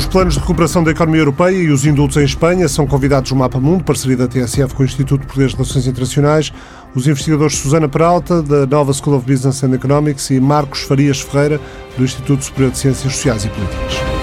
Os 0.00 0.06
planos 0.06 0.32
de 0.32 0.40
recuperação 0.40 0.82
da 0.82 0.92
economia 0.92 1.20
europeia 1.20 1.54
e 1.54 1.70
os 1.70 1.84
indultos 1.84 2.16
em 2.16 2.24
Espanha 2.24 2.66
são 2.70 2.86
convidados 2.86 3.30
no 3.32 3.36
Mapa 3.36 3.60
Mundo, 3.60 3.84
parceria 3.84 4.16
da 4.16 4.26
TSF 4.26 4.74
com 4.74 4.82
o 4.82 4.86
Instituto 4.86 5.26
Português 5.26 5.50
de 5.50 5.58
Relações 5.58 5.86
Internacionais. 5.86 6.50
Os 6.94 7.06
investigadores 7.06 7.58
Susana 7.58 7.86
Peralta, 7.86 8.42
da 8.42 8.66
Nova 8.66 8.94
School 8.94 9.18
of 9.18 9.30
Business 9.30 9.62
and 9.62 9.74
Economics, 9.74 10.30
e 10.30 10.40
Marcos 10.40 10.80
Farias 10.84 11.20
Ferreira, 11.20 11.60
do 11.98 12.02
Instituto 12.02 12.42
Superior 12.42 12.70
de 12.72 12.78
Ciências 12.78 13.12
Sociais 13.12 13.44
e 13.44 13.50
Políticas. 13.50 14.20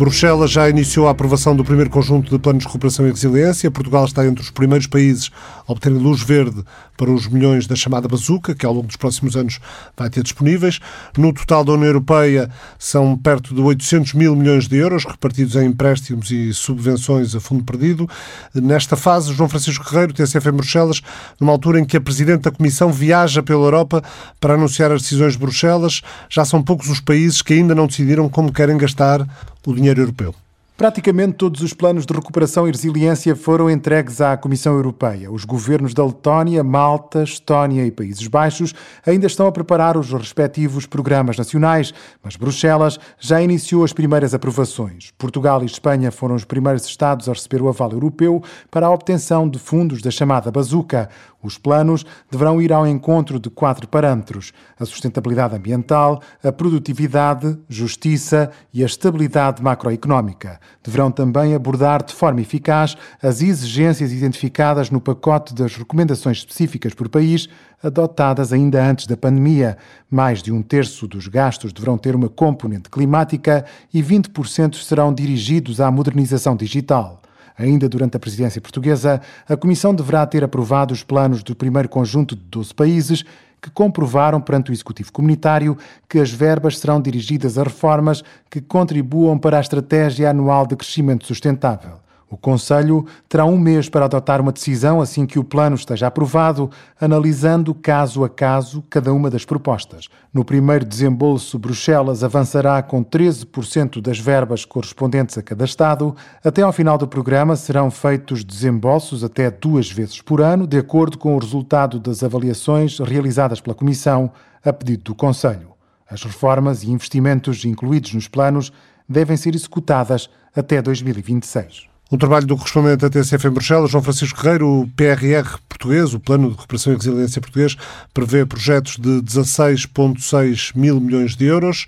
Bruxelas 0.00 0.50
já 0.50 0.66
iniciou 0.66 1.08
a 1.08 1.10
aprovação 1.10 1.54
do 1.54 1.62
primeiro 1.62 1.90
conjunto 1.90 2.30
de 2.30 2.38
planos 2.38 2.62
de 2.62 2.66
recuperação 2.66 3.06
e 3.06 3.10
resiliência. 3.10 3.70
Portugal 3.70 4.06
está 4.06 4.26
entre 4.26 4.42
os 4.42 4.50
primeiros 4.50 4.86
países 4.86 5.30
a 5.68 5.72
obter 5.72 5.90
luz 5.90 6.22
verde 6.22 6.64
para 7.00 7.10
os 7.10 7.26
milhões 7.26 7.66
da 7.66 7.74
chamada 7.74 8.06
bazuca, 8.06 8.54
que 8.54 8.66
ao 8.66 8.74
longo 8.74 8.86
dos 8.86 8.96
próximos 8.96 9.34
anos 9.34 9.58
vai 9.96 10.10
ter 10.10 10.22
disponíveis. 10.22 10.80
No 11.16 11.32
total 11.32 11.64
da 11.64 11.72
União 11.72 11.86
Europeia 11.86 12.50
são 12.78 13.16
perto 13.16 13.54
de 13.54 13.60
800 13.62 14.12
mil 14.12 14.36
milhões 14.36 14.68
de 14.68 14.76
euros, 14.76 15.06
repartidos 15.06 15.56
em 15.56 15.64
empréstimos 15.64 16.30
e 16.30 16.52
subvenções 16.52 17.34
a 17.34 17.40
fundo 17.40 17.64
perdido. 17.64 18.06
Nesta 18.54 18.96
fase, 18.96 19.32
João 19.32 19.48
Francisco 19.48 19.82
Guerreiro, 19.88 20.12
TSF 20.12 20.46
em 20.46 20.52
Bruxelas, 20.52 21.00
numa 21.40 21.52
altura 21.52 21.80
em 21.80 21.86
que 21.86 21.96
a 21.96 22.00
Presidente 22.02 22.42
da 22.42 22.50
Comissão 22.50 22.92
viaja 22.92 23.42
pela 23.42 23.64
Europa 23.64 24.04
para 24.38 24.52
anunciar 24.52 24.92
as 24.92 25.00
decisões 25.00 25.32
de 25.32 25.38
Bruxelas, 25.38 26.02
já 26.28 26.44
são 26.44 26.62
poucos 26.62 26.90
os 26.90 27.00
países 27.00 27.40
que 27.40 27.54
ainda 27.54 27.74
não 27.74 27.86
decidiram 27.86 28.28
como 28.28 28.52
querem 28.52 28.76
gastar 28.76 29.26
o 29.66 29.72
dinheiro 29.72 30.02
europeu. 30.02 30.34
Praticamente 30.80 31.34
todos 31.34 31.60
os 31.60 31.74
planos 31.74 32.06
de 32.06 32.14
recuperação 32.14 32.66
e 32.66 32.70
resiliência 32.70 33.36
foram 33.36 33.68
entregues 33.68 34.18
à 34.22 34.34
Comissão 34.34 34.72
Europeia. 34.72 35.30
Os 35.30 35.44
governos 35.44 35.92
da 35.92 36.02
Letónia, 36.02 36.64
Malta, 36.64 37.22
Estónia 37.22 37.84
e 37.84 37.90
Países 37.90 38.26
Baixos 38.26 38.74
ainda 39.06 39.26
estão 39.26 39.46
a 39.46 39.52
preparar 39.52 39.98
os 39.98 40.10
respectivos 40.10 40.86
programas 40.86 41.36
nacionais, 41.36 41.92
mas 42.24 42.34
Bruxelas 42.34 42.98
já 43.18 43.42
iniciou 43.42 43.84
as 43.84 43.92
primeiras 43.92 44.32
aprovações. 44.32 45.12
Portugal 45.18 45.62
e 45.62 45.66
Espanha 45.66 46.10
foram 46.10 46.34
os 46.34 46.46
primeiros 46.46 46.86
Estados 46.86 47.28
a 47.28 47.34
receber 47.34 47.60
o 47.60 47.68
aval 47.68 47.92
europeu 47.92 48.42
para 48.70 48.86
a 48.86 48.90
obtenção 48.90 49.46
de 49.46 49.58
fundos 49.58 50.00
da 50.00 50.10
chamada 50.10 50.50
bazuca. 50.50 51.10
Os 51.42 51.56
planos 51.56 52.04
deverão 52.30 52.60
ir 52.60 52.72
ao 52.72 52.86
encontro 52.86 53.40
de 53.40 53.48
quatro 53.48 53.88
parâmetros: 53.88 54.52
a 54.78 54.84
sustentabilidade 54.84 55.56
ambiental, 55.56 56.20
a 56.44 56.52
produtividade, 56.52 57.58
justiça 57.68 58.50
e 58.72 58.82
a 58.82 58.86
estabilidade 58.86 59.62
macroeconómica. 59.62 60.60
Deverão 60.82 61.10
também 61.10 61.54
abordar 61.54 62.04
de 62.04 62.14
forma 62.14 62.40
eficaz 62.42 62.96
as 63.22 63.40
exigências 63.40 64.12
identificadas 64.12 64.90
no 64.90 65.00
pacote 65.00 65.54
das 65.54 65.74
recomendações 65.76 66.38
específicas 66.38 66.92
por 66.92 67.08
país, 67.08 67.48
adotadas 67.82 68.52
ainda 68.52 68.84
antes 68.84 69.06
da 69.06 69.16
pandemia. 69.16 69.78
Mais 70.10 70.42
de 70.42 70.52
um 70.52 70.60
terço 70.60 71.08
dos 71.08 71.26
gastos 71.26 71.72
deverão 71.72 71.96
ter 71.96 72.14
uma 72.14 72.28
componente 72.28 72.90
climática 72.90 73.64
e 73.92 74.02
20% 74.02 74.74
serão 74.74 75.12
dirigidos 75.12 75.80
à 75.80 75.90
modernização 75.90 76.54
digital. 76.54 77.20
Ainda 77.60 77.90
durante 77.90 78.16
a 78.16 78.20
presidência 78.20 78.58
portuguesa, 78.58 79.20
a 79.46 79.54
Comissão 79.54 79.94
deverá 79.94 80.24
ter 80.26 80.42
aprovado 80.42 80.94
os 80.94 81.02
planos 81.02 81.42
do 81.42 81.54
primeiro 81.54 81.90
conjunto 81.90 82.34
de 82.34 82.40
12 82.44 82.74
países 82.74 83.22
que 83.60 83.70
comprovaram 83.70 84.40
perante 84.40 84.70
o 84.70 84.72
Executivo 84.72 85.12
Comunitário 85.12 85.76
que 86.08 86.18
as 86.18 86.30
verbas 86.30 86.78
serão 86.78 87.02
dirigidas 87.02 87.58
a 87.58 87.62
reformas 87.62 88.24
que 88.48 88.62
contribuam 88.62 89.38
para 89.38 89.58
a 89.58 89.60
Estratégia 89.60 90.30
Anual 90.30 90.66
de 90.66 90.74
Crescimento 90.74 91.26
Sustentável. 91.26 91.98
O 92.30 92.36
Conselho 92.36 93.04
terá 93.28 93.44
um 93.44 93.58
mês 93.58 93.88
para 93.88 94.04
adotar 94.04 94.40
uma 94.40 94.52
decisão 94.52 95.00
assim 95.00 95.26
que 95.26 95.36
o 95.36 95.42
plano 95.42 95.74
esteja 95.74 96.06
aprovado, 96.06 96.70
analisando 97.00 97.74
caso 97.74 98.22
a 98.22 98.28
caso 98.28 98.84
cada 98.88 99.12
uma 99.12 99.28
das 99.28 99.44
propostas. 99.44 100.06
No 100.32 100.44
primeiro 100.44 100.84
desembolso, 100.84 101.58
Bruxelas 101.58 102.22
avançará 102.22 102.80
com 102.84 103.02
13% 103.02 104.00
das 104.00 104.20
verbas 104.20 104.64
correspondentes 104.64 105.36
a 105.36 105.42
cada 105.42 105.64
Estado. 105.64 106.14
Até 106.44 106.62
ao 106.62 106.72
final 106.72 106.96
do 106.96 107.08
programa 107.08 107.56
serão 107.56 107.90
feitos 107.90 108.44
desembolsos 108.44 109.24
até 109.24 109.50
duas 109.50 109.90
vezes 109.90 110.22
por 110.22 110.40
ano, 110.40 110.68
de 110.68 110.78
acordo 110.78 111.18
com 111.18 111.34
o 111.34 111.38
resultado 111.38 111.98
das 111.98 112.22
avaliações 112.22 113.00
realizadas 113.00 113.60
pela 113.60 113.74
Comissão, 113.74 114.30
a 114.64 114.72
pedido 114.72 115.02
do 115.02 115.14
Conselho. 115.16 115.70
As 116.08 116.22
reformas 116.22 116.84
e 116.84 116.92
investimentos 116.92 117.64
incluídos 117.64 118.14
nos 118.14 118.28
planos 118.28 118.72
devem 119.08 119.36
ser 119.36 119.56
executadas 119.56 120.30
até 120.54 120.80
2026. 120.80 121.89
O 122.10 122.18
trabalho 122.18 122.44
do 122.44 122.56
correspondente 122.56 122.96
da 122.96 123.08
TCF 123.08 123.46
em 123.46 123.50
Bruxelas, 123.50 123.88
João 123.88 124.02
Francisco 124.02 124.42
Guerreiro, 124.42 124.80
o 124.80 124.88
PRR 124.96 125.58
português, 125.68 126.12
o 126.12 126.18
Plano 126.18 126.48
de 126.48 126.56
Recuperação 126.56 126.92
e 126.92 126.96
Resiliência 126.96 127.40
português, 127.40 127.76
prevê 128.12 128.44
projetos 128.44 128.96
de 128.96 129.22
16,6 129.22 130.72
mil 130.74 130.98
milhões 130.98 131.36
de 131.36 131.44
euros. 131.44 131.86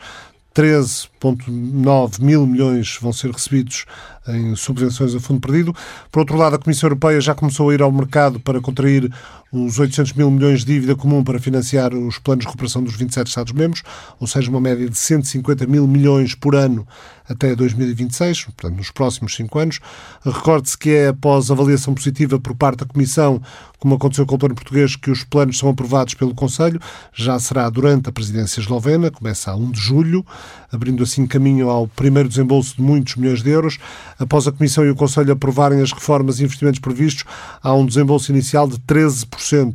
13,9 0.55 2.21
mil 2.21 2.47
milhões 2.47 2.99
vão 3.01 3.13
ser 3.13 3.33
recebidos 3.33 3.85
em 4.29 4.55
subvenções 4.55 5.15
a 5.15 5.21
fundo 5.21 5.41
perdido. 5.41 5.75
Por 6.11 6.21
outro 6.21 6.37
lado, 6.37 6.57
a 6.57 6.59
Comissão 6.59 6.89
Europeia 6.89 7.21
já 7.21 7.35
começou 7.35 7.71
a 7.71 7.75
ir 7.75 7.83
ao 7.83 7.91
mercado 7.91 8.39
para 8.39 8.61
contrair 8.61 9.13
os 9.53 9.79
800 9.79 10.15
mil 10.15 10.31
milhões 10.31 10.61
de 10.61 10.73
dívida 10.73 10.97
comum 10.97 11.23
para 11.23 11.39
financiar 11.39 11.95
os 11.95 12.19
planos 12.19 12.43
de 12.43 12.47
recuperação 12.47 12.83
dos 12.83 12.97
27 12.97 13.29
Estados-membros, 13.29 13.83
ou 14.19 14.27
seja, 14.27 14.49
uma 14.49 14.61
média 14.61 14.89
de 14.89 14.97
150 14.97 15.67
mil 15.67 15.87
milhões 15.87 16.35
por 16.35 16.57
ano 16.57 16.87
até 17.29 17.55
2026, 17.55 18.45
portanto, 18.45 18.77
nos 18.77 18.91
próximos 18.91 19.35
cinco 19.35 19.59
anos. 19.59 19.79
Recorde-se 20.25 20.77
que 20.77 20.91
é 20.91 21.09
após 21.09 21.51
avaliação 21.51 21.95
positiva 21.95 22.39
por 22.41 22.55
parte 22.55 22.81
da 22.81 22.87
Comissão, 22.87 23.41
como 23.79 23.95
aconteceu 23.95 24.25
com 24.25 24.37
o 24.37 24.39
plano 24.39 24.55
português, 24.55 24.97
que 24.97 25.11
os 25.11 25.23
planos 25.23 25.59
são 25.59 25.69
aprovados 25.69 26.15
pelo 26.15 26.35
Conselho. 26.35 26.81
Já 27.13 27.39
será 27.39 27.69
durante 27.69 28.09
a 28.09 28.13
presidência 28.13 28.61
eslovena, 28.61 29.11
começa 29.11 29.51
a 29.51 29.57
1 29.57 29.71
de 29.71 29.81
julho, 29.81 30.25
abrindo 30.73 31.03
assim 31.03 31.27
caminho 31.27 31.69
ao 31.69 31.87
primeiro 31.87 32.29
desembolso 32.29 32.77
de 32.77 32.83
muitos 32.83 33.17
milhões 33.17 33.43
de 33.43 33.51
euros. 33.51 33.79
Após 34.19 34.49
a 34.49 34.53
Comissão 34.53 34.85
e 34.85 34.91
o 34.91 34.97
Conselho 34.97 35.33
aprovarem 35.33 35.81
as 35.83 35.93
reformas 35.93 36.41
e 36.41 36.45
investimentos 36.45 36.81
previstos, 36.81 37.25
há 37.63 37.75
um 37.75 37.85
desembolso 37.85 38.33
inicial 38.33 38.67
de 38.67 38.79
13%. 38.79 39.75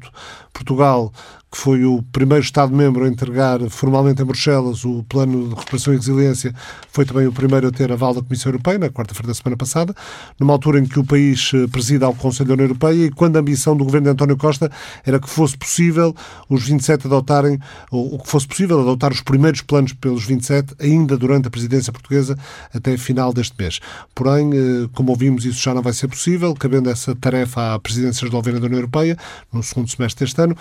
Portugal 0.51 1.13
que 1.49 1.57
foi 1.57 1.85
o 1.85 2.03
primeiro 2.11 2.43
Estado-membro 2.43 3.05
a 3.05 3.07
entregar 3.07 3.59
formalmente 3.69 4.21
em 4.21 4.25
Bruxelas 4.25 4.83
o 4.83 5.03
plano 5.03 5.43
de 5.43 5.49
recuperação 5.49 5.93
e 5.93 5.97
resiliência, 5.97 6.53
foi 6.91 7.05
também 7.05 7.25
o 7.25 7.31
primeiro 7.31 7.67
a 7.67 7.71
ter 7.71 7.91
aval 7.91 8.13
da 8.13 8.21
Comissão 8.21 8.51
Europeia, 8.51 8.77
na 8.77 8.89
quarta-feira 8.89 9.27
da 9.27 9.33
semana 9.33 9.55
passada, 9.55 9.95
numa 10.37 10.53
altura 10.53 10.79
em 10.79 10.85
que 10.85 10.99
o 10.99 11.05
país 11.05 11.51
eh, 11.53 11.67
presida 11.67 12.05
ao 12.05 12.13
Conselho 12.13 12.49
da 12.49 12.53
União 12.53 12.65
Europeia 12.65 13.05
e 13.05 13.11
quando 13.11 13.37
a 13.37 13.39
ambição 13.39 13.77
do 13.77 13.85
governo 13.85 14.05
de 14.05 14.11
António 14.11 14.35
Costa 14.35 14.69
era 15.05 15.19
que 15.19 15.29
fosse 15.29 15.57
possível 15.57 16.13
os 16.49 16.63
27 16.63 17.07
adotarem, 17.07 17.59
ou 17.89 18.19
que 18.19 18.29
fosse 18.29 18.47
possível 18.47 18.81
adotar 18.81 19.13
os 19.13 19.21
primeiros 19.21 19.61
planos 19.61 19.93
pelos 19.93 20.25
27 20.25 20.75
ainda 20.79 21.17
durante 21.17 21.47
a 21.47 21.51
presidência 21.51 21.93
portuguesa 21.93 22.37
até 22.73 22.97
final 22.97 23.31
deste 23.31 23.55
mês. 23.57 23.79
Porém, 24.13 24.49
eh, 24.53 24.89
como 24.93 25.11
ouvimos, 25.11 25.45
isso 25.45 25.61
já 25.61 25.73
não 25.73 25.81
vai 25.81 25.93
ser 25.93 26.09
possível, 26.09 26.53
cabendo 26.53 26.89
essa 26.89 27.15
tarefa 27.15 27.75
à 27.75 27.79
presidência 27.79 28.25
eslovena 28.25 28.59
da 28.59 28.65
União 28.65 28.79
Europeia 28.79 29.17
no 29.53 29.63
segundo 29.63 29.89
semestre 29.89 30.25
deste 30.25 30.41
ano. 30.41 30.57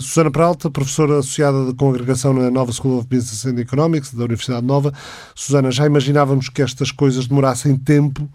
Susana 0.00 0.30
Peralta, 0.30 0.70
professora 0.70 1.18
associada 1.18 1.66
de 1.66 1.74
congregação 1.74 2.32
na 2.32 2.50
Nova 2.50 2.72
School 2.72 2.98
of 2.98 3.06
Business 3.06 3.44
and 3.46 3.60
Economics, 3.60 4.12
da 4.12 4.24
Universidade 4.24 4.64
Nova. 4.64 4.92
Susana, 5.34 5.70
já 5.70 5.86
imaginávamos 5.86 6.48
que 6.48 6.62
estas 6.62 6.90
coisas 6.90 7.26
demorassem 7.26 7.76
tempo, 7.76 8.28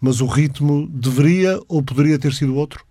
mas 0.00 0.20
o 0.20 0.26
ritmo 0.26 0.88
deveria 0.88 1.60
ou 1.68 1.82
poderia 1.82 2.18
ter 2.18 2.32
sido 2.32 2.56
outro? 2.56 2.84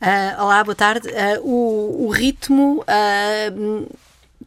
Uh, 0.00 0.42
olá, 0.42 0.62
boa 0.62 0.74
tarde. 0.74 1.08
Uh, 1.08 1.40
o, 1.42 2.06
o, 2.06 2.10
ritmo 2.10 2.82
uh, 2.82 3.88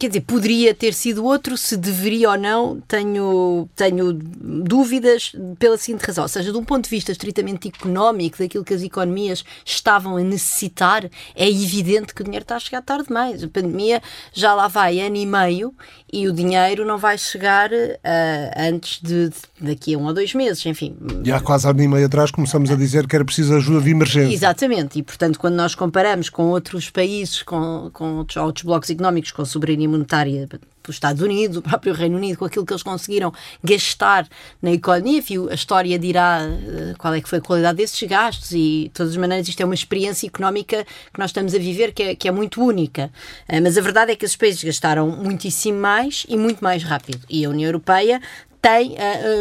quer 0.02 0.08
dizer, 0.08 0.20
poderia 0.22 0.74
ter 0.74 0.94
sido 0.94 1.24
outro, 1.24 1.56
se 1.56 1.76
deveria 1.76 2.30
ou 2.30 2.38
não, 2.38 2.80
tenho, 2.86 3.68
tenho 3.74 4.12
dúvidas 4.12 5.32
pela 5.58 5.76
seguinte 5.76 6.04
razão. 6.04 6.24
Ou 6.24 6.28
seja, 6.28 6.52
de 6.52 6.58
um 6.58 6.64
ponto 6.64 6.84
de 6.84 6.90
vista 6.90 7.12
estritamente 7.12 7.68
económico, 7.68 8.38
daquilo 8.38 8.64
que 8.64 8.74
as 8.74 8.82
economias 8.82 9.44
estavam 9.64 10.16
a 10.16 10.20
necessitar, 10.20 11.04
é 11.34 11.48
evidente 11.48 12.14
que 12.14 12.22
o 12.22 12.24
dinheiro 12.24 12.44
está 12.44 12.56
a 12.56 12.60
chegar 12.60 12.82
tarde 12.82 13.08
demais. 13.08 13.42
A 13.42 13.48
pandemia 13.48 14.02
já 14.32 14.54
lá 14.54 14.68
vai 14.68 15.00
ano 15.00 15.16
e 15.16 15.26
meio 15.26 15.74
e 16.12 16.28
o 16.28 16.32
dinheiro 16.32 16.84
não 16.84 16.98
vai 16.98 17.16
chegar 17.18 17.70
uh, 17.72 18.50
antes 18.56 19.00
de, 19.00 19.28
de, 19.28 19.36
daqui 19.60 19.94
a 19.94 19.98
um 19.98 20.04
ou 20.04 20.14
dois 20.14 20.34
meses, 20.34 20.64
enfim. 20.66 20.96
E 21.24 21.32
há 21.32 21.40
quase 21.40 21.68
ano 21.68 21.82
e 21.82 21.88
meio 21.88 22.06
atrás 22.06 22.30
começamos 22.30 22.70
a 22.70 22.76
dizer 22.76 23.06
que 23.06 23.16
era 23.16 23.24
preciso 23.24 23.54
ajuda 23.54 23.80
de 23.80 23.90
emergência. 23.90 24.34
Exatamente, 24.34 24.98
e 24.98 25.02
portanto, 25.02 25.38
quando 25.38 25.54
nós 25.54 25.74
comparamos 25.74 26.28
com 26.28 26.48
outros 26.48 26.90
países, 26.90 27.42
com, 27.42 27.90
com 27.92 28.16
outros, 28.18 28.36
outros 28.36 28.64
blocos 28.64 28.90
económicos, 28.90 29.30
com 29.30 29.44
soberania 29.44 29.72
soberania 29.72 29.88
monetária 29.92 30.48
dos 30.82 30.96
Estados 30.96 31.22
Unidos, 31.22 31.56
o 31.58 31.62
próprio 31.62 31.94
Reino 31.94 32.16
Unido, 32.16 32.38
com 32.38 32.44
aquilo 32.44 32.66
que 32.66 32.72
eles 32.72 32.82
conseguiram 32.82 33.32
gastar 33.62 34.26
na 34.60 34.72
economia. 34.72 35.22
A 35.50 35.54
história 35.54 35.98
dirá 35.98 36.40
uh, 36.42 36.98
qual 36.98 37.14
é 37.14 37.20
que 37.20 37.28
foi 37.28 37.38
a 37.38 37.42
qualidade 37.42 37.76
desses 37.76 38.02
gastos 38.08 38.52
e, 38.52 38.84
de 38.84 38.90
todas 38.92 39.12
as 39.12 39.18
maneiras, 39.18 39.48
isto 39.48 39.60
é 39.60 39.64
uma 39.64 39.74
experiência 39.74 40.26
económica 40.26 40.84
que 41.12 41.18
nós 41.18 41.30
estamos 41.30 41.54
a 41.54 41.58
viver 41.58 41.92
que 41.92 42.02
é, 42.02 42.14
que 42.14 42.28
é 42.28 42.32
muito 42.32 42.62
única. 42.62 43.10
Uh, 43.48 43.62
mas 43.62 43.78
a 43.78 43.80
verdade 43.80 44.12
é 44.12 44.16
que 44.16 44.24
esses 44.24 44.36
países 44.36 44.62
gastaram 44.62 45.08
muitíssimo 45.08 45.78
mais 45.78 46.26
e 46.28 46.36
muito 46.36 46.62
mais 46.62 46.82
rápido. 46.82 47.20
E 47.28 47.44
a 47.44 47.50
União 47.50 47.68
Europeia 47.68 48.20
tem, 48.62 48.92
uh, 48.92 48.94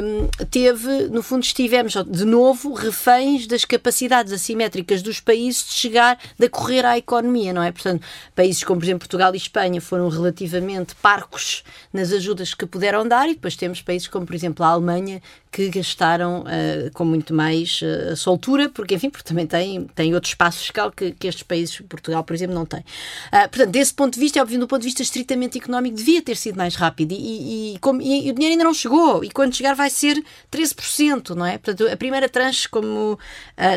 um, 0.04 0.46
teve, 0.50 1.08
no 1.10 1.22
fundo, 1.22 1.44
estivemos 1.44 1.94
de 2.08 2.26
novo 2.26 2.74
reféns 2.74 3.46
das 3.46 3.64
capacidades 3.64 4.34
assimétricas 4.34 5.04
dos 5.04 5.20
países 5.20 5.68
de 5.68 5.74
chegar, 5.76 6.18
de 6.40 6.50
correr 6.50 6.84
à 6.84 6.98
economia, 6.98 7.54
não 7.54 7.62
é? 7.62 7.72
Portanto, 7.72 8.04
países 8.36 8.64
como, 8.64 8.80
por 8.80 8.86
exemplo, 8.86 9.02
Portugal 9.02 9.32
e 9.36 9.38
Espanha 9.38 9.80
foram 9.80 10.10
relativamente 10.10 10.96
parcos 10.96 11.64
nas 11.94 12.12
ajudas 12.12 12.56
que 12.56 12.66
puderam 12.66 13.08
dar 13.08 13.30
e 13.30 13.36
depois 13.36 13.56
temos 13.56 13.80
países 13.80 14.08
como, 14.08 14.26
por 14.26 14.34
exemplo, 14.34 14.66
a 14.66 14.70
Alemanha, 14.70 15.22
que 15.52 15.70
gastaram 15.70 16.42
uh, 16.42 16.92
com 16.94 17.04
muito 17.04 17.34
mais 17.34 17.82
uh, 17.82 18.16
soltura, 18.16 18.70
porque, 18.70 18.96
enfim, 18.96 19.10
porque 19.10 19.28
também 19.28 19.46
tem, 19.46 19.84
tem 19.94 20.16
outro 20.16 20.30
espaço 20.30 20.60
fiscal 20.60 20.90
que, 20.92 21.12
que 21.12 21.28
estes 21.28 21.44
países, 21.44 21.82
Portugal, 21.90 22.24
por 22.24 22.34
exemplo, 22.34 22.56
não 22.56 22.66
tem. 22.66 22.80
Uh, 22.80 23.50
portanto, 23.50 23.70
desse 23.70 23.94
ponto 23.94 24.14
de 24.14 24.20
vista, 24.20 24.40
é 24.40 24.42
óbvio, 24.42 24.60
do 24.60 24.68
ponto 24.68 24.82
de 24.82 24.88
vista 24.88 25.02
estritamente 25.02 25.58
económico, 25.58 25.98
devia 25.98 26.22
ter 26.22 26.38
sido 26.38 26.56
mais 26.56 26.76
rápido 26.76 27.12
e, 27.12 27.16
e, 27.16 27.76
e, 27.76 27.80
como, 27.80 28.02
e, 28.02 28.32
o 28.32 28.34
dinheiro 28.34 28.54
ainda 28.54 28.64
não 28.64 28.74
chegou, 28.74 29.11
e 29.24 29.30
quando 29.30 29.56
chegar 29.56 29.74
vai 29.74 29.90
ser 29.90 30.24
13%, 30.52 31.36
não 31.36 31.46
é? 31.46 31.58
Portanto, 31.58 31.92
a 31.92 31.98
primeira 31.98 32.30
tranche, 32.30 32.68
como 32.68 33.20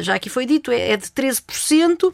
já 0.02 0.14
aqui 0.14 0.28
foi 0.28 0.46
dito, 0.46 0.70
é, 0.70 0.90
é 0.92 0.96
de 0.96 1.06
13%. 1.08 2.12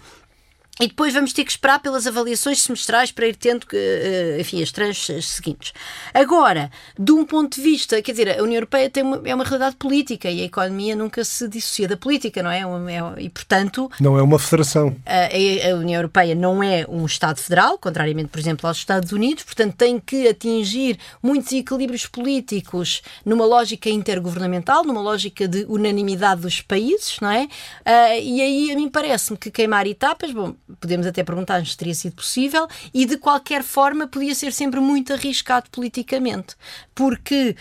E 0.80 0.86
depois 0.86 1.12
vamos 1.12 1.34
ter 1.34 1.44
que 1.44 1.50
esperar 1.50 1.78
pelas 1.80 2.06
avaliações 2.06 2.62
semestrais 2.62 3.12
para 3.12 3.26
ir 3.26 3.36
tendo, 3.36 3.66
eh, 3.70 4.38
enfim, 4.40 4.62
as 4.62 4.72
tranches 4.72 5.28
seguintes. 5.28 5.74
Agora, 6.14 6.70
de 6.98 7.12
um 7.12 7.22
ponto 7.22 7.56
de 7.56 7.60
vista, 7.60 8.00
quer 8.00 8.12
dizer, 8.12 8.38
a 8.38 8.42
União 8.42 8.56
Europeia 8.56 8.88
tem 8.88 9.02
uma, 9.02 9.20
é 9.26 9.34
uma 9.34 9.44
realidade 9.44 9.76
política 9.76 10.30
e 10.30 10.40
a 10.40 10.44
economia 10.44 10.96
nunca 10.96 11.22
se 11.22 11.46
dissocia 11.48 11.86
da 11.86 11.98
política, 11.98 12.42
não 12.42 12.50
é? 12.50 12.60
é 12.60 13.22
e, 13.22 13.28
portanto... 13.28 13.90
Não 14.00 14.18
é 14.18 14.22
uma 14.22 14.38
federação. 14.38 14.96
A, 15.04 15.70
a, 15.70 15.74
União 15.74 15.98
Europeia 15.98 16.34
não 16.34 16.62
é 16.62 16.86
um 16.88 17.04
Estado 17.04 17.38
federal, 17.38 17.76
contrariamente, 17.76 18.28
por 18.28 18.38
exemplo, 18.40 18.66
aos 18.66 18.78
Estados 18.78 19.12
Unidos, 19.12 19.44
portanto 19.44 19.74
tem 19.76 20.00
que 20.00 20.28
atingir 20.28 20.98
muitos 21.22 21.52
equilíbrios 21.52 22.06
políticos 22.06 23.02
numa 23.22 23.44
lógica 23.44 23.90
intergovernamental, 23.90 24.82
numa 24.82 25.02
lógica 25.02 25.46
de 25.46 25.66
unanimidade 25.68 26.40
dos 26.40 26.62
países, 26.62 27.18
não 27.20 27.30
é? 27.30 27.44
Uh, 27.44 28.22
e 28.22 28.40
aí 28.40 28.72
a 28.72 28.76
mim 28.76 28.88
parece-me 28.88 29.36
que 29.36 29.50
queimar 29.50 29.86
etapas, 29.86 30.30
bom, 30.32 30.54
podemos 30.80 31.06
até 31.06 31.24
perguntar-nos 31.24 31.72
se 31.72 31.76
teria 31.76 31.94
sido 31.94 32.14
possível, 32.14 32.68
e 32.92 33.06
de 33.06 33.16
qualquer 33.16 33.62
forma 33.62 34.06
podia 34.06 34.34
ser 34.34 34.52
sempre 34.52 34.80
muito 34.80 35.12
arriscado 35.12 35.68
politicamente, 35.70 36.54
porque 36.94 37.56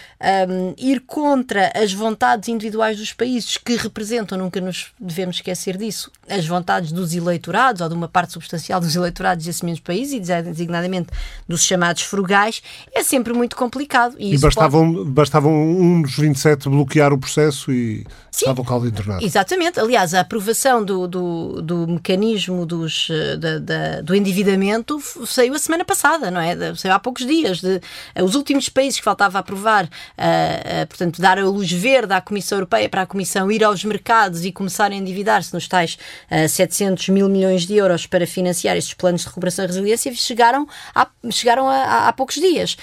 um, 0.49 0.73
ir 0.77 1.01
contra 1.01 1.71
as 1.75 1.93
vontades 1.93 2.49
individuais 2.49 2.97
dos 2.97 3.13
países 3.13 3.57
que 3.57 3.75
representam, 3.75 4.37
nunca 4.37 4.59
nos 4.61 4.93
devemos 4.99 5.37
esquecer 5.37 5.77
disso, 5.77 6.11
as 6.29 6.45
vontades 6.45 6.91
dos 6.91 7.13
eleitorados 7.13 7.81
ou 7.81 7.89
de 7.89 7.95
uma 7.95 8.07
parte 8.07 8.33
substancial 8.33 8.79
dos 8.79 8.95
eleitorados 8.95 9.45
desses 9.45 9.61
mesmos 9.61 9.81
países, 9.81 10.13
e 10.13 10.19
designadamente 10.19 11.09
dos 11.47 11.63
chamados 11.63 12.03
frugais, 12.03 12.61
é 12.93 13.03
sempre 13.03 13.33
muito 13.33 13.55
complicado. 13.55 14.15
E, 14.17 14.33
e 14.33 14.37
bastavam, 14.37 14.93
pode... 14.93 15.09
bastavam 15.09 15.51
um 15.53 16.01
dos 16.01 16.15
27 16.15 16.69
bloquear 16.69 17.11
o 17.13 17.17
processo 17.17 17.71
e 17.71 18.05
Sim, 18.31 18.45
estava 18.45 18.61
o 18.61 18.65
caldo 18.65 18.87
internado. 18.87 19.23
Exatamente. 19.23 19.79
Aliás, 19.79 20.13
a 20.13 20.21
aprovação 20.21 20.83
do, 20.83 21.07
do, 21.07 21.61
do 21.61 21.87
mecanismo 21.87 22.65
dos 22.65 23.07
eh, 23.09 23.37
da, 23.37 23.59
da, 23.59 24.01
do 24.01 24.15
endividamento 24.15 25.01
saiu 25.25 25.53
a 25.53 25.59
semana 25.59 25.83
passada, 25.83 26.29
não 26.29 26.39
é? 26.39 26.75
Saiu 26.75 26.93
há 26.93 26.99
poucos 26.99 27.25
dias. 27.25 27.61
De, 27.61 27.81
uh, 28.17 28.23
os 28.23 28.35
últimos 28.35 28.69
países 28.69 28.99
que 28.99 29.03
faltava 29.03 29.39
aprovar, 29.39 29.85
uh, 29.85 30.87
portanto, 30.87 31.21
dar 31.21 31.39
a 31.39 31.45
luz 31.45 31.71
verde 31.71 32.13
à 32.13 32.21
Comissão 32.21 32.57
Europeia 32.57 32.87
para 32.87 33.01
a 33.01 33.05
Comissão 33.05 33.51
ir 33.51 33.63
aos 33.63 33.83
mercados 33.83 34.45
e 34.45 34.51
começar 34.51 34.91
a 34.91 34.95
endividar-se 34.95 35.53
nos 35.53 35.67
tais 35.67 35.97
700 36.29 37.09
mil 37.09 37.29
milhões 37.29 37.65
de 37.65 37.75
euros 37.75 38.05
para 38.05 38.25
financiar 38.25 38.77
estes 38.77 38.93
planos 38.93 39.21
de 39.21 39.27
recuperação 39.27 39.65
e 39.65 39.67
resiliência, 39.67 40.13
chegaram, 40.13 40.67
a, 40.93 41.07
chegaram 41.31 41.67
a, 41.67 41.75
a, 41.75 42.07
há 42.07 42.13
poucos 42.13 42.35
dias. 42.35 42.77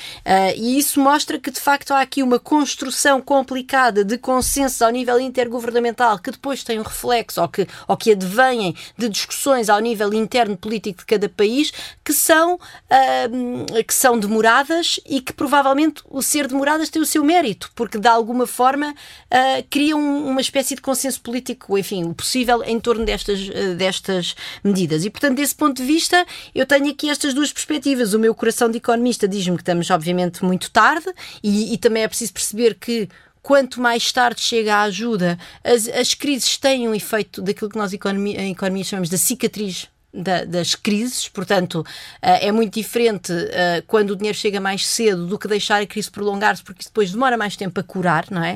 e 0.57 0.79
isso 0.79 1.01
mostra 1.01 1.39
que, 1.39 1.51
de 1.51 1.61
facto, 1.61 1.93
há 1.93 2.01
aqui 2.01 2.23
uma 2.23 2.39
construção 2.39 3.21
complicada 3.21 4.05
de 4.05 4.19
consensos 4.19 4.83
ao 4.83 4.91
nível 4.91 5.21
intergovernamental 5.21 6.19
que 6.19 6.31
depois 6.31 6.65
tem 6.65 6.79
um 6.79 6.83
reflexo 6.83 7.41
ou 7.41 7.49
que, 7.49 7.67
ou 7.87 7.97
que 7.97 8.13
advêm 8.13 8.75
de 8.97 9.09
discussões 9.09 9.69
ao 9.69 9.81
nível 9.81 10.13
interno 10.13 10.57
político 10.57 11.01
de 11.01 11.07
cada 11.07 11.29
país 11.29 11.73
que 12.05 12.13
são, 12.13 12.55
uh, 12.55 13.83
que 13.85 13.95
são 13.95 14.19
demoradas 14.19 15.01
e 15.07 15.21
que 15.21 15.33
provavelmente 15.33 16.03
o 16.09 16.23
ser 16.23 16.47
demoradas 16.47 16.89
tem 16.89 17.01
o 17.01 17.07
seu 17.07 17.25
mérito, 17.25 17.71
porque 17.75 17.99
de 17.99 18.09
alguma 18.09 18.47
forma 18.47 18.91
uh, 18.91 19.67
criam 19.71 20.01
uma 20.01 20.41
espécie 20.41 20.75
de 20.75 20.81
consenso 20.81 21.21
político, 21.21 21.77
enfim, 21.79 22.05
o 22.05 22.15
possível 22.15 22.63
em 22.65 22.79
torno 22.79 23.05
destas, 23.27 23.49
uh, 23.49 23.75
destas 23.75 24.37
medidas. 24.63 25.05
E 25.05 25.11
portanto, 25.11 25.37
desse 25.37 25.55
ponto 25.55 25.77
de 25.77 25.85
vista, 25.85 26.25
eu 26.55 26.65
tenho 26.67 26.91
aqui 26.91 27.11
estas 27.11 27.35
duas 27.35 27.53
perspectivas. 27.53 28.15
O 28.15 28.19
meu 28.19 28.35
coração 28.35 28.71
de 28.71 28.79
economista 28.79 29.27
diz-me 29.27 29.57
que 29.57 29.63
estamos, 29.63 29.91
obviamente, 29.91 30.45
muito 30.45 30.71
tarde 30.71 31.07
e, 31.43 31.75
e 31.75 31.79
também 31.79 32.03
é 32.03 32.09
preciso 32.09 32.33
perceber 32.33 32.75
que 32.75 33.09
quanto 33.43 33.81
mais 33.81 34.11
tarde 34.11 34.41
chega 34.41 34.75
a 34.75 34.83
ajuda, 34.83 35.39
as, 35.63 35.89
as 35.89 36.15
crises 36.15 36.57
têm 36.57 36.89
um 36.89 36.95
efeito 36.95 37.41
daquilo 37.41 37.71
que 37.71 37.79
nós 37.79 37.93
economia, 37.93 38.41
em 38.41 38.53
economia 38.53 38.85
chamamos 38.85 39.09
de 39.09 39.19
cicatriz 39.19 39.89
da, 40.17 40.45
das 40.45 40.75
crises, 40.75 41.29
portanto, 41.29 41.81
uh, 41.81 41.85
é 42.21 42.51
muito 42.51 42.75
diferente 42.75 43.33
uh, 43.33 43.83
quando 43.87 44.11
o 44.11 44.17
dinheiro 44.17 44.37
chega 44.37 44.61
mais 44.61 44.87
cedo 44.87 45.27
do 45.27 45.39
que 45.39 45.47
deixar 45.47 45.83
a 45.83 45.87
crise 45.87 46.11
prolongar-se, 46.11 46.63
porque 46.63 46.81
isso 46.81 46.91
depois 46.91 47.13
demora 47.13 47.37
mais 47.37 47.57
tempo 47.57 47.79
a 47.79 47.83
curar, 47.83 48.27
não 48.31 48.43
é? 48.43 48.55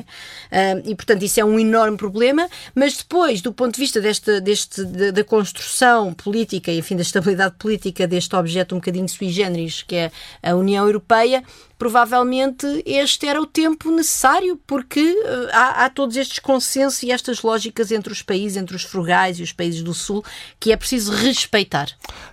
Uh, 0.51 0.89
e, 0.89 0.95
portanto, 0.95 1.23
isso 1.23 1.39
é 1.39 1.45
um 1.45 1.59
enorme 1.59 1.97
problema, 1.97 2.49
mas 2.73 2.97
depois, 2.97 3.41
do 3.41 3.53
ponto 3.53 3.75
de 3.75 3.79
vista 3.79 4.01
deste, 4.01 4.39
deste, 4.41 4.83
da, 4.83 5.11
da 5.11 5.23
construção 5.23 6.13
política 6.13 6.71
e, 6.71 6.79
enfim, 6.79 6.95
da 6.95 7.01
estabilidade 7.01 7.55
política 7.57 8.07
deste 8.07 8.35
objeto 8.35 8.75
um 8.75 8.79
bocadinho 8.79 9.07
sui 9.07 9.29
generis, 9.29 9.83
que 9.83 9.95
é 9.95 10.11
a 10.41 10.55
União 10.55 10.85
Europeia, 10.85 11.43
provavelmente 11.81 12.83
este 12.85 13.25
era 13.25 13.41
o 13.41 13.45
tempo 13.47 13.89
necessário, 13.89 14.55
porque 14.67 15.01
uh, 15.01 15.49
há, 15.51 15.85
há, 15.85 15.89
todos 15.89 16.15
estes 16.15 16.37
consensos 16.37 17.01
e 17.01 17.09
estas 17.09 17.41
lógicas 17.41 17.91
entre 17.91 18.13
os 18.13 18.21
países, 18.21 18.55
entre 18.55 18.75
os 18.75 18.83
frugais 18.83 19.39
e 19.39 19.41
os 19.41 19.51
países 19.51 19.81
do 19.81 19.91
Sul, 19.91 20.23
que 20.59 20.71
é 20.71 20.77
preciso 20.77 21.11
respeitar. 21.11 21.87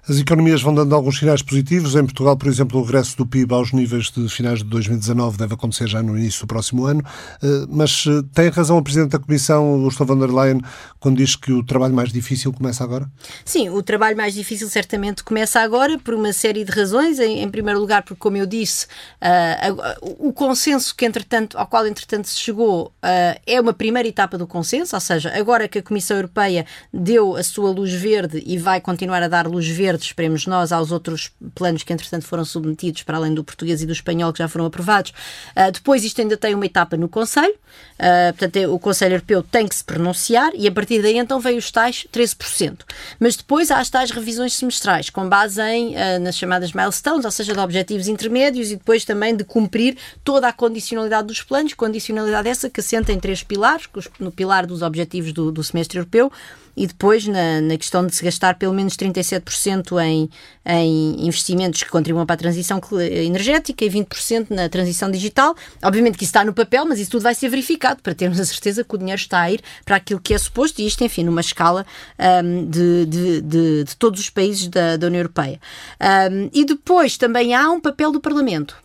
As 0.07 0.19
economias 0.19 0.61
vão 0.61 0.75
dando 0.75 0.95
alguns 0.95 1.19
sinais 1.19 1.41
positivos. 1.41 1.95
Em 1.95 2.05
Portugal, 2.05 2.37
por 2.37 2.47
exemplo, 2.47 2.79
o 2.79 2.83
regresso 2.85 3.17
do 3.17 3.25
PIB 3.25 3.55
aos 3.55 3.73
níveis 3.73 4.11
de 4.11 4.29
finais 4.29 4.59
de 4.59 4.67
2019 4.67 5.39
deve 5.39 5.55
acontecer 5.55 5.89
já 5.89 6.03
no 6.03 6.19
início 6.19 6.43
do 6.43 6.47
próximo 6.47 6.85
ano. 6.85 7.01
Uh, 7.43 7.67
mas 7.71 8.05
uh, 8.05 8.23
tem 8.25 8.51
razão 8.51 8.77
a 8.77 8.83
Presidente 8.83 9.13
da 9.13 9.19
Comissão, 9.19 9.83
Ursula 9.83 10.07
von 10.09 10.19
der 10.19 10.31
Leyen, 10.31 10.61
quando 11.01 11.17
diz 11.17 11.37
que 11.37 11.53
o 11.53 11.65
trabalho 11.65 11.95
mais 11.95 12.13
difícil 12.13 12.53
começa 12.53 12.85
agora? 12.85 13.11
Sim, 13.47 13.71
o 13.71 13.83
trabalho 13.83 14.15
mais 14.15 14.35
difícil 14.35 14.69
certamente 14.69 15.25
começa 15.25 15.59
agora 15.59 15.99
por 15.99 16.13
uma 16.13 16.35
série 16.35 16.65
de 16.65 16.71
razões. 16.71 17.19
Em, 17.19 17.43
em 17.43 17.49
primeiro 17.49 17.81
lugar, 17.81 18.03
porque, 18.03 18.21
como 18.21 18.37
eu 18.37 18.45
disse, 18.45 18.87
Uh, 19.23 19.38
o 20.01 20.33
consenso 20.33 20.95
que, 20.95 21.05
entretanto, 21.05 21.59
ao 21.59 21.67
qual, 21.67 21.87
entretanto, 21.87 22.29
se 22.29 22.39
chegou 22.39 22.87
uh, 22.87 23.41
é 23.47 23.61
uma 23.61 23.73
primeira 23.73 24.09
etapa 24.09 24.39
do 24.39 24.47
consenso, 24.47 24.95
ou 24.95 25.01
seja, 25.01 25.33
agora 25.35 25.69
que 25.69 25.79
a 25.79 25.83
Comissão 25.83 26.17
Europeia 26.17 26.67
deu 26.93 27.37
a 27.37 27.43
sua 27.43 27.71
luz 27.71 27.93
verde 27.93 28.43
e 28.47 28.57
vai 28.57 28.81
continuar 28.81 29.23
a 29.23 29.29
dar 29.29 29.47
luz 29.47 29.67
verde, 29.67 30.05
esperemos 30.05 30.47
nós, 30.47 30.73
aos 30.73 30.93
outros 30.93 31.31
planos 31.55 31.83
que, 31.83 31.93
entretanto, 31.93 32.25
foram 32.25 32.45
submetidos, 32.45 33.03
para 33.03 33.17
além 33.17 33.35
do 33.35 33.45
português 33.45 33.83
e 33.83 33.87
do 33.87 33.93
espanhol, 33.93 34.33
que 34.33 34.39
já 34.39 34.49
foram 34.49 34.67
aprovados. 34.67 35.13
Uh, 35.57 35.73
depois, 35.73 36.05
isto 36.05 36.21
ainda 36.21 36.37
tem 36.37 36.55
uma 36.55 36.67
etapa 36.67 36.97
no 36.97 37.09
Conselho, 37.09 37.55
portanto, 38.29 38.57
é, 38.57 38.69
o 38.69 38.79
Conselho 38.79 39.15
Europeu 39.15 39.43
tem 39.43 39.67
que 39.67 39.75
se 39.75 39.85
pronunciar 39.85 40.53
e, 40.55 40.67
a 40.67 40.73
partir 40.73 41.03
daí, 41.03 41.19
então, 41.19 41.41
veio 41.41 41.59
os 41.59 41.71
tais 41.71 42.07
13%. 42.13 42.81
Mas 43.19 43.37
depois 43.37 43.71
há 43.71 43.79
as 43.79 43.91
tais 43.91 44.11
revisões 44.11 44.55
semestrais, 44.55 45.11
com 45.11 45.29
base 45.29 45.61
em, 45.63 45.95
nas 46.21 46.37
chamadas 46.37 46.73
milestones, 46.73 47.25
ou 47.25 47.31
seja, 47.31 47.53
de 47.53 47.59
objetivos 47.59 48.09
intermédios 48.09 48.71
e 48.71 48.77
depois 48.77 49.05
também 49.05 49.28
também 49.29 49.37
de 49.37 49.45
cumprir 49.45 49.97
toda 50.25 50.49
a 50.49 50.53
condicionalidade 50.53 51.27
dos 51.27 51.43
planos, 51.43 51.75
condicionalidade 51.75 52.49
essa 52.49 52.71
que 52.71 52.81
assenta 52.81 53.13
em 53.13 53.21
três 53.21 53.43
pilares, 53.43 53.89
no 54.19 54.33
pilar 54.33 54.67
dos 54.67 54.83
objetivos 54.83 55.33
do, 55.33 55.53
do 55.53 55.63
semestre 55.63 55.99
europeu, 55.99 56.33
e 56.77 56.87
depois 56.87 57.27
na, 57.27 57.61
na, 57.61 57.77
questão 57.77 58.07
de 58.07 58.15
se 58.15 58.25
gastar 58.25 58.55
pelo 58.55 58.73
menos 58.73 58.95
37% 58.95 60.01
em, 60.01 60.31
em 60.65 61.27
investimentos 61.27 61.83
que 61.83 61.91
contribuam 61.91 62.25
para 62.25 62.35
a 62.35 62.39
transição 62.39 62.81
energética 63.01 63.85
e 63.85 63.91
20% 63.91 64.47
na 64.51 64.69
transição 64.69 65.11
digital. 65.11 65.57
Obviamente 65.83 66.17
que 66.17 66.23
isso 66.23 66.31
está 66.31 66.45
no 66.45 66.53
papel, 66.53 66.87
mas 66.87 67.01
isso 67.01 67.11
tudo 67.11 67.23
vai 67.23 67.35
ser 67.35 67.49
verificado 67.49 68.01
para 68.01 68.15
termos 68.15 68.39
a 68.39 68.45
certeza 68.45 68.85
que 68.85 68.95
o 68.95 68.99
dinheiro 68.99 69.21
está 69.21 69.41
a 69.41 69.51
ir 69.51 69.61
para 69.85 69.97
aquilo 69.97 70.21
que 70.21 70.33
é 70.33 70.39
suposto, 70.39 70.81
e 70.81 70.87
isto, 70.87 71.03
enfim, 71.03 71.25
numa 71.25 71.41
escala 71.41 71.85
um, 72.45 72.65
de, 72.65 73.07
de, 73.07 73.41
de, 73.41 73.85
de, 73.85 73.97
todos 73.97 74.21
os 74.21 74.31
países 74.31 74.69
da, 74.69 74.97
da 74.97 75.09
União 75.09 75.21
Europeia. 75.21 75.61
Um, 76.31 76.49
e 76.53 76.65
depois 76.65 77.17
também 77.17 77.55
há 77.55 77.69
um 77.71 77.81
papel 77.81 78.13
do 78.13 78.21
Parlamento 78.21 78.77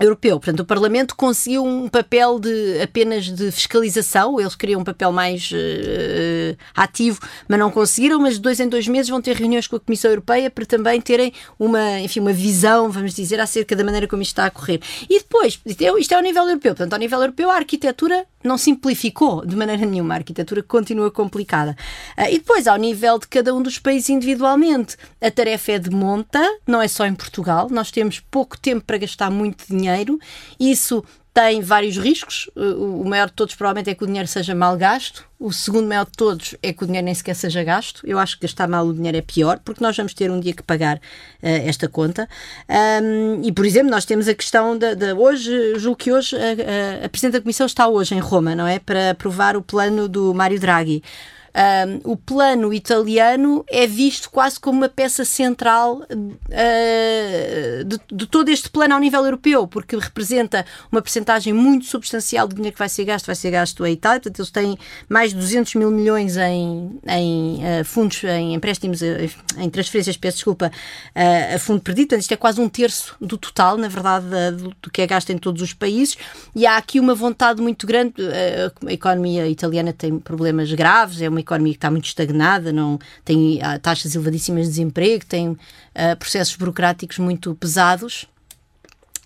europeu. 0.00 0.38
Portanto, 0.38 0.60
o 0.60 0.64
Parlamento 0.64 1.16
conseguiu 1.16 1.64
um 1.64 1.88
papel 1.88 2.38
de 2.38 2.80
apenas 2.82 3.26
de 3.26 3.50
fiscalização, 3.50 4.40
eles 4.40 4.54
queriam 4.54 4.80
um 4.80 4.84
papel 4.84 5.12
mais 5.12 5.50
uh, 5.50 6.56
ativo, 6.74 7.20
mas 7.48 7.58
não 7.58 7.70
conseguiram, 7.70 8.20
mas 8.20 8.34
de 8.34 8.40
dois 8.40 8.60
em 8.60 8.68
dois 8.68 8.86
meses 8.86 9.08
vão 9.08 9.20
ter 9.20 9.36
reuniões 9.36 9.66
com 9.66 9.76
a 9.76 9.80
Comissão 9.80 10.10
Europeia 10.10 10.50
para 10.50 10.64
também 10.64 11.00
terem 11.00 11.32
uma, 11.58 12.00
enfim, 12.00 12.20
uma 12.20 12.32
visão, 12.32 12.90
vamos 12.90 13.14
dizer, 13.14 13.40
acerca 13.40 13.74
da 13.74 13.84
maneira 13.84 14.06
como 14.06 14.22
isto 14.22 14.32
está 14.32 14.46
a 14.46 14.50
correr. 14.50 14.80
E 15.08 15.18
depois, 15.18 15.60
isto 15.64 15.82
é, 15.82 16.00
isto 16.00 16.12
é 16.12 16.16
ao 16.16 16.22
nível 16.22 16.42
europeu, 16.44 16.74
portanto, 16.74 16.92
ao 16.92 16.98
nível 16.98 17.20
europeu 17.20 17.50
a 17.50 17.56
arquitetura 17.56 18.24
não 18.42 18.56
simplificou 18.56 19.44
de 19.44 19.56
maneira 19.56 19.84
nenhuma, 19.84 20.14
a 20.14 20.18
arquitetura 20.18 20.62
continua 20.62 21.10
complicada. 21.10 21.76
Uh, 22.16 22.30
e 22.30 22.38
depois, 22.38 22.66
ao 22.66 22.76
nível 22.76 23.18
de 23.18 23.26
cada 23.28 23.54
um 23.54 23.62
dos 23.62 23.78
países 23.78 24.08
individualmente, 24.10 24.96
a 25.20 25.30
tarefa 25.30 25.72
é 25.72 25.78
de 25.78 25.90
monta, 25.90 26.40
não 26.66 26.80
é 26.80 26.88
só 26.88 27.06
em 27.06 27.14
Portugal, 27.14 27.68
nós 27.70 27.90
temos 27.90 28.20
pouco 28.20 28.58
tempo 28.58 28.84
para 28.84 28.98
gastar 28.98 29.30
muito 29.30 29.64
dinheiro, 29.68 30.18
isso 30.58 31.04
tem 31.38 31.60
vários 31.60 31.96
riscos. 31.96 32.50
O 32.56 33.04
maior 33.04 33.28
de 33.28 33.34
todos, 33.34 33.54
provavelmente, 33.54 33.88
é 33.88 33.94
que 33.94 34.02
o 34.02 34.06
dinheiro 34.08 34.26
seja 34.26 34.56
mal 34.56 34.76
gasto. 34.76 35.24
O 35.38 35.52
segundo 35.52 35.86
maior 35.86 36.04
de 36.04 36.10
todos 36.16 36.56
é 36.60 36.72
que 36.72 36.82
o 36.82 36.86
dinheiro 36.86 37.04
nem 37.04 37.14
sequer 37.14 37.34
seja 37.34 37.62
gasto. 37.62 38.04
Eu 38.04 38.18
acho 38.18 38.34
que 38.34 38.42
gastar 38.42 38.66
mal 38.66 38.84
o 38.84 38.92
dinheiro 38.92 39.16
é 39.16 39.20
pior, 39.20 39.60
porque 39.64 39.80
nós 39.80 39.96
vamos 39.96 40.12
ter 40.14 40.32
um 40.32 40.40
dia 40.40 40.52
que 40.52 40.64
pagar 40.64 40.96
uh, 40.96 41.00
esta 41.40 41.88
conta. 41.88 42.28
Um, 42.68 43.40
e, 43.44 43.52
por 43.52 43.64
exemplo, 43.64 43.88
nós 43.88 44.04
temos 44.04 44.26
a 44.26 44.34
questão 44.34 44.76
de 44.76 45.12
hoje, 45.12 45.78
julgo 45.78 45.96
que 45.96 46.10
hoje, 46.10 46.34
a, 46.34 47.02
a, 47.02 47.06
a 47.06 47.08
Presidente 47.08 47.34
da 47.34 47.40
Comissão 47.40 47.66
está 47.66 47.86
hoje 47.86 48.16
em 48.16 48.18
Roma, 48.18 48.56
não 48.56 48.66
é? 48.66 48.80
Para 48.80 49.10
aprovar 49.10 49.56
o 49.56 49.62
plano 49.62 50.08
do 50.08 50.34
Mário 50.34 50.58
Draghi. 50.58 51.04
Um, 51.58 52.12
o 52.12 52.16
plano 52.16 52.72
italiano 52.72 53.64
é 53.68 53.84
visto 53.84 54.30
quase 54.30 54.60
como 54.60 54.78
uma 54.78 54.88
peça 54.88 55.24
central 55.24 56.02
uh, 56.08 57.84
de, 57.84 58.00
de, 58.12 58.26
todo 58.28 58.48
este 58.48 58.70
plano 58.70 58.94
ao 58.94 59.00
nível 59.00 59.24
europeu, 59.24 59.66
porque 59.66 59.96
representa 59.96 60.64
uma 60.92 61.02
percentagem 61.02 61.52
muito 61.52 61.86
substancial 61.86 62.46
do 62.46 62.54
dinheiro 62.54 62.74
que 62.74 62.78
vai 62.78 62.88
ser 62.88 63.04
gasto, 63.04 63.26
vai 63.26 63.34
ser 63.34 63.50
gasto 63.50 63.82
a 63.82 63.90
Itália, 63.90 64.20
portanto 64.20 64.38
eles 64.38 64.52
têm 64.52 64.78
mais 65.08 65.32
de 65.32 65.36
200 65.40 65.74
mil 65.74 65.90
milhões 65.90 66.36
em, 66.36 67.00
em 67.08 67.56
uh, 67.56 67.84
fundos, 67.84 68.22
em 68.22 68.54
empréstimos, 68.54 69.00
uh, 69.00 69.06
em 69.56 69.68
transferências, 69.68 70.16
peço 70.16 70.36
desculpa, 70.36 70.70
a 71.54 71.58
fundo 71.58 71.80
perdido, 71.80 72.10
portanto 72.10 72.22
isto 72.22 72.34
é 72.34 72.36
quase 72.36 72.60
um 72.60 72.68
terço 72.68 73.16
do 73.20 73.36
total, 73.36 73.76
na 73.76 73.88
verdade, 73.88 74.26
do, 74.52 74.72
do, 74.80 74.90
que 74.92 75.02
é 75.02 75.06
gasto 75.08 75.30
em 75.30 75.38
todos 75.38 75.60
os 75.60 75.72
países, 75.72 76.16
e 76.54 76.66
há 76.66 76.76
aqui 76.76 77.00
uma 77.00 77.16
vontade 77.16 77.60
muito 77.60 77.84
grande, 77.84 78.14
a 78.86 78.92
economia 78.92 79.48
italiana 79.48 79.92
tem 79.92 80.20
problemas 80.20 80.72
graves, 80.72 81.20
é 81.20 81.28
uma 81.28 81.47
economia 81.48 81.72
que 81.72 81.78
está 81.78 81.90
muito 81.90 82.06
estagnada, 82.06 82.72
não 82.72 82.98
tem 83.24 83.60
taxas 83.82 84.14
elevadíssimas 84.14 84.64
de 84.64 84.70
desemprego, 84.70 85.24
tem 85.24 85.48
uh, 85.48 85.58
processos 86.18 86.54
burocráticos 86.56 87.18
muito 87.18 87.54
pesados. 87.54 88.26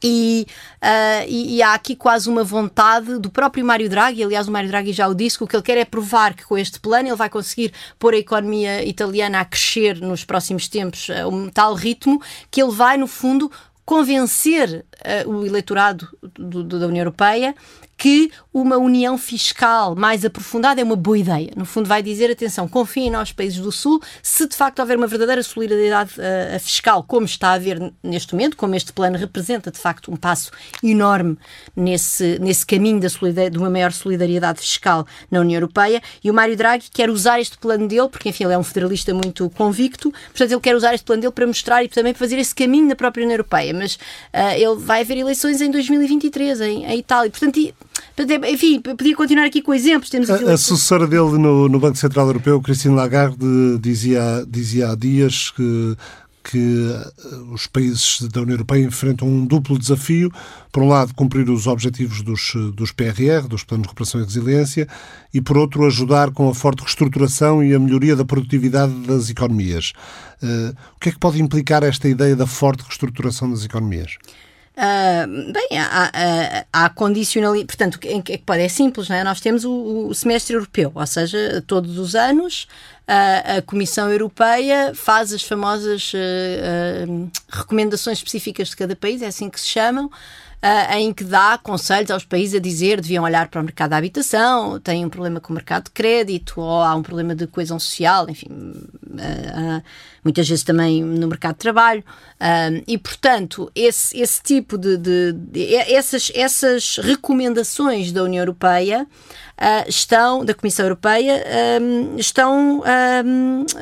E, 0.05 0.47
uh, 0.83 1.29
e, 1.29 1.57
e, 1.57 1.63
há 1.63 1.75
aqui 1.75 1.95
quase 1.95 2.29
uma 2.29 2.43
vontade 2.43 3.19
do 3.19 3.31
próprio 3.31 3.65
Mário 3.65 3.89
Draghi, 3.89 4.25
aliás, 4.25 4.49
o 4.49 4.51
Mário 4.51 4.69
Draghi 4.69 4.93
já 4.93 5.07
o 5.07 5.15
disse, 5.15 5.39
que 5.39 5.45
o 5.45 5.47
que 5.47 5.55
ele 5.55 5.63
quer 5.63 5.79
é 5.79 5.85
provar 5.85 6.35
que 6.35 6.45
com 6.45 6.59
este 6.59 6.81
plano 6.81 7.09
ele 7.09 7.15
vai 7.15 7.31
conseguir 7.31 7.73
pôr 8.01 8.15
a 8.15 8.19
economia 8.19 8.85
italiana 8.85 9.41
a 9.41 9.45
crescer 9.45 10.01
nos 10.01 10.25
próximos 10.25 10.67
tempos 10.67 11.09
a 11.09 11.29
um 11.29 11.49
tal 11.49 11.75
ritmo 11.75 12.21
que 12.51 12.61
ele 12.61 12.73
vai, 12.73 12.97
no 12.97 13.07
fundo, 13.07 13.51
convencer 13.85 14.85
uh, 15.27 15.31
o 15.31 15.47
eleitorado 15.47 16.09
do, 16.37 16.65
do, 16.65 16.81
da 16.81 16.87
União 16.89 17.03
Europeia 17.03 17.55
que 17.97 18.31
uma 18.53 18.77
união 18.77 19.17
fiscal 19.17 19.95
mais 19.95 20.25
aprofundada 20.25 20.81
é 20.81 20.85
uma 20.85 20.97
boa 20.97 21.19
ideia. 21.19 21.51
No 21.57 21.65
fundo, 21.65 21.89
vai 21.89 22.03
dizer: 22.03 22.31
atenção, 22.31 22.67
confiem 22.69 23.11
nós, 23.11 23.33
países 23.33 23.61
do 23.61 23.71
Sul, 23.71 24.01
se 24.23 24.47
de 24.47 24.57
facto 24.57 24.81
houver 24.81 24.97
uma 24.97 25.07
verdadeira 25.07 25.43
solidariedade 25.43 26.13
uh, 26.19 26.59
fiscal, 26.59 27.03
como 27.03 27.27
está 27.27 27.51
a 27.51 27.53
haver 27.55 27.93
neste 28.03 28.35
momento, 28.35 28.57
como 28.57 28.75
este 28.75 28.93
plano 28.93 29.17
representa 29.17 29.71
de 29.71 29.79
facto 29.79 30.11
um 30.11 30.17
passo 30.17 30.51
enorme 30.83 31.39
nesse, 31.77 32.39
nesse 32.41 32.67
caminho 32.67 33.01
da 33.01 33.09
de 33.49 33.59
uma 33.59 33.71
maior 33.71 33.93
solidariedade 33.93 34.61
fiscal 34.61 35.07
na 35.31 35.41
União 35.41 35.59
Europeia. 35.59 36.03
E 36.23 36.31
o 36.31 36.35
Mário 36.35 36.57
Draghi 36.57 36.91
quer 36.93 37.09
usar 37.09 37.41
este 37.41 37.57
plano 37.57 37.87
dele, 37.87 38.09
porque 38.09 38.29
enfim, 38.29 38.45
ele 38.45 38.55
é 38.55 38.59
um 38.59 38.65
federalista 38.65 39.15
muito 39.15 39.49
convicto, 39.51 40.11
portanto, 40.11 40.51
ele 40.51 40.61
quer 40.61 40.75
usar 40.75 40.95
este 40.95 41.05
plano 41.05 41.23
dele 41.23 41.33
para 41.33 41.47
mostrar 41.47 41.85
e 41.85 41.89
também 41.89 42.13
para 42.13 42.19
fazer 42.19 42.39
esse 42.39 42.55
caminho 42.55 42.89
na 42.89 42.97
própria 42.97 43.23
União 43.23 43.35
Europeia. 43.35 43.73
Mas 43.73 43.95
uh, 43.95 44.55
ele 44.57 44.77
vai 44.77 45.03
haver 45.03 45.19
eleições 45.19 45.61
em 45.61 45.71
2023 45.71 46.61
em, 46.61 46.85
em 46.85 46.99
Itália. 46.99 47.31
Portanto, 47.31 47.59
enfim, 48.49 48.81
podia 48.81 49.17
continuar 49.17 49.47
aqui 49.47 49.63
com 49.63 49.73
exemplos. 49.73 50.11
Temos 50.11 50.31
a, 50.31 50.37
a 50.51 50.55
assessora 50.55 51.07
dele 51.07 51.39
no, 51.39 51.69
no, 51.69 51.81
Banco 51.81 51.97
Central 51.97 52.27
Europeu, 52.27 52.61
Christine 52.61 52.95
Lagarde, 52.95 53.79
dizia, 53.81 54.45
dizia 54.49 54.91
há 54.91 54.95
dias 54.95 55.51
que 55.51 55.97
que 56.43 56.91
eh, 56.91 57.37
os 57.53 57.67
países 57.67 58.23
da 58.23 58.41
União 58.41 58.55
Europeia 58.55 58.85
enfrentam 58.85 59.29
um 59.29 59.47
duplo 59.47 59.79
desafio. 59.79 60.31
Por 60.71 60.83
um 60.83 60.89
lado, 60.89 61.15
cumprir 61.15 61.49
os 61.49 61.67
objetivos 61.67 62.23
dos, 62.23 62.53
dos 62.75 62.93
PRR, 62.93 63.47
dos 63.49 63.63
Planos 63.63 63.85
de 63.85 63.89
Recuperação 63.89 64.21
e 64.21 64.25
Resiliência, 64.25 64.89
e 65.33 65.41
por 65.41 65.57
outro, 65.57 65.87
ajudar 65.87 66.31
com 66.31 66.49
a 66.49 66.55
forte 66.55 66.81
reestruturação 66.81 67.63
e 67.63 67.75
a 67.75 67.79
melhoria 67.79 68.17
da 68.17 68.25
produtividade 68.25 68.93
das 69.07 69.31
economias. 69.31 69.93
Uh, 70.43 70.75
o 70.97 71.01
que 71.01 71.11
é 71.11 71.13
que 71.13 71.19
pode 71.19 71.41
implicar 71.41 71.85
esta 71.85 72.09
ideia 72.09 72.35
da 72.35 72.47
forte 72.47 72.83
reestruturação 72.83 73.51
das 73.51 73.65
economias? 73.65 74.17
Uh, 74.75 75.53
bem, 75.53 75.79
há, 75.79 76.11
há, 76.15 76.65
há 76.73 76.89
condicionalidade, 76.89 77.67
portanto, 77.67 77.99
em 78.05 78.23
que 78.23 78.39
pode, 78.39 78.63
é 78.63 78.69
simples, 78.69 79.07
não 79.07 79.17
é? 79.17 79.23
Nós 79.23 79.39
temos 79.39 79.67
o, 79.67 80.09
o, 80.09 80.15
semestre 80.15 80.57
europeu, 80.57 80.91
ou 80.95 81.07
seja, 81.07 81.63
todos 81.67 81.99
os 81.99 82.15
anos 82.15 82.67
a, 83.07 83.59
a 83.59 83.63
Comissão 83.63 84.11
Europeia 84.11 84.95
faz 84.95 85.31
as 85.31 85.43
famosas 85.43 86.15
uh, 86.15 87.11
uh, 87.11 87.31
recomendações 87.51 88.17
específicas 88.17 88.71
de 88.71 88.77
cada 88.77 88.97
país, 88.97 89.21
é 89.21 89.27
assim 89.27 89.51
que 89.51 89.61
se 89.61 89.67
chamam, 89.67 90.07
uh, 90.07 90.95
em 90.97 91.13
que 91.13 91.25
dá 91.25 91.59
conselhos 91.59 92.11
aos 92.11 92.25
países 92.25 92.55
a 92.55 92.59
dizer 92.59 92.99
deviam 92.99 93.25
olhar 93.25 93.49
para 93.49 93.61
o 93.61 93.65
mercado 93.65 93.91
da 93.91 93.99
habitação, 93.99 94.81
têm 94.81 95.05
um 95.05 95.11
problema 95.11 95.39
com 95.39 95.53
o 95.53 95.55
mercado 95.55 95.85
de 95.85 95.91
crédito, 95.91 96.59
ou 96.63 96.83
há 96.83 96.95
um 96.95 97.03
problema 97.03 97.35
de 97.35 97.47
coesão 97.47 97.79
social, 97.79 98.27
enfim, 98.31 98.49
uh, 98.51 99.83
muitas 100.25 100.49
vezes 100.49 100.65
também 100.65 101.03
no 101.03 101.27
mercado 101.27 101.55
de 101.55 101.61
trabalho. 101.61 102.05
e, 102.87 102.97
portanto, 102.99 103.71
esse, 103.75 104.19
esse 104.19 104.43
tipo 104.43 104.79
de, 104.79 104.97
de, 104.97 105.33
de, 105.33 105.75
essas, 105.75 106.31
essas 106.35 106.97
recomendações 106.99 108.13
da 108.13 108.23
União 108.23 108.43
Europeia 108.43 109.07
uh, 109.63 109.89
estão, 109.89 110.45
da 110.45 110.55
Comissão 110.55 110.85
Europeia, 110.85 111.45
estão 112.17 112.83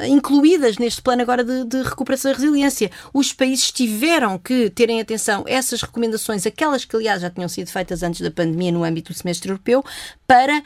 incluídas 0.09 0.79
neste 0.79 1.03
plano 1.03 1.23
agora 1.23 1.45
de, 1.45 1.65
de, 1.65 1.83
recuperação 1.83 2.31
e 2.31 2.35
resiliência. 2.35 2.91
Os 3.13 3.33
países 3.33 3.71
tiveram 3.71 4.39
que 4.39 4.71
terem 4.71 5.01
atenção 5.01 5.45
a 5.47 5.51
essas 5.51 5.83
recomendações, 5.83 6.47
aquelas 6.47 6.85
que, 6.85 6.97
aliás, 6.97 7.23
já 7.23 7.31
tinham 7.31 7.49
sido 7.49 7.69
feitas 7.69 8.03
antes 8.03 8.21
da 8.21 8.31
pandemia 8.31 8.73
no 8.73 8.85
âmbito 8.85 9.13
do 9.13 9.17
semestre 9.17 9.51
europeu, 9.51 9.85
para, 10.27 10.63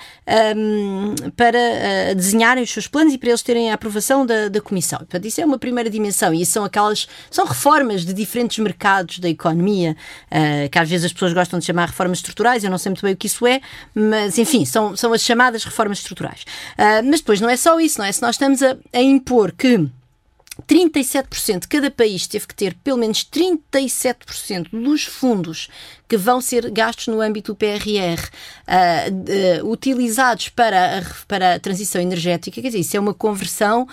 para 1.37 1.59
uh, 1.59 2.14
desenharem 2.14 2.62
os 2.62 2.71
seus 2.71 2.87
planos 2.87 3.14
e 3.14 3.19
para 3.19 3.31
eles 3.31 3.43
terem 3.43 3.71
a 3.71 3.75
aprovação 3.75 4.26
da, 4.26 4.49
da 4.49 4.61
Comissão. 4.61 4.99
Portanto, 4.99 5.25
isso 5.26 5.40
é 5.40 5.45
uma 5.45 5.59
primeira 5.64 5.88
dimensão 5.88 6.35
e 6.35 6.44
são 6.44 6.62
aquelas, 6.62 7.09
são 7.30 7.47
reformas 7.47 8.04
de 8.04 8.12
diferentes 8.12 8.59
mercados 8.59 9.18
da 9.18 9.30
economia, 9.30 9.97
uh, 10.30 10.68
que 10.68 10.78
às 10.78 10.90
vezes 10.90 11.06
as 11.06 11.12
pessoas 11.12 11.33
gostam 11.33 11.59
de 11.59 11.64
chamar 11.64 11.87
reformas 11.87 12.18
estruturais, 12.18 12.62
eu 12.62 12.71
não 12.71 12.76
sei 12.76 12.90
muito 12.90 13.02
bem 13.02 13.14
o 13.14 13.16
que 13.16 13.26
isso 13.26 13.47
é, 13.47 13.61
mas 13.94 14.37
enfim, 14.38 14.66
são, 14.66 14.94
são 14.94 15.12
as 15.14 15.23
chamadas 15.23 15.64
reformas 15.64 15.99
estruturais. 15.99 16.42
Uh, 16.78 17.09
mas 17.09 17.21
depois 17.21 17.40
não 17.40 17.49
é 17.49 17.56
só 17.56 17.80
isso, 17.80 17.99
não 17.99 18.04
é? 18.04 18.12
Se 18.12 18.21
nós 18.21 18.35
estamos 18.35 18.62
a, 18.62 18.76
a 18.92 19.00
impor 19.00 19.52
que 19.52 19.88
37% 20.62 21.61
de 21.61 21.68
cada 21.68 21.90
país 21.90 22.26
teve 22.26 22.46
que 22.46 22.54
ter 22.54 22.75
pelo 22.82 22.99
menos 22.99 23.25
37% 23.25 24.68
dos 24.70 25.04
fundos 25.04 25.68
que 26.08 26.16
vão 26.16 26.40
ser 26.40 26.70
gastos 26.70 27.08
no 27.08 27.20
âmbito 27.20 27.52
do 27.52 27.56
PRR 27.56 28.20
uh, 28.23 29.64
uh, 29.64 29.70
utilizados 29.70 30.49
para 30.50 30.99
a, 30.99 31.02
para 31.26 31.54
a 31.54 31.58
transição 31.58 32.00
energética. 32.00 32.61
Quer 32.61 32.68
dizer, 32.68 32.80
isso 32.80 32.96
é 32.96 33.00
uma 33.00 33.14
conversão 33.14 33.88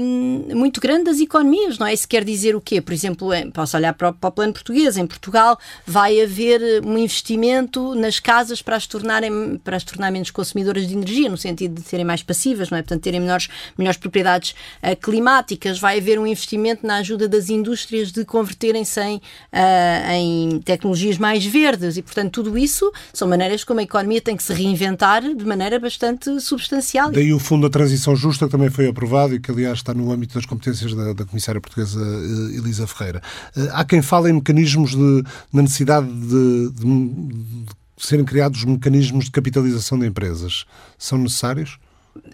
um, 0.00 0.54
muito 0.54 0.80
grande 0.80 1.04
das 1.04 1.20
economias, 1.20 1.78
não 1.78 1.86
é? 1.86 1.92
Isso 1.92 2.08
quer 2.08 2.24
dizer 2.24 2.54
o 2.54 2.60
quê? 2.60 2.80
Por 2.80 2.92
exemplo, 2.92 3.28
posso 3.52 3.76
olhar 3.76 3.92
para 3.94 4.10
o, 4.10 4.14
para 4.14 4.28
o, 4.28 4.32
plano 4.32 4.52
português. 4.52 4.96
Em 4.96 5.06
Portugal 5.06 5.58
vai 5.84 6.20
haver 6.20 6.82
um 6.84 6.96
investimento 6.96 7.94
nas 7.94 8.20
casas 8.20 8.62
para 8.62 8.76
as 8.76 8.86
tornarem 8.86 9.58
para 9.62 9.76
as 9.76 9.84
tornar 9.84 10.10
menos 10.10 10.30
consumidoras 10.30 10.86
de 10.86 10.94
energia, 10.94 11.28
no 11.28 11.36
sentido 11.36 11.74
de 11.74 11.82
serem 11.82 12.04
mais 12.04 12.22
passivas, 12.22 12.70
não 12.70 12.78
é? 12.78 12.82
Portanto, 12.82 13.02
terem 13.02 13.20
menores, 13.20 13.48
melhores 13.76 13.98
propriedades 13.98 14.54
uh, 14.82 14.96
climáticas. 14.96 15.78
Vai 15.78 15.89
haver 15.96 16.18
um 16.18 16.26
investimento 16.26 16.86
na 16.86 16.96
ajuda 16.96 17.28
das 17.28 17.48
indústrias 17.48 18.12
de 18.12 18.24
converterem-se 18.24 19.00
em, 19.00 19.16
uh, 19.16 20.12
em 20.12 20.60
tecnologias 20.60 21.18
mais 21.18 21.44
verdes 21.44 21.96
e, 21.96 22.02
portanto, 22.02 22.42
tudo 22.42 22.56
isso 22.56 22.90
são 23.12 23.28
maneiras 23.28 23.64
como 23.64 23.80
a 23.80 23.82
economia 23.82 24.20
tem 24.20 24.36
que 24.36 24.42
se 24.42 24.52
reinventar 24.52 25.22
de 25.22 25.44
maneira 25.44 25.78
bastante 25.78 26.40
substancial. 26.40 27.10
Daí 27.10 27.32
o 27.32 27.38
Fundo 27.38 27.68
da 27.68 27.72
Transição 27.72 28.14
Justa 28.14 28.46
que 28.46 28.52
também 28.52 28.70
foi 28.70 28.88
aprovado 28.88 29.34
e 29.34 29.40
que, 29.40 29.50
aliás, 29.50 29.78
está 29.78 29.94
no 29.94 30.10
âmbito 30.12 30.34
das 30.34 30.46
competências 30.46 30.94
da, 30.94 31.12
da 31.12 31.24
Comissária 31.24 31.60
Portuguesa 31.60 32.00
eh, 32.00 32.56
Elisa 32.56 32.86
Ferreira. 32.86 33.22
Eh, 33.56 33.68
há 33.72 33.84
quem 33.84 34.02
fale 34.02 34.30
em 34.30 34.34
mecanismos 34.34 34.90
de, 34.90 35.24
na 35.52 35.62
necessidade 35.62 36.06
de, 36.06 36.70
de, 36.70 36.84
de 36.84 37.66
serem 37.96 38.24
criados 38.24 38.64
mecanismos 38.64 39.26
de 39.26 39.30
capitalização 39.30 39.98
de 39.98 40.06
empresas. 40.06 40.64
São 40.98 41.18
necessários? 41.18 41.78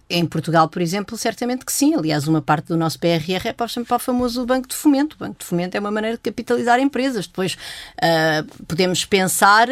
Em 0.08 0.24
Portugal, 0.24 0.68
por 0.68 0.80
exemplo, 0.80 1.18
certamente 1.18 1.64
que 1.64 1.72
sim. 1.72 1.94
Aliás, 1.94 2.28
uma 2.28 2.40
parte 2.40 2.68
do 2.68 2.76
nosso 2.76 2.98
PRR 2.98 3.48
é 3.48 3.52
para, 3.52 3.66
o 3.66 3.98
famoso 3.98 4.46
Banco 4.46 4.68
de 4.68 4.74
Fomento. 4.74 5.16
O 5.16 5.18
Banco 5.18 5.36
de 5.38 5.44
Fomento 5.44 5.76
é 5.76 5.80
uma 5.80 5.90
maneira 5.90 6.16
de 6.16 6.22
capitalizar 6.22 6.78
empresas. 6.80 7.26
Depois 7.26 7.54
uh, 7.54 8.64
podemos 8.66 9.04
pensar, 9.04 9.68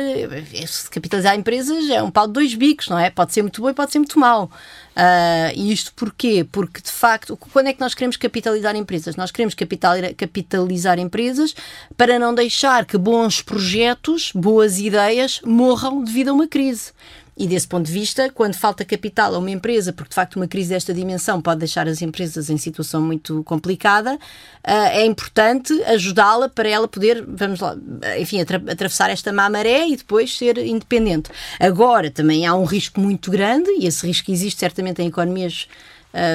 capitalizar 0.90 1.36
empresas 1.36 1.88
é 1.88 2.02
um 2.02 2.10
pau 2.10 2.26
de 2.26 2.32
dois 2.32 2.54
bicos, 2.54 2.88
não 2.88 2.98
é? 2.98 3.10
Pode 3.10 3.32
ser 3.32 3.42
muito 3.42 3.62
bom 3.62 3.70
e 3.70 3.74
pode 3.74 3.92
ser 3.92 3.98
muito 3.98 4.18
mau. 4.18 4.50
Uh, 4.96 5.50
e 5.54 5.72
isto 5.72 5.92
porquê? 5.94 6.46
Porque, 6.50 6.80
de 6.80 6.90
facto, 6.90 7.36
quando 7.52 7.68
é 7.68 7.72
que 7.72 7.80
nós 7.80 7.94
queremos 7.94 8.16
capitalizar 8.16 8.76
empresas? 8.76 9.16
Nós 9.16 9.30
queremos 9.30 9.54
capitalizar 9.54 10.98
empresas 10.98 11.54
para 11.96 12.18
não 12.18 12.34
deixar 12.34 12.84
que 12.84 12.98
bons 12.98 13.40
projetos, 13.40 14.32
boas 14.34 14.78
ideias, 14.78 15.40
morram 15.44 16.02
devido 16.02 16.28
a 16.28 16.32
uma 16.32 16.46
crise. 16.46 16.92
E 17.36 17.48
desse 17.48 17.66
ponto 17.66 17.86
de 17.86 17.92
vista, 17.92 18.30
quando 18.30 18.54
falta 18.54 18.84
capital 18.84 19.34
a 19.34 19.38
uma 19.38 19.50
empresa, 19.50 19.92
porque 19.92 20.10
de 20.10 20.14
facto 20.14 20.36
uma 20.36 20.46
crise 20.46 20.68
desta 20.68 20.94
dimensão 20.94 21.42
pode 21.42 21.58
deixar 21.58 21.88
as 21.88 22.00
empresas 22.00 22.48
em 22.48 22.56
situação 22.56 23.02
muito 23.02 23.42
complicada, 23.42 24.16
é 24.62 25.04
importante 25.04 25.72
ajudá-la 25.82 26.48
para 26.48 26.68
ela 26.68 26.86
poder, 26.86 27.24
vamos 27.26 27.58
lá, 27.58 27.76
enfim, 28.18 28.40
atravessar 28.40 29.10
esta 29.10 29.32
má 29.32 29.50
maré 29.50 29.88
e 29.88 29.96
depois 29.96 30.36
ser 30.36 30.58
independente. 30.58 31.28
Agora, 31.58 32.08
também 32.08 32.46
há 32.46 32.54
um 32.54 32.64
risco 32.64 33.00
muito 33.00 33.32
grande, 33.32 33.68
e 33.80 33.86
esse 33.86 34.06
risco 34.06 34.30
existe 34.30 34.60
certamente 34.60 35.02
em 35.02 35.08
economias, 35.08 35.66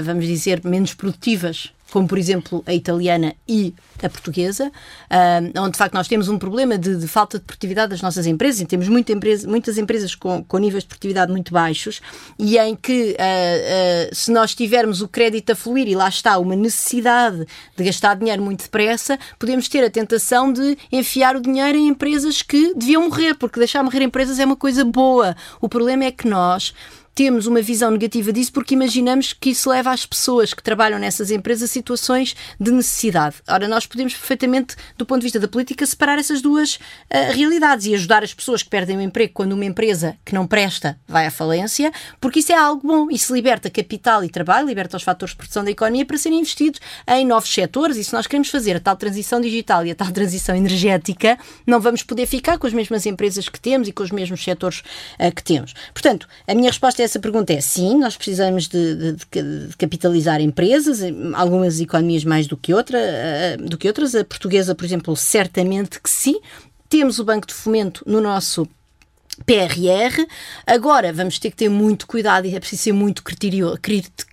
vamos 0.03 0.27
dizer, 0.27 0.61
menos 0.65 0.93
produtivas 0.93 1.71
como 1.91 2.07
por 2.07 2.17
exemplo 2.17 2.63
a 2.65 2.73
italiana 2.73 3.35
e 3.47 3.73
a 4.01 4.09
portuguesa, 4.09 4.67
uh, 4.67 5.59
onde 5.61 5.71
de 5.71 5.77
facto 5.77 5.93
nós 5.93 6.07
temos 6.07 6.29
um 6.29 6.37
problema 6.37 6.77
de, 6.77 6.95
de, 6.95 7.07
falta 7.07 7.37
de 7.37 7.45
produtividade 7.45 7.89
das 7.91 8.01
nossas 8.01 8.25
empresas, 8.25 8.61
e 8.61 8.65
temos 8.65 8.87
muita 8.87 9.11
empresa, 9.11 9.47
muitas 9.47 9.77
empresas 9.77 10.15
com, 10.15 10.43
com, 10.43 10.57
níveis 10.57 10.83
de 10.83 10.87
produtividade 10.87 11.31
muito 11.31 11.51
baixos, 11.51 12.01
e 12.37 12.57
em 12.57 12.75
que 12.75 13.11
uh, 13.11 14.11
uh, 14.11 14.15
se 14.15 14.31
nós 14.31 14.55
tivermos 14.55 15.01
o 15.01 15.07
crédito 15.07 15.51
a 15.51 15.55
fluir 15.55 15.87
e 15.87 15.95
lá 15.95 16.07
está 16.07 16.37
uma 16.37 16.55
necessidade 16.55 17.45
de 17.75 17.83
gastar 17.83 18.15
dinheiro 18.15 18.41
muito 18.41 18.63
depressa, 18.63 19.19
podemos 19.37 19.67
ter 19.67 19.83
a 19.83 19.89
tentação 19.89 20.51
de 20.51 20.77
enfiar 20.91 21.35
o 21.35 21.41
dinheiro 21.41 21.77
em 21.77 21.87
empresas 21.87 22.41
que 22.41 22.73
deviam 22.73 23.03
morrer, 23.03 23.35
porque 23.35 23.59
deixar 23.59 23.83
morrer 23.83 24.01
empresas 24.01 24.39
é 24.39 24.45
uma 24.45 24.55
coisa 24.55 24.85
boa. 24.85 25.35
O 25.59 25.67
problema 25.67 26.05
é 26.05 26.11
que 26.11 26.27
nós 26.27 26.73
temos 27.19 27.47
uma 27.47 27.61
visão 27.61 27.91
negativa 27.91 28.31
disso 28.31 28.53
porque 28.53 28.73
imaginamos 28.73 29.33
que 29.33 29.49
isso 29.49 29.69
leva 29.69 29.91
as 29.91 30.05
pessoas 30.05 30.53
que 30.53 30.63
trabalham 30.63 30.97
nessas 30.97 31.31
empresas 31.31 31.69
a 31.69 31.73
situações 31.73 32.33
de 32.57 32.71
necessidade. 32.71 33.35
Ora, 33.45 33.67
nós 33.67 33.85
podemos 33.85 34.13
perfeitamente, 34.13 34.77
do 34.97 35.05
ponto 35.05 35.19
de 35.19 35.25
vista 35.25 35.37
da 35.37 35.45
política, 35.45 35.85
separar 35.85 36.17
essas 36.17 36.41
duas 36.41 36.75
uh, 36.75 36.79
realidades 37.33 37.87
e 37.87 37.93
ajudar 37.93 38.23
as 38.23 38.33
pessoas 38.33 38.63
que 38.63 38.69
perdem 38.69 38.95
o 38.95 39.01
emprego 39.01 39.33
quando 39.33 39.51
uma 39.51 39.65
empresa 39.65 40.15
que 40.23 40.33
não 40.33 40.47
presta 40.47 40.97
vai 41.05 41.25
à 41.25 41.29
falência, 41.29 41.91
porque 42.21 42.39
isso 42.39 42.53
é 42.53 42.55
algo 42.55 42.87
bom. 42.87 43.11
Isso 43.11 43.35
liberta 43.35 43.69
capital 43.69 44.23
e 44.23 44.29
trabalho, 44.29 44.65
liberta 44.65 44.95
os 44.95 45.03
fatores 45.03 45.33
de 45.33 45.39
produção 45.39 45.65
da 45.65 45.71
economia 45.71 46.05
para 46.05 46.17
serem 46.17 46.39
investidos 46.39 46.79
em 47.05 47.25
novos 47.25 47.53
setores. 47.53 47.97
E 47.97 48.03
se 48.05 48.13
nós 48.13 48.27
queremos 48.27 48.47
fazer 48.47 48.77
a 48.77 48.79
tal 48.79 48.95
transição 48.95 49.41
digital 49.41 49.85
e 49.85 49.91
a 49.91 49.95
tal 49.95 50.09
transição 50.09 50.55
energética, 50.55 51.37
não 51.67 51.81
vamos 51.81 52.01
poder 52.01 52.27
ficar 52.27 52.57
com 52.57 52.65
as 52.65 52.71
mesmas 52.71 53.05
empresas 53.05 53.49
que 53.49 53.59
temos 53.59 53.89
e 53.89 53.91
com 53.91 54.03
os 54.03 54.11
mesmos 54.11 54.41
setores 54.41 54.83
uh, 55.19 55.35
que 55.35 55.43
temos. 55.43 55.73
Portanto, 55.93 56.25
a 56.47 56.55
minha 56.55 56.69
resposta 56.69 57.03
a 57.03 57.08
essa 57.09 57.19
pergunta 57.19 57.51
é 57.51 57.59
sim, 57.59 57.97
nós 57.97 58.15
precisamos 58.15 58.67
de, 58.67 58.95
de, 58.95 59.13
de, 59.13 59.77
capitalizar 59.77 60.39
empresas, 60.39 60.99
algumas 61.33 61.79
economias 61.79 62.23
mais 62.23 62.45
do 62.45 62.55
que, 62.55 62.73
outra, 62.73 62.99
eh, 62.99 63.57
do 63.57 63.77
que 63.77 63.87
outras. 63.87 64.13
A 64.13 64.23
portuguesa, 64.23 64.75
por 64.75 64.85
exemplo, 64.85 65.15
certamente 65.15 65.99
que 65.99 66.09
sim. 66.09 66.39
Temos 66.87 67.19
o 67.19 67.23
Banco 67.23 67.47
de 67.47 67.53
Fomento 67.53 68.03
no 68.05 68.21
nosso 68.21 68.67
PRR. 69.45 70.25
Agora 70.65 71.11
vamos 71.11 71.39
ter 71.39 71.51
que 71.51 71.57
ter 71.57 71.69
muito 71.69 72.05
cuidado 72.05 72.45
e 72.45 72.55
é 72.55 72.59
preciso 72.59 72.83
ser 72.83 72.93
muito 72.93 73.23
criterioso, 73.23 73.79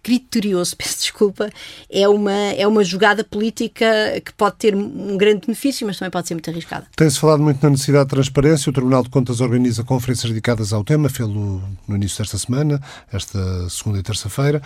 criterioso, 0.07 0.77
peço 0.79 1.01
desculpa. 1.01 1.51
É 1.91 2.09
uma, 2.09 2.33
é 2.33 2.65
uma 2.67 2.85
jogada 2.85 3.25
política 3.25 3.85
que 4.25 4.33
pode 4.35 4.57
ter 4.57 4.75
um 4.77 5.17
grande 5.17 5.47
benefício, 5.47 5.85
mas 5.85 5.99
também 5.99 6.13
pode 6.13 6.29
ser 6.29 6.35
muito 6.35 6.49
arriscada. 6.49 6.87
Tem-se 6.95 7.19
falado 7.19 7.43
muito 7.43 7.61
na 7.61 7.71
necessidade 7.71 8.05
de 8.05 8.11
transparência. 8.11 8.71
O 8.71 8.73
Tribunal 8.73 9.03
de 9.03 9.11
Contas 9.11 9.41
organiza 9.41 9.83
conferências 9.83 10.31
dedicadas 10.31 10.73
ao 10.73 10.85
tema, 10.85 11.09
fê-lo 11.09 11.61
no 11.89 11.97
início 11.97 12.19
desta 12.19 12.39
semana, 12.39 12.81
esta 13.13 13.69
segunda 13.69 13.99
e 13.99 14.03
terça-feira. 14.03 14.63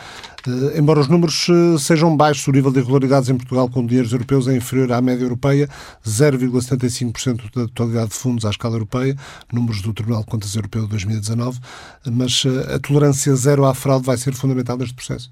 Uh, 0.46 0.78
embora 0.78 1.00
os 1.00 1.08
números 1.08 1.48
uh, 1.48 1.78
sejam 1.78 2.14
baixos, 2.14 2.46
o 2.46 2.52
nível 2.52 2.70
de 2.70 2.80
irregularidades 2.80 3.30
em 3.30 3.36
Portugal 3.36 3.68
com 3.70 3.86
dinheiros 3.86 4.12
europeus 4.12 4.46
é 4.46 4.54
inferior 4.54 4.92
à 4.92 5.00
média 5.00 5.24
europeia, 5.24 5.70
0,75% 6.06 7.44
da 7.54 7.66
totalidade 7.68 8.10
de 8.10 8.14
fundos 8.14 8.44
à 8.44 8.50
escala 8.50 8.74
europeia, 8.74 9.16
números 9.50 9.80
do 9.80 9.94
Tribunal 9.94 10.22
Contas 10.24 10.54
Europeu 10.54 10.82
de 10.82 10.88
2019, 10.88 11.58
mas 12.12 12.44
eh, 12.44 12.74
a 12.74 12.78
tolerância 12.78 13.34
zero 13.34 13.64
à 13.64 13.74
fraude 13.74 14.04
vai 14.04 14.16
ser 14.16 14.34
fundamental 14.34 14.76
neste 14.76 14.94
processo? 14.94 15.29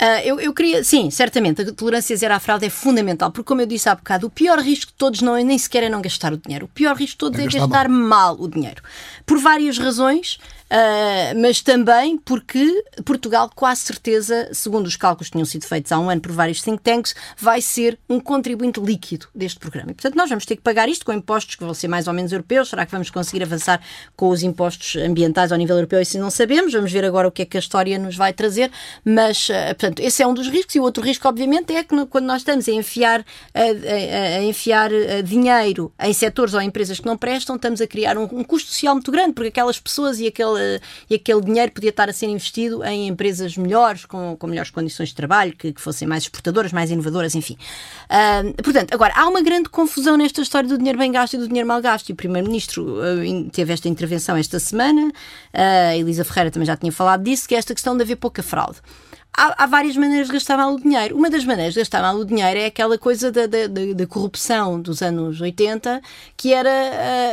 Uh, 0.00 0.20
eu, 0.24 0.40
eu 0.40 0.52
queria, 0.52 0.82
sim, 0.82 1.10
certamente, 1.10 1.62
a 1.62 1.72
tolerância 1.72 2.16
zero 2.16 2.34
à 2.34 2.40
fraude 2.40 2.64
é 2.66 2.70
fundamental, 2.70 3.30
porque, 3.30 3.46
como 3.46 3.60
eu 3.60 3.66
disse 3.66 3.88
há 3.88 3.94
bocado, 3.94 4.26
o 4.26 4.30
pior 4.30 4.58
risco 4.58 4.90
de 4.92 4.96
todos 4.96 5.20
não 5.20 5.36
é 5.36 5.44
nem 5.44 5.58
sequer 5.58 5.82
é 5.82 5.88
não 5.88 6.00
gastar 6.00 6.32
o 6.32 6.36
dinheiro. 6.36 6.66
O 6.66 6.68
pior 6.68 6.96
risco 6.96 7.12
de 7.12 7.18
todos 7.18 7.38
é, 7.38 7.44
é 7.44 7.46
gastar, 7.46 7.88
mal. 7.88 8.08
mal 8.08 8.36
o 8.40 8.48
dinheiro. 8.48 8.82
Por 9.26 9.38
várias 9.38 9.78
razões, 9.78 10.38
Uh, 10.70 11.34
mas 11.40 11.60
também 11.60 12.16
porque 12.16 12.84
Portugal, 13.04 13.50
com 13.52 13.66
a 13.66 13.74
certeza, 13.74 14.48
segundo 14.52 14.86
os 14.86 14.94
cálculos 14.94 15.26
que 15.26 15.32
tinham 15.32 15.44
sido 15.44 15.66
feitos 15.66 15.90
há 15.90 15.98
um 15.98 16.08
ano 16.08 16.20
por 16.20 16.30
vários 16.30 16.62
think 16.62 16.80
tanks, 16.80 17.12
vai 17.36 17.60
ser 17.60 17.98
um 18.08 18.20
contribuinte 18.20 18.78
líquido 18.78 19.26
deste 19.34 19.58
programa. 19.58 19.90
E, 19.90 19.94
portanto, 19.94 20.14
nós 20.14 20.28
vamos 20.28 20.46
ter 20.46 20.54
que 20.54 20.62
pagar 20.62 20.88
isto 20.88 21.04
com 21.04 21.12
impostos 21.12 21.56
que 21.56 21.64
vão 21.64 21.74
ser 21.74 21.88
mais 21.88 22.06
ou 22.06 22.14
menos 22.14 22.30
europeus. 22.30 22.68
Será 22.68 22.86
que 22.86 22.92
vamos 22.92 23.10
conseguir 23.10 23.42
avançar 23.42 23.80
com 24.14 24.28
os 24.28 24.44
impostos 24.44 24.94
ambientais 24.94 25.50
ao 25.50 25.58
nível 25.58 25.74
europeu? 25.74 26.00
Isso 26.00 26.16
não 26.20 26.30
sabemos. 26.30 26.72
Vamos 26.72 26.92
ver 26.92 27.04
agora 27.04 27.26
o 27.26 27.32
que 27.32 27.42
é 27.42 27.44
que 27.44 27.56
a 27.56 27.60
história 27.60 27.98
nos 27.98 28.14
vai 28.14 28.32
trazer. 28.32 28.70
Mas, 29.04 29.48
uh, 29.48 29.52
portanto, 29.70 29.98
esse 29.98 30.22
é 30.22 30.26
um 30.26 30.34
dos 30.34 30.46
riscos. 30.46 30.76
E 30.76 30.78
o 30.78 30.84
outro 30.84 31.02
risco, 31.02 31.26
obviamente, 31.26 31.74
é 31.74 31.82
que 31.82 31.96
no, 31.96 32.06
quando 32.06 32.26
nós 32.26 32.42
estamos 32.42 32.68
a 32.68 32.72
enfiar, 32.72 33.24
a, 33.52 33.60
a, 33.60 34.38
a 34.38 34.44
enfiar 34.44 34.92
uh, 34.92 35.20
dinheiro 35.24 35.92
em 36.00 36.12
setores 36.12 36.54
ou 36.54 36.60
em 36.60 36.68
empresas 36.68 37.00
que 37.00 37.06
não 37.06 37.16
prestam, 37.16 37.56
estamos 37.56 37.80
a 37.80 37.88
criar 37.88 38.16
um, 38.16 38.22
um 38.22 38.44
custo 38.44 38.70
social 38.70 38.94
muito 38.94 39.10
grande, 39.10 39.32
porque 39.32 39.48
aquelas 39.48 39.80
pessoas 39.80 40.20
e 40.20 40.28
aquele 40.28 40.59
e 41.08 41.14
aquele 41.14 41.40
dinheiro 41.40 41.72
podia 41.72 41.90
estar 41.90 42.08
a 42.08 42.12
ser 42.12 42.26
investido 42.26 42.84
em 42.84 43.08
empresas 43.08 43.56
melhores, 43.56 44.04
com, 44.04 44.36
com 44.36 44.46
melhores 44.46 44.70
condições 44.70 45.10
de 45.10 45.14
trabalho, 45.14 45.54
que, 45.56 45.72
que 45.72 45.80
fossem 45.80 46.06
mais 46.06 46.24
exportadoras, 46.24 46.72
mais 46.72 46.90
inovadoras, 46.90 47.34
enfim. 47.34 47.56
Uh, 48.06 48.62
portanto, 48.62 48.92
agora, 48.94 49.12
há 49.16 49.28
uma 49.28 49.42
grande 49.42 49.68
confusão 49.68 50.16
nesta 50.16 50.42
história 50.42 50.68
do 50.68 50.78
dinheiro 50.78 50.98
bem 50.98 51.12
gasto 51.12 51.34
e 51.34 51.38
do 51.38 51.46
dinheiro 51.46 51.68
mal 51.68 51.80
gasto, 51.80 52.08
e 52.08 52.12
o 52.12 52.16
Primeiro-Ministro 52.16 52.84
uh, 52.84 53.50
teve 53.50 53.72
esta 53.72 53.88
intervenção 53.88 54.36
esta 54.36 54.58
semana, 54.58 55.08
uh, 55.08 55.90
a 55.90 55.96
Elisa 55.96 56.24
Ferreira 56.24 56.50
também 56.50 56.66
já 56.66 56.76
tinha 56.76 56.92
falado 56.92 57.22
disso, 57.22 57.48
que 57.48 57.54
é 57.54 57.58
esta 57.58 57.74
questão 57.74 57.96
de 57.96 58.02
haver 58.02 58.16
pouca 58.16 58.42
fraude 58.42 58.78
há, 59.36 59.64
há, 59.64 59.66
várias 59.66 59.96
maneiras 59.96 60.26
de 60.26 60.32
gastar 60.32 60.56
mal 60.56 60.74
o 60.74 60.80
dinheiro. 60.80 61.16
Uma 61.16 61.30
das 61.30 61.44
maneiras 61.44 61.74
de 61.74 61.80
gastar 61.80 62.02
mal 62.02 62.16
o 62.16 62.24
dinheiro 62.24 62.58
é 62.58 62.66
aquela 62.66 62.98
coisa 62.98 63.30
da, 63.30 63.46
da, 63.46 63.66
da, 63.66 63.92
da 63.94 64.06
corrupção 64.06 64.80
dos 64.80 65.02
anos 65.02 65.40
80, 65.40 66.00
que 66.36 66.52
era 66.52 66.70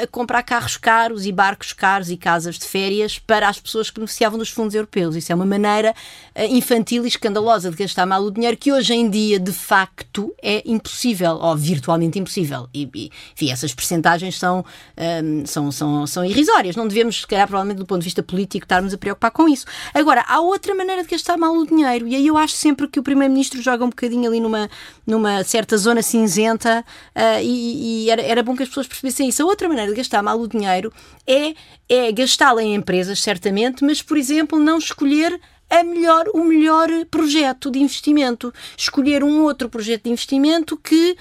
uh, 0.04 0.08
comprar 0.12 0.44
carros 0.44 0.78
caros 0.78 1.26
e 1.26 1.32
barcos 1.32 1.74
caros 1.74 2.10
e 2.10 2.18
casas 2.18 2.58
de 2.58 2.66
férias 2.66 3.20
para 3.20 3.50
as 3.50 3.60
pessoas 3.60 3.90
que 3.90 3.96
beneficiavam 3.96 4.38
dos 4.38 4.50
fundos 4.50 4.76
europeus. 4.76 5.16
Isso 5.16 5.32
é 5.32 5.36
uma 5.36 5.46
maneira 5.46 5.94
uh, 6.36 6.44
infantil 6.44 7.04
e 7.06 7.08
escandalosa 7.08 7.72
de 7.72 7.78
gastar 7.78 8.06
mal 8.06 8.22
o 8.24 8.32
dinheiro 8.32 8.58
que 8.58 8.72
hoje 8.72 8.94
em 8.94 9.10
dia, 9.10 9.40
de 9.40 9.52
facto, 9.52 10.34
é 10.42 10.64
impossível, 10.66 11.32
ou 11.36 11.56
virtualmente 11.56 12.20
impossível. 12.20 12.70
E, 12.74 12.90
e 12.94 13.12
enfim, 13.34 13.52
essas 13.52 13.74
percentagens 13.74 14.38
são, 14.38 14.64
um, 14.98 15.46
são, 15.46 15.72
são, 15.72 16.08
são 16.08 16.26
irrisórias. 16.26 16.76
Não 16.76 16.88
devemos, 16.88 17.22
se 17.22 17.28
calhar, 17.28 17.48
provavelmente 17.48 17.80
do 17.80 17.86
ponto 17.86 18.00
de 18.00 18.06
vista 18.06 18.24
político, 18.24 18.66
estarmos 18.66 18.94
a 18.94 18.98
preocupar 18.98 19.32
com 19.32 19.48
isso. 19.48 19.66
Agora, 19.94 20.24
há 20.28 20.40
outra 20.40 20.74
maneira 20.76 21.04
de 21.04 21.10
gastar 21.10 21.38
mal 21.38 21.54
o 21.54 21.66
dinheiro 21.66 21.87
dinheiro. 21.88 22.08
E 22.08 22.16
aí 22.16 22.28
eu 22.28 22.38
acho 22.38 22.56
sempre 22.56 22.88
que 22.88 23.00
o 23.00 23.04
Primeiro-Ministro 23.04 23.62
joga 23.62 23.84
um 23.84 23.90
bocadinho 23.90 24.28
ali 24.30 24.40
numa, 24.40 24.70
numa 25.06 25.44
certa 25.44 25.78
zona 25.78 26.02
cinzenta 26.02 26.84
uh, 27.16 27.42
e, 27.42 28.06
e 28.06 28.10
era, 28.10 28.22
era 28.22 28.44
bom 28.44 28.56
que 28.56 28.64
as 28.64 28.70
pessoas 28.70 28.88
percebessem 28.88 29.30
isso. 29.30 29.44
A 29.44 29.46
outra 29.46 29.68
maneira 29.68 29.92
de 29.92 29.98
gastar 29.98 30.22
mal 30.22 30.40
o 30.40 30.48
dinheiro 30.48 30.92
é, 31.26 31.54
é 31.90 32.12
gastá-lo 32.12 32.60
em 32.60 32.76
empresas, 32.76 33.20
certamente, 33.22 33.84
mas, 33.84 34.02
por 34.02 34.18
exemplo, 34.18 34.60
não 34.60 34.78
escolher 34.78 35.40
a 35.70 35.84
melhor, 35.84 36.28
o 36.34 36.44
melhor 36.44 36.90
projeto 37.12 37.70
de 37.70 37.80
investimento. 37.80 38.54
Escolher 38.78 39.24
um 39.24 39.44
outro 39.44 39.68
projeto 39.68 40.04
de 40.04 40.12
investimento 40.12 40.78
que 40.78 41.18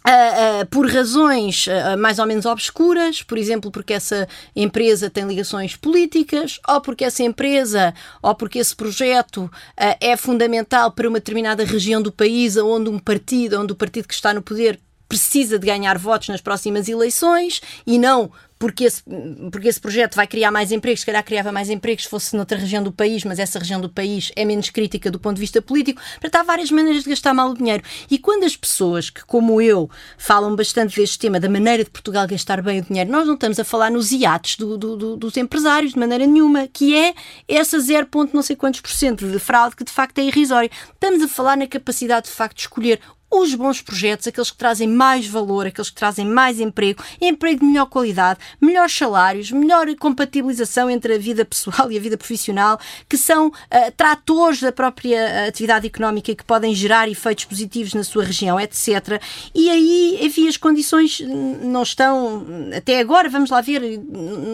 Uh, 0.00 0.62
uh, 0.62 0.66
por 0.70 0.90
razões 0.90 1.66
uh, 1.66 1.98
mais 1.98 2.18
ou 2.18 2.24
menos 2.24 2.46
obscuras, 2.46 3.22
por 3.22 3.36
exemplo, 3.36 3.70
porque 3.70 3.92
essa 3.92 4.26
empresa 4.56 5.10
tem 5.10 5.26
ligações 5.26 5.76
políticas, 5.76 6.58
ou 6.66 6.80
porque 6.80 7.04
essa 7.04 7.22
empresa, 7.22 7.92
ou 8.22 8.34
porque 8.34 8.58
esse 8.58 8.74
projeto 8.74 9.50
é 9.76 10.16
fundamental 10.16 10.90
para 10.90 11.06
uma 11.06 11.18
determinada 11.18 11.64
região 11.64 12.00
do 12.00 12.10
país, 12.10 12.56
onde 12.56 12.88
um 12.88 12.98
partido, 12.98 13.60
onde 13.60 13.74
o 13.74 13.76
partido 13.76 14.08
que 14.08 14.14
está 14.14 14.32
no 14.32 14.40
poder 14.40 14.80
precisa 15.10 15.58
de 15.58 15.66
ganhar 15.66 15.98
votos 15.98 16.28
nas 16.28 16.40
próximas 16.40 16.88
eleições 16.88 17.60
e 17.84 17.98
não 17.98 18.30
porque 18.60 18.84
esse, 18.84 19.02
porque 19.50 19.68
esse 19.68 19.80
projeto 19.80 20.14
vai 20.14 20.26
criar 20.26 20.50
mais 20.50 20.70
empregos, 20.70 21.00
se 21.00 21.06
calhar 21.06 21.24
criava 21.24 21.50
mais 21.50 21.70
empregos 21.70 22.04
se 22.04 22.10
fosse 22.10 22.36
noutra 22.36 22.58
região 22.58 22.82
do 22.82 22.92
país, 22.92 23.24
mas 23.24 23.38
essa 23.38 23.58
região 23.58 23.80
do 23.80 23.88
país 23.88 24.30
é 24.36 24.44
menos 24.44 24.68
crítica 24.68 25.10
do 25.10 25.18
ponto 25.18 25.36
de 25.36 25.40
vista 25.40 25.62
político. 25.62 26.00
Para 26.20 26.40
há 26.40 26.42
várias 26.42 26.70
maneiras 26.70 27.02
de 27.02 27.08
gastar 27.08 27.32
mal 27.32 27.50
o 27.50 27.54
dinheiro. 27.54 27.82
E 28.10 28.18
quando 28.18 28.44
as 28.44 28.54
pessoas 28.54 29.08
que, 29.08 29.24
como 29.24 29.62
eu, 29.62 29.88
falam 30.18 30.54
bastante 30.54 30.94
deste 30.94 31.18
tema, 31.18 31.40
da 31.40 31.48
maneira 31.48 31.82
de 31.84 31.90
Portugal 31.90 32.26
gastar 32.28 32.60
bem 32.60 32.80
o 32.80 32.82
dinheiro, 32.82 33.10
nós 33.10 33.26
não 33.26 33.32
estamos 33.32 33.58
a 33.58 33.64
falar 33.64 33.90
nos 33.90 34.12
iates 34.12 34.58
do, 34.58 34.76
do, 34.76 34.94
do, 34.94 35.16
dos 35.16 35.38
empresários 35.38 35.94
de 35.94 35.98
maneira 35.98 36.26
nenhuma, 36.26 36.68
que 36.68 36.94
é 36.94 37.14
essa 37.48 37.80
0, 37.80 38.08
não 38.34 38.42
sei 38.42 38.56
quantos 38.56 38.82
por 38.82 38.90
cento 38.90 39.26
de 39.26 39.38
fraude 39.38 39.74
que 39.74 39.84
de 39.84 39.90
facto 39.90 40.18
é 40.18 40.24
irrisória. 40.24 40.70
Estamos 40.92 41.22
a 41.22 41.28
falar 41.28 41.56
na 41.56 41.66
capacidade 41.66 42.26
de 42.26 42.32
facto 42.32 42.56
de 42.56 42.62
escolher 42.64 43.00
os 43.30 43.54
bons 43.54 43.80
projetos, 43.80 44.26
aqueles 44.26 44.50
que 44.50 44.56
trazem 44.56 44.88
mais 44.88 45.26
valor, 45.26 45.66
aqueles 45.66 45.88
que 45.88 45.96
trazem 45.96 46.26
mais 46.26 46.58
emprego, 46.58 47.02
emprego 47.20 47.60
de 47.60 47.66
melhor 47.66 47.86
qualidade, 47.86 48.40
melhores 48.60 48.92
salários, 48.92 49.52
melhor 49.52 49.86
compatibilização 49.96 50.90
entre 50.90 51.14
a 51.14 51.18
vida 51.18 51.44
pessoal 51.44 51.90
e 51.92 51.96
a 51.96 52.00
vida 52.00 52.16
profissional, 52.16 52.78
que 53.08 53.16
são 53.16 53.48
uh, 53.48 53.52
tratores 53.96 54.60
da 54.60 54.72
própria 54.72 55.16
eh, 55.16 55.48
atividade 55.48 55.86
económica 55.86 56.30
e 56.30 56.34
que 56.34 56.44
podem 56.44 56.74
gerar 56.74 57.08
efeitos 57.08 57.44
positivos 57.44 57.94
na 57.94 58.02
sua 58.02 58.24
região, 58.24 58.58
etc. 58.58 59.20
E 59.54 59.70
aí, 59.70 60.18
enfim, 60.22 60.48
as 60.48 60.56
condições 60.56 61.20
não 61.20 61.82
estão, 61.82 62.46
até 62.76 62.98
agora, 63.00 63.28
vamos 63.28 63.50
lá 63.50 63.60
ver, 63.60 63.80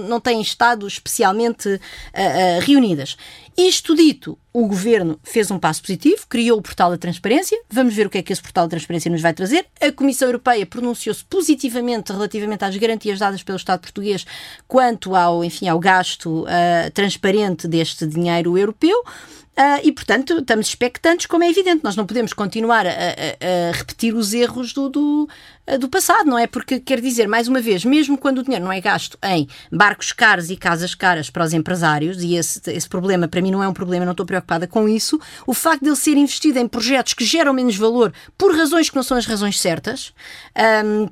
não 0.08 0.20
têm 0.20 0.40
estado 0.40 0.86
especialmente 0.86 1.68
uh, 1.68 1.72
uh, 1.74 2.60
reunidas. 2.60 3.16
Isto 3.58 3.94
dito, 3.94 4.38
o 4.52 4.66
governo 4.66 5.18
fez 5.22 5.50
um 5.50 5.58
passo 5.58 5.80
positivo, 5.80 6.26
criou 6.28 6.58
o 6.58 6.62
portal 6.62 6.90
da 6.90 6.98
transparência. 6.98 7.58
Vamos 7.70 7.94
ver 7.94 8.06
o 8.06 8.10
que 8.10 8.18
é 8.18 8.22
que 8.22 8.30
esse 8.30 8.42
portal 8.42 8.66
da 8.66 8.70
transparência 8.70 9.10
nos 9.10 9.22
vai 9.22 9.32
trazer. 9.32 9.64
A 9.80 9.90
Comissão 9.90 10.28
Europeia 10.28 10.66
pronunciou-se 10.66 11.24
positivamente 11.24 12.12
relativamente 12.12 12.66
às 12.66 12.76
garantias 12.76 13.18
dadas 13.18 13.42
pelo 13.42 13.56
Estado 13.56 13.80
português 13.80 14.26
quanto 14.68 15.14
ao, 15.16 15.42
enfim, 15.42 15.68
ao 15.68 15.78
gasto 15.78 16.42
uh, 16.42 16.90
transparente 16.92 17.66
deste 17.66 18.06
dinheiro 18.06 18.58
europeu. 18.58 19.02
Uh, 19.58 19.80
e, 19.82 19.90
portanto, 19.90 20.38
estamos 20.38 20.68
expectantes, 20.68 21.24
como 21.24 21.42
é 21.42 21.48
evidente. 21.48 21.82
Nós 21.82 21.96
não 21.96 22.04
podemos 22.04 22.34
continuar 22.34 22.86
a, 22.86 22.90
a, 22.90 23.70
a 23.70 23.72
repetir 23.72 24.14
os 24.14 24.34
erros 24.34 24.74
do, 24.74 24.90
do, 24.90 25.28
do, 25.80 25.88
passado, 25.88 26.26
não 26.28 26.38
é? 26.38 26.46
Porque, 26.46 26.78
quer 26.78 27.00
dizer, 27.00 27.26
mais 27.26 27.48
uma 27.48 27.58
vez, 27.58 27.82
mesmo 27.82 28.18
quando 28.18 28.38
o 28.38 28.42
dinheiro 28.42 28.66
não 28.66 28.72
é 28.72 28.82
gasto 28.82 29.18
em 29.24 29.48
barcos 29.72 30.12
caros 30.12 30.50
e 30.50 30.56
casas 30.58 30.94
caras 30.94 31.30
para 31.30 31.42
os 31.42 31.54
empresários, 31.54 32.22
e 32.22 32.34
esse, 32.34 32.60
esse 32.70 32.86
problema 32.86 33.26
para 33.28 33.40
mim 33.40 33.50
não 33.50 33.62
é 33.62 33.68
um 33.68 33.72
problema, 33.72 34.04
não 34.04 34.12
estou 34.12 34.26
preocupada 34.26 34.66
com 34.66 34.86
isso, 34.86 35.18
o 35.46 35.54
facto 35.54 35.82
de 35.82 35.88
ele 35.88 35.96
ser 35.96 36.18
investido 36.18 36.58
em 36.58 36.68
projetos 36.68 37.14
que 37.14 37.24
geram 37.24 37.54
menos 37.54 37.76
valor 37.76 38.12
por 38.36 38.54
razões 38.54 38.90
que 38.90 38.96
não 38.96 39.02
são 39.02 39.16
as 39.16 39.24
razões 39.24 39.58
certas. 39.58 40.12
Um, 40.84 41.08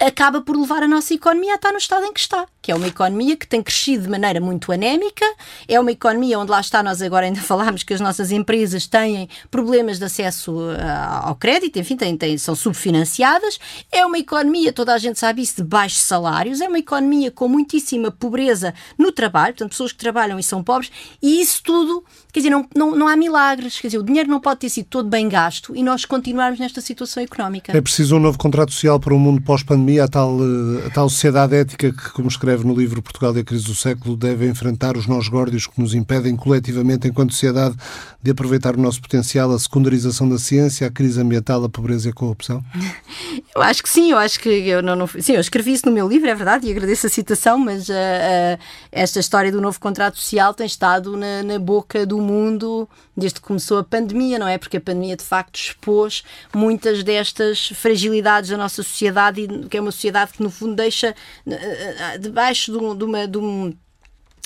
acaba 0.00 0.40
por 0.40 0.56
levar 0.56 0.82
a 0.82 0.88
nossa 0.88 1.14
economia 1.14 1.52
a 1.52 1.56
estar 1.56 1.72
no 1.72 1.78
estado 1.78 2.04
em 2.04 2.12
que 2.12 2.20
está, 2.20 2.46
que 2.62 2.70
é 2.70 2.74
uma 2.74 2.86
economia 2.86 3.36
que 3.36 3.46
tem 3.46 3.60
crescido 3.60 4.04
de 4.04 4.08
maneira 4.08 4.40
muito 4.40 4.70
anémica, 4.70 5.26
é 5.66 5.78
uma 5.78 5.90
economia 5.90 6.38
onde 6.38 6.50
lá 6.50 6.60
está, 6.60 6.82
nós 6.82 7.02
agora 7.02 7.26
ainda 7.26 7.40
falámos 7.42 7.82
que 7.82 7.92
as 7.92 8.00
nossas 8.00 8.30
empresas 8.30 8.86
têm 8.86 9.28
problemas 9.50 9.98
de 9.98 10.04
acesso 10.04 10.52
uh, 10.52 10.76
ao 11.24 11.34
crédito, 11.34 11.78
enfim, 11.78 11.96
têm, 11.96 12.16
têm, 12.16 12.38
são 12.38 12.54
subfinanciadas, 12.54 13.58
é 13.90 14.06
uma 14.06 14.18
economia, 14.18 14.72
toda 14.72 14.94
a 14.94 14.98
gente 14.98 15.18
sabe 15.18 15.42
isso, 15.42 15.56
de 15.56 15.64
baixos 15.64 16.02
salários, 16.02 16.60
é 16.60 16.68
uma 16.68 16.78
economia 16.78 17.30
com 17.30 17.48
muitíssima 17.48 18.10
pobreza 18.10 18.72
no 18.96 19.10
trabalho, 19.10 19.54
portanto, 19.54 19.70
pessoas 19.70 19.92
que 19.92 19.98
trabalham 19.98 20.38
e 20.38 20.42
são 20.42 20.62
pobres, 20.62 20.92
e 21.20 21.40
isso 21.40 21.62
tudo, 21.64 22.04
quer 22.32 22.40
dizer, 22.40 22.50
não, 22.50 22.66
não, 22.76 22.94
não 22.94 23.08
há 23.08 23.16
milagres, 23.16 23.80
quer 23.80 23.88
dizer, 23.88 23.98
o 23.98 24.02
dinheiro 24.02 24.30
não 24.30 24.40
pode 24.40 24.60
ter 24.60 24.68
sido 24.68 24.86
todo 24.86 25.08
bem 25.08 25.28
gasto 25.28 25.74
e 25.74 25.82
nós 25.82 26.04
continuarmos 26.04 26.60
nesta 26.60 26.80
situação 26.80 27.22
económica. 27.22 27.76
É 27.76 27.80
preciso 27.80 28.16
um 28.16 28.20
novo 28.20 28.38
contrato 28.38 28.72
social 28.72 29.00
para 29.00 29.14
um 29.14 29.18
mundo 29.18 29.42
pós-pandemia 29.42 30.04
a 30.04 30.08
tal, 30.08 30.38
eh, 30.38 30.86
a 30.86 30.90
tal 30.90 31.08
sociedade 31.08 31.56
ética 31.56 31.92
que, 31.92 32.10
como 32.12 32.28
escreve 32.28 32.51
no 32.58 32.74
livro 32.74 33.02
Portugal 33.02 33.36
e 33.36 33.40
a 33.40 33.44
Crise 33.44 33.64
do 33.64 33.74
Século, 33.74 34.16
deve 34.16 34.46
enfrentar 34.48 34.96
os 34.96 35.06
nós 35.06 35.28
górdios 35.28 35.66
que 35.66 35.80
nos 35.80 35.94
impedem 35.94 36.36
coletivamente, 36.36 37.08
enquanto 37.08 37.32
sociedade, 37.32 37.74
de 38.22 38.30
aproveitar 38.30 38.76
o 38.76 38.80
nosso 38.80 39.00
potencial, 39.00 39.50
a 39.52 39.58
secundarização 39.58 40.28
da 40.28 40.38
ciência, 40.38 40.86
a 40.86 40.90
crise 40.90 41.20
ambiental, 41.20 41.64
a 41.64 41.68
pobreza 41.68 42.08
e 42.08 42.10
a 42.10 42.14
corrupção? 42.14 42.62
Eu 43.54 43.60
acho 43.60 43.82
que 43.82 43.88
sim, 43.88 44.10
eu 44.10 44.16
acho 44.16 44.40
que 44.40 44.48
eu 44.48 44.82
não, 44.82 44.96
não 44.96 45.06
sim, 45.06 45.34
eu 45.34 45.40
escrevi 45.40 45.74
isso 45.74 45.84
no 45.84 45.92
meu 45.92 46.08
livro, 46.08 46.26
é 46.26 46.34
verdade, 46.34 46.66
e 46.66 46.70
agradeço 46.70 47.06
a 47.06 47.10
citação, 47.10 47.58
mas 47.58 47.86
uh, 47.90 47.92
uh, 47.92 48.58
esta 48.90 49.20
história 49.20 49.52
do 49.52 49.60
novo 49.60 49.78
contrato 49.78 50.16
social 50.16 50.54
tem 50.54 50.64
estado 50.64 51.18
na, 51.18 51.42
na 51.42 51.58
boca 51.58 52.06
do 52.06 52.18
mundo 52.18 52.88
desde 53.16 53.40
que 53.40 53.46
começou 53.46 53.78
a 53.78 53.84
pandemia, 53.84 54.38
não 54.38 54.48
é? 54.48 54.58
Porque 54.58 54.76
a 54.76 54.80
pandemia 54.80 55.16
de 55.16 55.24
facto 55.24 55.56
expôs 55.56 56.22
muitas 56.54 57.02
destas 57.02 57.68
fragilidades 57.68 58.50
da 58.50 58.56
nossa 58.56 58.82
sociedade, 58.82 59.46
que 59.68 59.76
é 59.76 59.80
uma 59.80 59.92
sociedade 59.92 60.32
que 60.32 60.42
no 60.42 60.50
fundo 60.50 60.74
deixa 60.74 61.14
eh, 61.46 61.96
eh, 62.14 62.18
debaixo 62.18 62.72
de, 62.72 63.04
uma, 63.04 63.28
de 63.28 63.38
um 63.38 63.74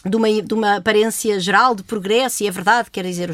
de 0.08 0.16
uma, 0.16 0.42
de 0.42 0.54
uma 0.54 0.76
aparência 0.76 1.38
geral 1.40 1.74
de 1.74 1.82
progresso, 1.82 2.42
e 2.42 2.46
é 2.46 2.50
verdade, 2.50 2.90
quer 2.90 3.04
dizer, 3.04 3.30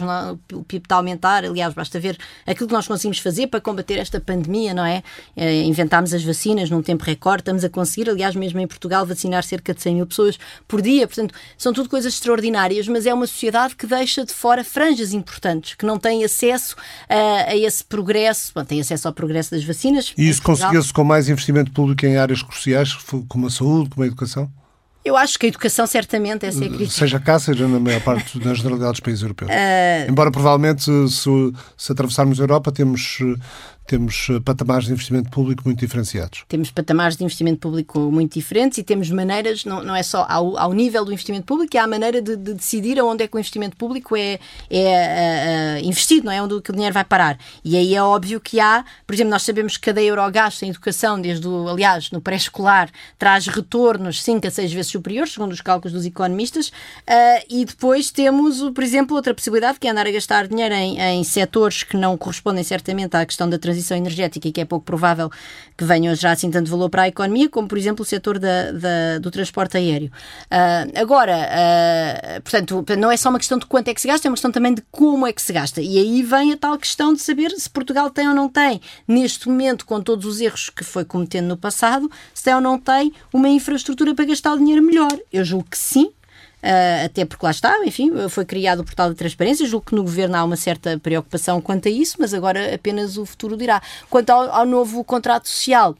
o 0.52 0.64
PIB 0.64 0.84
está 0.84 0.96
a 0.96 0.98
aumentar, 0.98 1.44
aliás, 1.44 1.74
basta 1.74 1.98
ver 2.00 2.18
aquilo 2.46 2.68
que 2.68 2.74
nós 2.74 2.86
conseguimos 2.86 3.18
fazer 3.18 3.46
para 3.48 3.60
combater 3.60 3.98
esta 3.98 4.20
pandemia, 4.20 4.72
não 4.72 4.84
é? 4.84 5.02
é 5.36 5.62
inventámos 5.62 6.14
as 6.14 6.22
vacinas 6.22 6.70
num 6.70 6.82
tempo 6.82 7.04
recorde, 7.04 7.42
estamos 7.42 7.64
a 7.64 7.68
conseguir, 7.68 8.08
aliás, 8.08 8.34
mesmo 8.34 8.60
em 8.60 8.66
Portugal, 8.66 9.04
vacinar 9.06 9.44
cerca 9.44 9.74
de 9.74 9.82
100 9.82 9.94
mil 9.94 10.06
pessoas 10.06 10.38
por 10.66 10.80
dia, 10.80 11.06
portanto, 11.06 11.34
são 11.58 11.72
tudo 11.72 11.88
coisas 11.88 12.14
extraordinárias, 12.14 12.88
mas 12.88 13.06
é 13.06 13.12
uma 13.12 13.26
sociedade 13.26 13.76
que 13.76 13.86
deixa 13.86 14.24
de 14.24 14.32
fora 14.32 14.64
franjas 14.64 15.12
importantes, 15.12 15.74
que 15.74 15.84
não 15.84 15.98
tem 15.98 16.24
acesso 16.24 16.76
a, 17.08 17.50
a 17.50 17.56
esse 17.56 17.84
progresso, 17.84 18.52
bom, 18.54 18.64
tem 18.64 18.80
acesso 18.80 19.08
ao 19.08 19.14
progresso 19.14 19.50
das 19.50 19.64
vacinas. 19.64 20.12
E 20.16 20.28
isso 20.28 20.42
conseguia-se 20.42 20.92
com 20.92 21.04
mais 21.04 21.28
investimento 21.28 21.70
público 21.72 22.06
em 22.06 22.16
áreas 22.16 22.42
cruciais, 22.42 22.94
como 23.28 23.46
a 23.46 23.50
saúde, 23.50 23.90
como 23.90 24.04
a 24.04 24.06
educação? 24.06 24.50
Eu 25.04 25.16
acho 25.16 25.38
que 25.38 25.46
a 25.46 25.48
educação, 25.48 25.86
certamente, 25.86 26.46
essa 26.46 26.62
é 26.62 26.66
a 26.66 26.70
crítica. 26.70 26.90
Seja 26.90 27.18
cá, 27.18 27.38
seja 27.38 27.66
na 27.66 27.80
maior 27.80 28.00
parte, 28.02 28.38
na 28.38 28.54
generalidade 28.54 28.92
dos 28.92 29.00
países 29.00 29.22
europeus. 29.22 29.50
Uh... 29.50 30.08
Embora, 30.10 30.30
provavelmente, 30.30 30.84
se, 30.84 31.52
se 31.76 31.92
atravessarmos 31.92 32.40
a 32.40 32.42
Europa, 32.44 32.70
temos 32.70 33.18
temos 33.92 34.28
eh, 34.30 34.40
patamares 34.40 34.86
de 34.86 34.92
investimento 34.92 35.28
público 35.28 35.62
muito 35.66 35.80
diferenciados. 35.80 36.44
Temos 36.48 36.70
patamares 36.70 37.14
de 37.14 37.24
investimento 37.24 37.58
público 37.58 38.00
muito 38.10 38.32
diferentes 38.32 38.78
e 38.78 38.82
temos 38.82 39.10
maneiras, 39.10 39.66
não, 39.66 39.84
não 39.84 39.94
é 39.94 40.02
só 40.02 40.24
ao, 40.30 40.56
ao 40.56 40.72
nível 40.72 41.04
do 41.04 41.12
investimento 41.12 41.44
público, 41.44 41.76
é 41.76 41.80
a 41.80 41.86
maneira 41.86 42.22
de, 42.22 42.34
de, 42.34 42.54
decidir 42.54 42.98
aonde 42.98 43.24
é 43.24 43.28
que 43.28 43.36
o 43.36 43.38
investimento 43.38 43.76
público 43.76 44.16
é, 44.16 44.38
é 44.70 45.78
uh, 45.78 45.86
investido, 45.86 46.24
não 46.24 46.32
é? 46.32 46.42
Onde 46.42 46.54
o, 46.54 46.56
o 46.56 46.72
dinheiro 46.72 46.94
vai 46.94 47.04
parar. 47.04 47.38
E 47.62 47.76
aí 47.76 47.94
é 47.94 48.02
óbvio 48.02 48.40
que 48.40 48.58
há, 48.58 48.82
por 49.06 49.12
exemplo, 49.12 49.30
nós 49.30 49.42
sabemos 49.42 49.76
que 49.76 49.84
cada 49.84 50.00
euro 50.00 50.22
gasto 50.30 50.62
em 50.62 50.70
educação, 50.70 51.20
desde 51.20 51.46
o, 51.46 51.68
aliás, 51.68 52.10
no 52.10 52.20
pré-escolar, 52.20 52.88
traz 53.18 53.46
retornos 53.46 54.22
5 54.22 54.46
a 54.46 54.50
6 54.50 54.72
vezes 54.72 54.90
superiores, 54.90 55.34
segundo 55.34 55.52
os 55.52 55.60
cálculos 55.60 55.92
dos 55.92 56.06
economistas, 56.06 56.68
uh, 56.68 57.44
e 57.50 57.66
depois 57.66 58.10
temos, 58.10 58.58
por 58.70 58.82
exemplo, 58.82 59.14
outra 59.14 59.34
possibilidade, 59.34 59.78
que 59.78 59.86
é 59.86 59.90
andar 59.90 60.06
a 60.06 60.10
gastar 60.10 60.48
dinheiro 60.48 60.74
em, 60.74 60.98
em 60.98 61.22
setores 61.24 61.82
que 61.82 61.98
não 61.98 62.16
correspondem 62.16 62.64
certamente 62.64 63.14
à 63.14 63.26
questão 63.26 63.50
da 63.50 63.58
transição 63.58 63.81
transição 63.82 63.96
energética 63.96 64.48
e 64.48 64.52
que 64.52 64.60
é 64.60 64.64
pouco 64.64 64.86
provável 64.86 65.30
que 65.76 65.84
venham 65.84 66.14
já 66.14 66.32
assim 66.32 66.50
tanto 66.50 66.70
valor 66.70 66.88
para 66.88 67.02
a 67.02 67.08
economia, 67.08 67.48
como 67.48 67.68
por 67.68 67.76
exemplo 67.76 68.02
o 68.02 68.06
setor 68.06 68.38
da, 68.38 68.72
da 68.72 69.18
do 69.20 69.30
transporte 69.30 69.76
aéreo. 69.76 70.10
Uh, 70.46 71.00
agora, 71.00 71.36
uh, 71.36 72.42
portanto, 72.42 72.84
não 72.98 73.10
é 73.10 73.16
só 73.16 73.28
uma 73.28 73.38
questão 73.38 73.58
de 73.58 73.66
quanto 73.66 73.88
é 73.88 73.94
que 73.94 74.00
se 74.00 74.08
gasta, 74.08 74.26
é 74.26 74.30
uma 74.30 74.36
questão 74.36 74.52
também 74.52 74.74
de 74.74 74.82
como 74.90 75.26
é 75.26 75.32
que 75.32 75.42
se 75.42 75.52
gasta. 75.52 75.80
E 75.80 75.98
aí 75.98 76.22
vem 76.22 76.52
a 76.52 76.56
tal 76.56 76.78
questão 76.78 77.12
de 77.12 77.20
saber 77.20 77.50
se 77.50 77.68
Portugal 77.68 78.08
tem 78.10 78.28
ou 78.28 78.34
não 78.34 78.48
tem, 78.48 78.80
neste 79.06 79.48
momento, 79.48 79.84
com 79.84 80.00
todos 80.00 80.24
os 80.24 80.40
erros 80.40 80.70
que 80.70 80.84
foi 80.84 81.04
cometendo 81.04 81.48
no 81.48 81.56
passado, 81.56 82.10
se 82.32 82.44
tem 82.44 82.54
ou 82.54 82.60
não 82.60 82.78
tem 82.78 83.12
uma 83.32 83.48
infraestrutura 83.48 84.14
para 84.14 84.24
gastar 84.24 84.54
o 84.54 84.58
dinheiro 84.58 84.82
melhor. 84.82 85.12
Eu 85.32 85.44
julgo 85.44 85.66
que 85.68 85.78
sim, 85.78 86.12
uh, 86.62 87.04
até 87.04 87.24
porque 87.24 87.44
lá 87.44 87.50
está, 87.50 87.78
enfim, 87.84 88.10
foi 88.28 88.44
criado 88.44 88.80
o 88.80 88.84
portal 88.84 89.10
de 89.10 89.16
transparência, 89.16 89.66
julgo 89.66 89.86
que 89.86 89.94
no 89.94 90.02
governo 90.02 90.36
há 90.36 90.44
uma 90.44 90.56
certa 90.56 90.98
preocupação 90.98 91.60
quanto 91.60 91.88
a 91.88 91.90
isso, 91.90 92.16
mas 92.18 92.32
agora 92.32 92.74
apenas 92.74 93.16
o 93.16 93.26
futuro 93.26 93.56
dirá. 93.56 93.82
Quanto 94.08 94.30
ao, 94.30 94.50
ao 94.50 94.66
novo 94.66 95.02
contrato 95.04 95.48
social, 95.48 95.96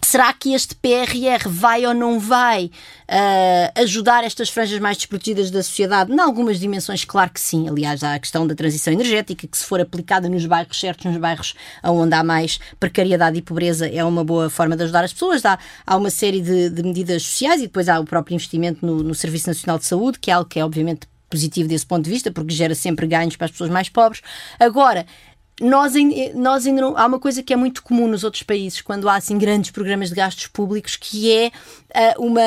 Será 0.00 0.32
que 0.32 0.54
este 0.54 0.74
PRR 0.74 1.48
vai 1.48 1.84
ou 1.84 1.92
não 1.92 2.18
vai 2.18 2.66
uh, 2.66 3.82
ajudar 3.82 4.24
estas 4.24 4.48
franjas 4.48 4.78
mais 4.78 4.96
desprotegidas 4.96 5.50
da 5.50 5.62
sociedade? 5.62 6.12
Em 6.12 6.18
algumas 6.18 6.58
dimensões, 6.58 7.04
claro 7.04 7.30
que 7.30 7.40
sim. 7.40 7.68
Aliás, 7.68 8.02
há 8.02 8.14
a 8.14 8.18
questão 8.18 8.46
da 8.46 8.54
transição 8.54 8.92
energética, 8.92 9.46
que 9.46 9.58
se 9.58 9.66
for 9.66 9.80
aplicada 9.80 10.28
nos 10.28 10.46
bairros 10.46 10.78
certos, 10.78 11.04
nos 11.04 11.16
bairros 11.16 11.54
onde 11.84 12.14
há 12.14 12.24
mais 12.24 12.58
precariedade 12.80 13.38
e 13.38 13.42
pobreza, 13.42 13.88
é 13.88 14.02
uma 14.04 14.24
boa 14.24 14.48
forma 14.48 14.76
de 14.76 14.84
ajudar 14.84 15.04
as 15.04 15.12
pessoas. 15.12 15.44
Há, 15.44 15.58
há 15.86 15.96
uma 15.96 16.10
série 16.10 16.40
de, 16.40 16.70
de 16.70 16.82
medidas 16.82 17.24
sociais 17.24 17.60
e 17.60 17.64
depois 17.64 17.88
há 17.88 17.98
o 18.00 18.04
próprio 18.04 18.34
investimento 18.34 18.86
no, 18.86 19.02
no 19.02 19.14
Serviço 19.14 19.48
Nacional 19.48 19.78
de 19.78 19.84
Saúde, 19.84 20.18
que 20.18 20.30
é 20.30 20.34
algo 20.34 20.48
que 20.48 20.58
é 20.58 20.64
obviamente 20.64 21.06
positivo 21.28 21.68
desse 21.68 21.86
ponto 21.86 22.04
de 22.04 22.10
vista, 22.10 22.30
porque 22.30 22.54
gera 22.54 22.74
sempre 22.74 23.06
ganhos 23.06 23.36
para 23.36 23.46
as 23.46 23.50
pessoas 23.50 23.70
mais 23.70 23.88
pobres. 23.88 24.22
Agora, 24.58 25.06
nós, 25.60 25.94
nós 26.34 26.66
ainda 26.66 26.80
não, 26.80 26.96
há 26.96 27.06
uma 27.06 27.18
coisa 27.18 27.42
que 27.42 27.52
é 27.52 27.56
muito 27.56 27.82
comum 27.82 28.06
nos 28.06 28.22
outros 28.22 28.42
países, 28.42 28.80
quando 28.80 29.08
há 29.08 29.16
assim 29.16 29.36
grandes 29.36 29.70
programas 29.70 30.08
de 30.08 30.14
gastos 30.14 30.46
públicos, 30.46 30.96
que 30.96 31.32
é 31.32 31.48
uh, 32.18 32.24
uma, 32.24 32.40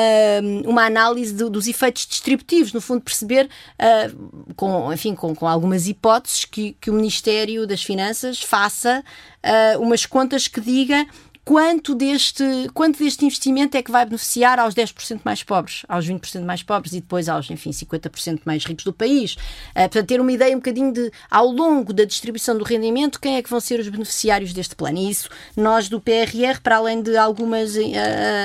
uma 0.64 0.86
análise 0.86 1.34
do, 1.34 1.50
dos 1.50 1.66
efeitos 1.66 2.06
distributivos, 2.06 2.72
no 2.72 2.80
fundo 2.80 3.02
perceber, 3.02 3.48
uh, 3.78 4.54
com, 4.56 4.92
enfim, 4.92 5.14
com, 5.14 5.34
com 5.34 5.46
algumas 5.46 5.86
hipóteses, 5.88 6.44
que, 6.44 6.76
que 6.80 6.90
o 6.90 6.94
Ministério 6.94 7.66
das 7.66 7.82
Finanças 7.82 8.40
faça 8.40 9.04
uh, 9.44 9.80
umas 9.82 10.06
contas 10.06 10.48
que 10.48 10.60
diga 10.60 11.06
quanto 11.44 11.94
deste, 11.94 12.44
quanto 12.72 12.98
deste 12.98 13.24
investimento 13.24 13.76
é 13.76 13.82
que 13.82 13.90
vai 13.90 14.04
beneficiar 14.04 14.58
aos 14.58 14.74
10% 14.74 15.20
mais 15.24 15.42
pobres, 15.42 15.84
aos 15.88 16.06
20% 16.06 16.44
mais 16.44 16.62
pobres 16.62 16.92
e 16.92 17.00
depois 17.00 17.28
aos, 17.28 17.50
enfim, 17.50 17.70
50% 17.70 18.40
mais 18.44 18.64
ricos 18.64 18.84
do 18.84 18.92
país. 18.92 19.34
Uh, 19.34 19.80
portanto, 19.80 20.06
ter 20.06 20.20
uma 20.20 20.32
ideia 20.32 20.54
um 20.54 20.60
bocadinho 20.60 20.92
de, 20.92 21.10
ao 21.30 21.46
longo 21.46 21.92
da 21.92 22.04
distribuição 22.04 22.56
do 22.56 22.64
rendimento, 22.64 23.20
quem 23.20 23.36
é 23.36 23.42
que 23.42 23.50
vão 23.50 23.60
ser 23.60 23.80
os 23.80 23.88
beneficiários 23.88 24.52
deste 24.52 24.76
plano. 24.76 24.98
E 24.98 25.10
isso, 25.10 25.28
nós 25.56 25.88
do 25.88 26.00
PRR, 26.00 26.60
para 26.62 26.76
além 26.76 27.02
de 27.02 27.16
algumas 27.16 27.76
uh, 27.76 27.80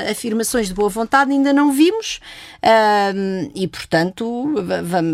afirmações 0.10 0.68
de 0.68 0.74
boa 0.74 0.90
vontade, 0.90 1.32
ainda 1.32 1.54
não 1.54 1.72
vimos 1.72 2.20
uh, 2.64 3.52
e, 3.54 3.68
portanto, 3.68 4.56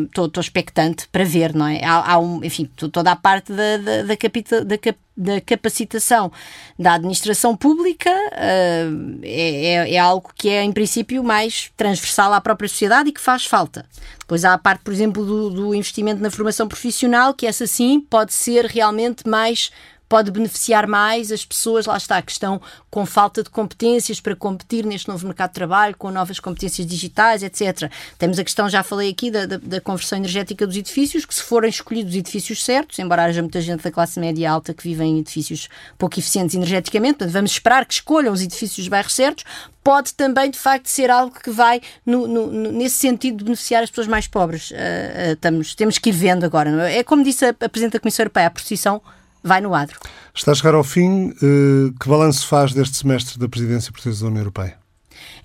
estou 0.05 0.41
expectante 0.41 1.07
para 1.09 1.25
ver, 1.25 1.53
não 1.53 1.67
é? 1.67 1.83
Há, 1.83 2.13
há 2.13 2.19
um, 2.19 2.43
enfim, 2.43 2.69
toda 2.91 3.11
a 3.11 3.15
parte 3.15 3.51
da, 3.51 3.77
da, 3.77 4.03
da, 4.03 4.17
capital, 4.17 4.63
da 4.63 4.77
cap 4.77 4.97
da 5.15 5.39
capacitação 5.39 6.31
da 6.77 6.95
administração 6.95 7.55
pública 7.55 8.09
uh, 8.09 9.19
é, 9.21 9.93
é, 9.93 9.99
algo 9.99 10.31
que 10.35 10.49
é, 10.49 10.63
em 10.63 10.71
princípio, 10.71 11.23
mais 11.23 11.71
transversal 11.77 12.33
à 12.33 12.41
própria 12.41 12.67
sociedade 12.67 13.09
e 13.09 13.11
que 13.11 13.21
faz 13.21 13.45
falta. 13.45 13.85
Depois 14.19 14.43
há 14.43 14.53
a 14.53 14.57
parte, 14.57 14.81
por 14.83 14.91
exemplo, 14.91 15.25
do, 15.25 15.49
do 15.49 15.75
investimento 15.75 16.21
na 16.21 16.31
formação 16.31 16.67
profissional, 16.67 17.33
que 17.33 17.45
essa 17.45 17.67
sim 17.67 17.99
pode 17.99 18.33
ser 18.33 18.65
realmente 18.65 19.27
mais 19.27 19.71
pode 20.07 20.29
beneficiar 20.31 20.87
mais 20.87 21.31
as 21.31 21.43
pessoas, 21.43 21.85
lá 21.85 21.97
está, 21.97 22.21
que 22.21 22.31
estão 22.31 22.61
com 22.89 23.05
falta 23.05 23.41
de 23.41 23.49
competências 23.49 24.19
para 24.19 24.35
competir 24.35 24.85
neste 24.85 25.07
novo 25.07 25.25
mercado 25.25 25.49
de 25.49 25.55
trabalho, 25.55 25.95
com 25.97 26.11
novas 26.11 26.39
competências 26.39 26.85
digitais, 26.85 27.41
etc. 27.41 27.91
Temos 28.19 28.37
a 28.37 28.43
questão, 28.43 28.69
já 28.69 28.83
falei 28.83 29.09
aqui, 29.09 29.31
da, 29.31 29.45
da, 29.45 29.57
da 29.57 29.81
conversão 29.81 30.17
energética 30.17 30.67
dos 30.67 30.77
edifícios, 30.77 31.25
que 31.25 31.33
se 31.33 31.41
forem 31.41 31.69
escolhidos 31.69 32.15
edifícios 32.15 32.63
certos, 32.63 32.99
embora 32.99 33.23
haja 33.23 33.41
muita 33.41 33.59
gente 33.61 33.81
da 33.81 33.91
classe 33.91 34.19
média 34.19 34.51
alta 34.51 34.73
que 34.73 34.83
vive 34.83 35.03
em 35.03 35.19
edifícios 35.19 35.67
pouco 35.97 36.19
eficientes 36.19 36.55
energeticamente, 36.55 37.17
portanto, 37.19 37.33
vamos 37.33 37.51
esperar 37.51 37.85
que 37.85 37.93
escolham 37.93 38.31
os 38.31 38.41
edifícios 38.41 38.85
dos 38.85 38.87
bairros 38.89 39.13
certos, 39.13 39.43
pode 39.83 40.13
também, 40.13 40.49
de 40.49 40.57
facto, 40.57 40.87
ser 40.87 41.09
algo 41.09 41.35
que 41.37 41.49
vai 41.49 41.81
no, 42.05 42.27
no, 42.27 42.71
nesse 42.71 42.95
sentido 42.97 43.37
de 43.37 43.43
beneficiar 43.43 43.83
as 43.83 43.89
pessoas 43.89 44.07
mais 44.07 44.27
pobres. 44.27 44.71
Uh, 44.71 44.75
uh, 44.75 45.33
estamos, 45.33 45.75
temos 45.75 45.97
que 45.97 46.09
ir 46.09 46.13
vendo 46.13 46.45
agora. 46.45 46.89
É? 46.89 46.99
é 46.99 47.03
como 47.03 47.23
disse 47.23 47.45
a, 47.45 47.49
a 47.49 47.69
Presidente 47.69 47.93
da 47.93 47.99
Comissão 47.99 48.23
Europeia, 48.23 48.47
a 48.47 48.51
procissão 48.51 49.01
vai 49.43 49.61
no 49.61 49.75
adro. 49.75 49.99
Está 50.33 50.51
a 50.51 50.55
chegar 50.55 50.73
ao 50.73 50.83
fim. 50.83 51.31
Eh, 51.31 51.93
que 51.99 52.07
balanço 52.07 52.47
faz 52.47 52.73
deste 52.73 52.97
semestre 52.97 53.37
da 53.37 53.47
presidência 53.49 53.91
portuguesa 53.91 54.21
da 54.21 54.27
União 54.27 54.41
Europeia? 54.41 54.77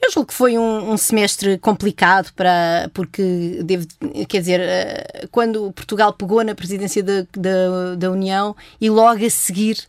Eu 0.00 0.10
julgo 0.12 0.28
que 0.28 0.34
foi 0.34 0.56
um, 0.56 0.92
um, 0.92 0.96
semestre 0.96 1.58
complicado 1.58 2.32
para 2.34 2.88
porque 2.94 3.60
devo, 3.64 3.86
quer 4.28 4.40
dizer, 4.40 4.60
eh, 4.60 5.26
quando 5.30 5.72
Portugal 5.72 6.12
pegou 6.12 6.42
na 6.44 6.54
presidência 6.54 7.02
da, 7.02 7.26
da, 7.36 7.94
da 7.96 8.10
União 8.10 8.54
e 8.80 8.88
logo 8.88 9.24
a 9.24 9.30
seguir 9.30 9.88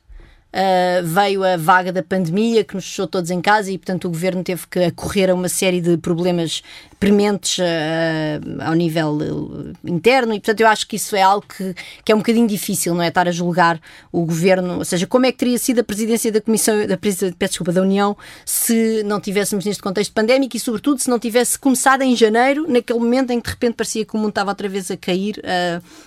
Uh, 0.52 1.06
veio 1.06 1.44
a 1.44 1.58
vaga 1.58 1.94
da 1.94 2.02
pandemia 2.02 2.64
que 2.64 2.74
nos 2.74 2.84
deixou 2.84 3.06
todos 3.06 3.30
em 3.30 3.40
casa 3.40 3.70
e, 3.72 3.78
portanto, 3.78 4.06
o 4.06 4.10
governo 4.10 4.44
teve 4.44 4.66
que 4.66 4.80
acorrer 4.80 5.30
a 5.30 5.36
uma 5.36 5.48
série 5.48 5.80
de 5.80 5.96
problemas 5.96 6.64
prementes 7.00 7.58
uh, 7.60 8.62
ao 8.62 8.74
nível 8.74 9.14
uh, 9.16 9.74
interno 9.86 10.34
e, 10.34 10.40
portanto, 10.40 10.60
eu 10.60 10.68
acho 10.68 10.86
que 10.86 10.98
isso 10.98 11.16
é 11.16 11.22
algo 11.22 11.46
que, 11.48 11.74
que 12.04 12.12
é 12.12 12.16
um 12.16 12.18
bocadinho 12.18 12.46
difícil, 12.46 12.94
não 12.94 13.02
é? 13.02 13.08
Estar 13.08 13.28
a 13.28 13.32
julgar 13.32 13.80
o 14.12 14.26
governo, 14.26 14.80
ou 14.80 14.86
seja, 14.86 15.08
como 15.08 15.26
é 15.26 15.32
que 15.32 15.38
teria 15.38 15.58
sido 15.58 15.80
a 15.80 15.84
presidência 15.84 16.30
da 16.30 16.42
Comissão, 16.42 16.86
da, 16.86 16.98
presidência, 16.98 17.36
desculpa, 17.40 17.72
da 17.72 17.82
União 17.82 18.18
se 18.46 19.02
não 19.04 19.22
tivéssemos 19.22 19.64
neste 19.64 19.82
contexto 19.82 20.14
pandémico 20.14 20.58
e, 20.58 20.60
sobretudo, 20.60 21.00
se 21.00 21.10
não 21.10 21.18
tivesse 21.18 21.58
começado 21.58 22.02
em 22.02 22.16
janeiro, 22.16 22.66
naquele 22.68 23.00
momento 23.00 23.32
em 23.32 23.40
que 23.40 23.48
de 23.48 23.54
repente 23.54 23.76
parecia 23.76 24.04
que 24.04 24.16
o 24.16 24.18
mundo 24.18 24.30
estava 24.30 24.52
outra 24.52 24.68
vez 24.68 24.92
a 24.92 24.98
cair. 24.98 25.42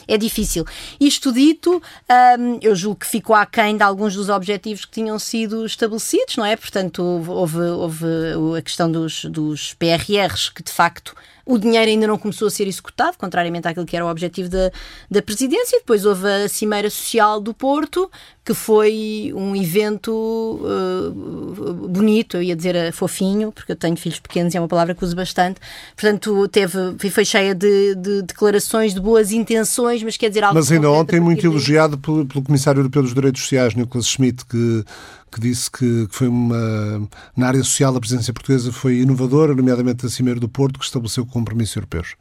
é 0.06 0.18
difícil. 0.18 0.64
Isto 1.00 1.32
dito, 1.32 1.82
eu 2.60 2.74
julgo 2.74 3.00
que 3.00 3.06
ficou 3.06 3.34
aquém 3.34 3.76
de 3.76 3.82
alguns 3.82 4.14
dos 4.14 4.28
objetivos 4.28 4.84
que 4.84 4.90
tinham 4.90 5.18
sido 5.18 5.64
estabelecidos, 5.64 6.36
não 6.36 6.44
é? 6.44 6.56
Portanto, 6.56 7.02
houve, 7.02 7.60
houve 7.60 8.06
a 8.58 8.62
questão 8.62 8.90
dos, 8.90 9.24
dos 9.24 9.74
PRRs, 9.74 10.50
que 10.50 10.62
de 10.62 10.70
facto 10.70 10.81
o 11.44 11.58
dinheiro 11.58 11.90
ainda 11.90 12.06
não 12.06 12.18
começou 12.18 12.48
a 12.48 12.50
ser 12.50 12.68
executado, 12.68 13.16
contrariamente 13.18 13.66
àquilo 13.66 13.84
que 13.84 13.96
era 13.96 14.04
o 14.04 14.08
objetivo 14.08 14.48
da, 14.48 14.70
da 15.10 15.20
presidência. 15.20 15.78
Depois 15.78 16.04
houve 16.04 16.26
a 16.26 16.48
Cimeira 16.48 16.88
Social 16.88 17.40
do 17.40 17.52
Porto, 17.52 18.10
que 18.44 18.54
foi 18.54 19.32
um 19.34 19.54
evento 19.54 20.12
uh, 20.12 21.88
bonito, 21.88 22.36
eu 22.36 22.42
ia 22.42 22.56
dizer 22.56 22.76
uh, 22.76 22.92
fofinho, 22.92 23.50
porque 23.52 23.72
eu 23.72 23.76
tenho 23.76 23.96
filhos 23.96 24.20
pequenos 24.20 24.54
e 24.54 24.56
é 24.56 24.60
uma 24.60 24.68
palavra 24.68 24.94
que 24.94 25.04
uso 25.04 25.16
bastante. 25.16 25.60
Portanto, 25.96 26.48
teve, 26.48 26.78
foi 27.10 27.24
cheia 27.24 27.54
de, 27.54 27.94
de 27.96 28.22
declarações 28.22 28.94
de 28.94 29.00
boas 29.00 29.32
intenções, 29.32 30.02
mas 30.02 30.16
quer 30.16 30.28
dizer 30.28 30.44
algo. 30.44 30.54
Mas 30.54 30.70
ainda 30.70 30.90
ontem, 30.90 31.18
muito 31.18 31.44
elogiado 31.44 31.98
pelo, 31.98 32.24
pelo 32.24 32.42
Comissário 32.42 32.80
Europeu 32.80 33.02
dos 33.02 33.14
Direitos 33.14 33.42
Sociais, 33.42 33.74
Nicolas 33.74 34.06
Schmidt, 34.06 34.44
que 34.46 34.84
que 35.32 35.40
disse 35.40 35.70
que, 35.70 36.06
que, 36.06 36.14
foi 36.14 36.28
uma. 36.28 37.08
Na 37.36 37.48
área 37.48 37.62
social, 37.64 37.96
a 37.96 38.00
presidência 38.00 38.32
portuguesa 38.32 38.70
foi 38.70 38.96
inovadora, 38.98 39.54
nomeadamente 39.54 40.04
a 40.04 40.08
Cimeira 40.08 40.38
do 40.38 40.48
Porto, 40.48 40.78
que 40.78 40.84
estabeleceu 40.84 41.24
compromissos 41.24 41.76
europeus. 41.76 42.14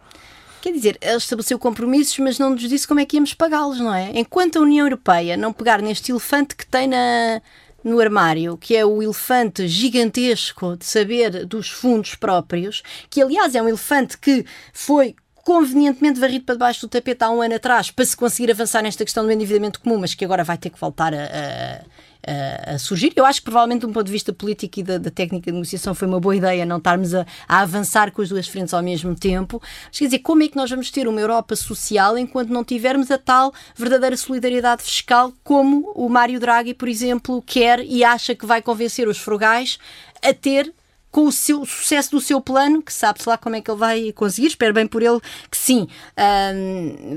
Quer 0.62 0.72
dizer, 0.74 0.98
ele 1.02 1.18
estabeleceu 1.18 1.58
compromissos, 1.58 2.18
mas 2.20 2.38
não 2.38 2.52
nos 2.52 2.62
disse 2.62 2.88
como 2.88 3.00
é 3.00 3.06
que 3.06 3.18
íamos 3.18 3.34
pagá-los, 3.34 3.80
não 3.80 3.94
é? 3.94 4.12
Enquanto 4.14 4.58
a 4.58 4.62
União 4.62 4.86
Europeia 4.86 5.36
não 5.36 5.52
pegar 5.52 5.82
neste 5.82 6.12
elefante 6.12 6.56
que 6.56 6.66
tem 6.66 6.88
na, 6.88 7.42
no 7.84 8.00
armário, 8.00 8.58
que 8.58 8.76
é 8.76 8.86
o 8.86 9.02
elefante 9.02 9.68
gigantesco 9.68 10.78
de 10.78 10.86
saber 10.86 11.46
dos 11.46 11.70
fundos 11.70 12.16
próprios, 12.16 12.84
que 13.10 13.22
aliás 13.22 13.56
é 13.56 13.62
um 13.62 13.68
elefante 13.68 14.18
que 14.18 14.46
foi 14.72 15.16
convenientemente 15.44 16.20
varrido 16.20 16.46
para 16.46 16.56
debaixo 16.56 16.82
do 16.82 16.90
tapete 16.90 17.24
há 17.24 17.30
um 17.30 17.42
ano 17.42 17.56
atrás 17.56 17.92
para 17.92 18.06
se 18.06 18.16
conseguir 18.16 18.52
avançar 18.52 18.82
nesta 18.82 19.04
questão 19.04 19.26
do 19.26 19.32
endividamento 19.32 19.80
comum, 19.80 19.98
mas 20.00 20.14
que 20.14 20.26
agora 20.26 20.44
vai 20.44 20.58
ter 20.58 20.70
que 20.70 20.80
voltar 20.80 21.14
a, 21.14 21.24
a 21.24 21.82
a, 22.26 22.78
surgir. 22.78 23.14
Eu 23.16 23.26
acho 23.26 23.40
que 23.40 23.46
provavelmente, 23.46 23.82
de 23.82 23.88
um 23.88 23.94
ponto 23.94 24.06
de 24.06 24.12
vista 24.12 24.32
político 24.32 24.80
e 24.80 24.84
da, 24.84 24.98
da 24.98 25.10
técnica 25.10 25.52
de 25.52 25.54
negociação, 25.54 25.94
foi 25.94 26.08
uma 26.08 26.20
boa 26.20 26.36
ideia 26.36 26.66
não 26.66 26.78
estarmos 26.78 27.14
a, 27.14 27.26
a, 27.48 27.62
avançar 27.62 28.12
com 28.12 28.22
as 28.22 28.30
duas 28.30 28.48
frentes 28.48 28.74
ao 28.74 28.84
mesmo 28.84 29.16
tempo. 29.16 29.62
Mas 29.88 30.00
quer 30.00 30.06
dizer, 30.06 30.20
como 30.20 30.44
é 30.44 30.48
que 30.48 30.56
nós 30.56 30.70
vamos 30.70 30.92
ter 30.92 31.08
uma 31.08 31.20
Europa 31.20 31.56
social 31.56 32.18
enquanto 32.18 32.50
não 32.50 32.64
tivermos 32.64 33.10
a 33.12 33.18
tal 33.18 33.54
verdadeira 33.76 34.16
solidariedade 34.16 34.84
fiscal 34.84 35.34
como 35.44 35.92
o 35.96 36.08
Mário 36.10 36.40
Draghi, 36.40 36.74
por 36.74 36.88
exemplo, 36.88 37.42
quer 37.46 37.84
e 37.84 38.04
acha 38.04 38.36
que 38.36 38.46
vai 38.46 38.62
convencer 38.62 39.08
os 39.08 39.18
frugais 39.18 39.80
a 40.24 40.34
ter 40.34 40.72
com 41.12 41.26
o 41.26 41.32
seu 41.32 41.66
sucesso 41.66 42.12
do 42.12 42.22
seu 42.22 42.40
plano, 42.40 42.82
que 42.82 42.94
sabe-se 42.94 43.28
lá 43.28 43.38
como 43.38 43.56
é 43.56 43.62
que 43.62 43.70
ele 43.70 43.78
vai 43.78 44.12
conseguir, 44.14 44.48
espero 44.48 44.74
bem 44.74 44.88
por 44.88 45.04
ele 45.04 45.20
que 45.50 45.58
sim. 45.58 45.88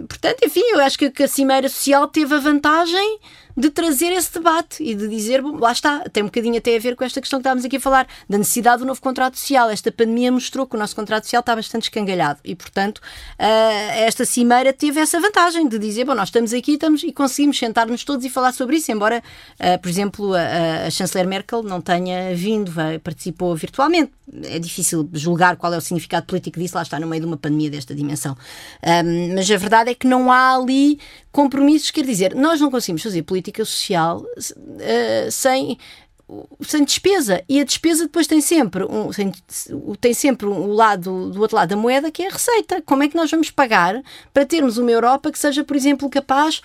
portanto, 0.09 0.39
enfim, 0.45 0.63
eu 0.73 0.81
acho 0.81 0.99
que 0.99 1.23
a 1.23 1.29
Cimeira 1.29 1.69
Social 1.69 2.09
teve 2.09 2.35
a 2.35 2.39
vantagem 2.39 3.21
de 3.57 3.71
trazer 3.71 4.13
esse 4.13 4.33
debate 4.33 4.83
e 4.83 4.95
de 4.95 5.09
dizer, 5.09 5.41
bom, 5.41 5.57
lá 5.57 5.73
está, 5.73 6.01
tem 6.13 6.23
um 6.23 6.27
bocadinho 6.27 6.57
até 6.57 6.77
a 6.77 6.79
ver 6.79 6.97
com 6.97 7.05
esta 7.05 7.21
questão 7.21 7.39
que 7.39 7.43
estávamos 7.43 7.65
aqui 7.65 7.77
a 7.77 7.81
falar, 7.81 8.07
da 8.29 8.37
necessidade 8.37 8.81
do 8.81 8.87
novo 8.87 9.01
contrato 9.01 9.39
social. 9.39 9.71
Esta 9.71 9.93
pandemia 9.93 10.33
mostrou 10.33 10.67
que 10.67 10.75
o 10.75 10.79
nosso 10.79 10.97
contrato 10.97 11.25
social 11.25 11.41
está 11.41 11.55
bastante 11.55 11.85
escangalhado 11.85 12.41
e, 12.45 12.55
portanto, 12.55 12.99
uh, 12.99 13.03
esta 13.97 14.25
cimeira 14.25 14.73
teve 14.73 15.01
essa 15.01 15.21
vantagem 15.21 15.69
de 15.69 15.79
dizer, 15.79 16.05
bom, 16.05 16.15
nós 16.15 16.29
estamos 16.29 16.53
aqui 16.53 16.73
estamos, 16.73 17.03
e 17.05 17.13
conseguimos 17.13 17.59
sentar-nos 17.59 18.05
todos 18.05 18.25
e 18.25 18.31
falar 18.31 18.53
sobre 18.53 18.77
isso, 18.77 18.91
embora, 18.91 19.23
uh, 19.61 19.79
por 19.81 19.89
exemplo, 19.89 20.35
a, 20.35 20.87
a, 20.87 20.91
chanceler 20.91 21.27
Merkel 21.27 21.63
não 21.63 21.81
tenha 21.81 22.35
vindo, 22.35 22.73
participou 23.03 23.55
virtualmente. 23.55 24.13
É 24.45 24.59
difícil 24.59 25.09
julgar 25.13 25.57
qual 25.57 25.73
é 25.73 25.77
o 25.77 25.81
significado 25.81 26.27
político 26.27 26.59
disso, 26.59 26.77
lá 26.77 26.83
está 26.83 26.99
no 26.99 27.07
meio 27.07 27.21
de 27.21 27.27
uma 27.27 27.37
pandemia 27.37 27.71
desta 27.71 27.95
dimensão. 27.95 28.37
Mas 29.35 29.51
a 29.51 29.57
verdade 29.57 29.91
é 29.91 29.95
que 29.95 30.07
não 30.07 30.33
há 30.33 30.57
ali 30.57 30.99
compromissos, 31.35 31.91
quer 31.91 32.05
dizer, 32.05 32.33
nós 32.33 32.61
não 32.61 32.71
conseguimos 32.71 33.03
fazer 33.03 33.23
política 33.23 33.65
social 33.65 34.21
uh, 34.21 35.31
sem 35.33 35.77
sem 36.63 36.83
despesa 36.85 37.43
e 37.47 37.61
a 37.61 37.65
despesa 37.65 38.05
depois 38.05 38.27
tem 38.27 38.41
sempre 38.41 38.83
um, 38.85 39.11
tem 40.01 40.15
sempre 40.15 40.47
o 40.47 40.53
um 40.53 40.73
lado 40.73 41.29
do 41.29 41.39
outro 41.39 41.55
lado 41.55 41.69
da 41.69 41.77
moeda 41.77 42.11
que 42.11 42.23
é 42.23 42.29
a 42.29 42.33
receita 42.33 42.81
como 42.81 43.03
é 43.03 43.09
que 43.09 43.15
nós 43.15 43.31
vamos 43.31 43.51
pagar 43.51 44.01
para 44.33 44.47
termos 44.47 44.79
uma 44.79 44.91
Europa 44.91 45.31
que 45.31 45.39
seja 45.39 45.63
por 45.63 45.77
exemplo 45.77 46.09
capaz 46.09 46.63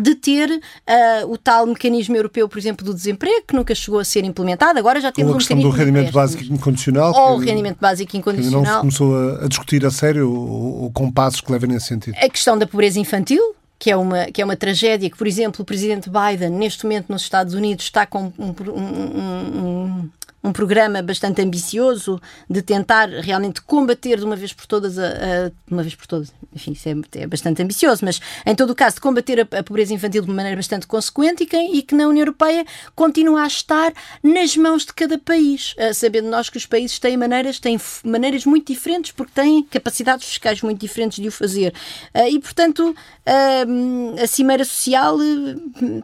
de 0.00 0.16
ter 0.16 0.50
uh, 0.50 1.30
o 1.30 1.38
tal 1.38 1.66
mecanismo 1.66 2.14
europeu, 2.16 2.46
por 2.48 2.58
exemplo, 2.58 2.84
do 2.84 2.92
desemprego, 2.92 3.46
que 3.48 3.56
nunca 3.56 3.74
chegou 3.74 3.98
a 3.98 4.04
ser 4.04 4.24
implementado. 4.24 4.78
Agora 4.78 5.00
já 5.00 5.10
temos 5.10 5.30
Ou 5.30 5.36
a 5.36 5.38
questão 5.38 5.56
um 5.56 5.62
do 5.62 5.70
rendimento 5.70 6.12
básico 6.12 6.44
incondicional. 6.52 7.14
Ou 7.14 7.36
o 7.36 7.38
rendimento 7.38 7.78
básico 7.80 8.14
incondicional. 8.14 8.62
não 8.62 8.74
se 8.74 8.80
começou 8.80 9.16
a, 9.16 9.44
a 9.46 9.48
discutir 9.48 9.86
a 9.86 9.90
sério 9.90 10.30
ou, 10.30 10.82
ou 10.82 10.90
com 10.90 11.10
passos 11.10 11.40
que 11.40 11.50
levem 11.50 11.70
nesse 11.70 11.86
sentido. 11.86 12.14
A 12.20 12.28
questão 12.28 12.58
da 12.58 12.66
pobreza 12.66 13.00
infantil, 13.00 13.40
que 13.78 13.90
é, 13.90 13.96
uma, 13.96 14.26
que 14.26 14.40
é 14.40 14.44
uma 14.44 14.56
tragédia, 14.56 15.10
que, 15.10 15.16
por 15.16 15.26
exemplo, 15.26 15.62
o 15.62 15.64
presidente 15.64 16.08
Biden, 16.08 16.50
neste 16.50 16.84
momento 16.84 17.10
nos 17.10 17.22
Estados 17.22 17.54
Unidos, 17.54 17.84
está 17.84 18.06
com 18.06 18.32
um, 18.38 18.54
um, 18.72 20.02
um, 20.02 20.10
um 20.46 20.52
programa 20.52 21.02
bastante 21.02 21.42
ambicioso 21.42 22.20
de 22.48 22.62
tentar 22.62 23.08
realmente 23.08 23.60
combater 23.60 24.18
de 24.18 24.24
uma 24.24 24.36
vez 24.36 24.52
por 24.52 24.64
todas 24.64 24.96
a, 24.96 25.08
a 25.08 25.50
uma 25.68 25.82
vez 25.82 25.96
por 25.96 26.06
todas, 26.06 26.32
enfim, 26.54 26.72
isso 26.72 26.88
é, 26.88 26.94
é, 27.22 27.26
bastante 27.26 27.60
ambicioso, 27.60 28.04
mas 28.04 28.20
em 28.46 28.54
todo 28.54 28.70
o 28.70 28.74
caso 28.74 28.96
de 28.96 29.00
combater 29.00 29.40
a, 29.40 29.58
a 29.58 29.62
pobreza 29.62 29.92
infantil 29.92 30.22
de 30.22 30.28
uma 30.28 30.36
maneira 30.36 30.56
bastante 30.56 30.86
consequente 30.86 31.42
e 31.42 31.46
que, 31.46 31.56
e 31.56 31.82
que, 31.82 31.96
na 31.96 32.06
União 32.06 32.22
Europeia 32.22 32.64
continua 32.94 33.42
a 33.42 33.46
estar 33.48 33.92
nas 34.22 34.56
mãos 34.56 34.86
de 34.86 34.92
cada 34.94 35.18
país, 35.18 35.74
uh, 35.78 35.92
sabendo 35.92 36.28
nós 36.28 36.48
que 36.48 36.56
os 36.56 36.66
países 36.66 36.98
têm 37.00 37.16
maneiras, 37.16 37.58
têm 37.58 37.76
maneiras 38.04 38.46
muito 38.46 38.72
diferentes 38.72 39.10
porque 39.10 39.32
têm 39.34 39.64
capacidades 39.64 40.28
fiscais 40.28 40.62
muito 40.62 40.78
diferentes 40.78 41.20
de 41.20 41.26
o 41.26 41.32
fazer. 41.32 41.74
Uh, 42.14 42.28
e, 42.30 42.38
portanto, 42.38 42.90
uh, 42.90 44.22
a 44.22 44.26
Cimeira 44.28 44.64
Social, 44.64 45.18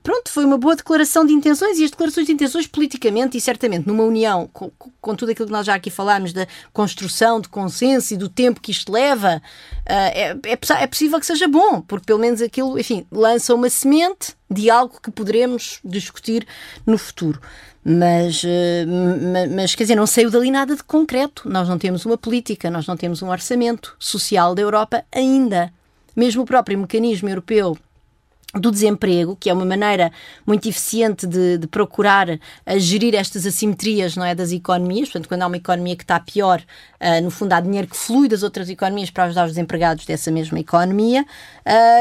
pronto, 0.02 0.30
foi 0.30 0.44
uma 0.44 0.58
boa 0.58 0.74
declaração 0.74 1.24
de 1.24 1.32
intenções 1.32 1.78
e 1.78 1.84
as 1.84 1.90
declarações 1.90 2.26
de 2.26 2.32
intenções 2.32 2.66
politicamente 2.66 3.38
e 3.38 3.40
certamente 3.40 3.86
numa 3.86 4.02
União 4.02 4.31
com, 4.52 4.70
com, 5.00 5.14
tudo 5.14 5.32
aquilo 5.32 5.46
que 5.46 5.52
nós 5.52 5.66
já 5.66 5.74
aqui 5.74 5.90
falámos 5.90 6.32
da 6.32 6.46
construção 6.72 7.40
de 7.40 7.48
consenso 7.48 8.14
e 8.14 8.16
do 8.16 8.28
tempo 8.28 8.60
que 8.60 8.70
isto 8.70 8.92
leva, 8.92 9.36
uh, 9.36 9.82
é, 9.86 10.30
é, 10.44 10.52
é, 10.52 10.86
possível 10.86 11.18
que 11.20 11.26
seja 11.26 11.48
bom, 11.48 11.80
porque 11.80 12.06
pelo 12.06 12.18
menos 12.18 12.40
aquilo, 12.40 12.78
enfim, 12.78 13.06
lança 13.10 13.54
uma 13.54 13.70
semente 13.70 14.34
de 14.50 14.70
algo 14.70 15.00
que 15.00 15.10
poderemos 15.10 15.80
discutir 15.84 16.46
no 16.86 16.98
futuro. 16.98 17.40
Mas, 17.84 18.44
uh, 18.44 19.48
mas, 19.54 19.74
quer 19.74 19.84
dizer, 19.84 19.96
não 19.96 20.06
saiu 20.06 20.30
dali 20.30 20.50
nada 20.50 20.76
de 20.76 20.84
concreto. 20.84 21.48
Nós 21.48 21.68
não 21.68 21.78
temos 21.78 22.04
uma 22.06 22.16
política, 22.16 22.70
nós 22.70 22.86
não 22.86 22.96
temos 22.96 23.22
um 23.22 23.30
orçamento 23.30 23.96
social 23.98 24.54
da 24.54 24.62
Europa 24.62 25.04
ainda. 25.10 25.72
Mesmo 26.14 26.42
o 26.42 26.46
próprio 26.46 26.78
mecanismo 26.78 27.28
europeu 27.28 27.76
do 28.54 28.70
desemprego, 28.70 29.34
que 29.34 29.48
é 29.48 29.52
uma 29.52 29.64
maneira 29.64 30.12
muito 30.46 30.68
eficiente 30.68 31.26
de, 31.26 31.56
de, 31.56 31.66
procurar 31.66 32.38
a 32.66 32.78
gerir 32.78 33.14
estas 33.14 33.46
assimetrias 33.46 34.14
não 34.14 34.24
é, 34.24 34.34
das 34.34 34.52
economias. 34.52 35.08
Portanto, 35.08 35.26
quando 35.26 35.42
há 35.42 35.46
uma 35.46 35.56
economia 35.56 35.96
que 35.96 36.04
está 36.04 36.20
pior, 36.20 36.62
uh, 37.00 37.22
no 37.22 37.30
fundo 37.30 37.54
há 37.54 37.60
dinheiro 37.60 37.88
que 37.88 37.96
flui 37.96 38.28
das 38.28 38.42
outras 38.42 38.68
economias 38.68 39.08
para 39.08 39.24
ajudar 39.24 39.46
os 39.46 39.52
desempregados 39.52 40.04
dessa 40.04 40.30
mesma 40.30 40.60
economia. 40.60 41.24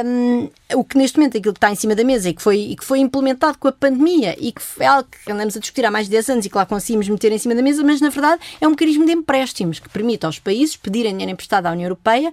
Um, 0.06 0.50
o 0.76 0.84
que 0.84 0.98
neste 0.98 1.18
momento 1.18 1.38
aquilo 1.38 1.54
que 1.54 1.58
está 1.58 1.72
em 1.72 1.76
cima 1.76 1.96
da 1.96 2.04
mesa 2.04 2.30
e 2.30 2.34
que 2.34 2.42
foi, 2.42 2.58
e 2.58 2.76
que 2.76 2.84
foi 2.84 3.00
implementado 3.00 3.58
com 3.58 3.70
a 3.70 3.72
pandemia 3.72 4.36
e 4.38 4.52
que 4.52 4.62
é 4.80 4.88
algo 4.88 5.08
que 5.10 5.32
andamos 5.32 5.56
a 5.56 5.60
discutir 5.60 5.86
há 5.86 5.92
mais 5.92 6.08
de 6.08 6.12
10 6.12 6.30
anos 6.30 6.46
e 6.46 6.50
que 6.50 6.58
lá 6.58 6.66
conseguimos 6.66 7.08
meter 7.08 7.32
em 7.32 7.38
cima 7.38 7.56
da 7.56 7.62
mesa, 7.62 7.82
mas 7.84 8.02
na 8.02 8.10
verdade 8.10 8.42
é 8.60 8.68
um 8.68 8.72
mecanismo 8.72 9.06
de 9.06 9.14
empréstimos 9.14 9.80
que 9.80 9.88
permite 9.88 10.26
aos 10.26 10.40
países 10.40 10.76
pedirem 10.76 11.12
dinheiro 11.12 11.32
emprestado 11.32 11.68
à 11.68 11.72
União 11.72 11.86
Europeia 11.86 12.32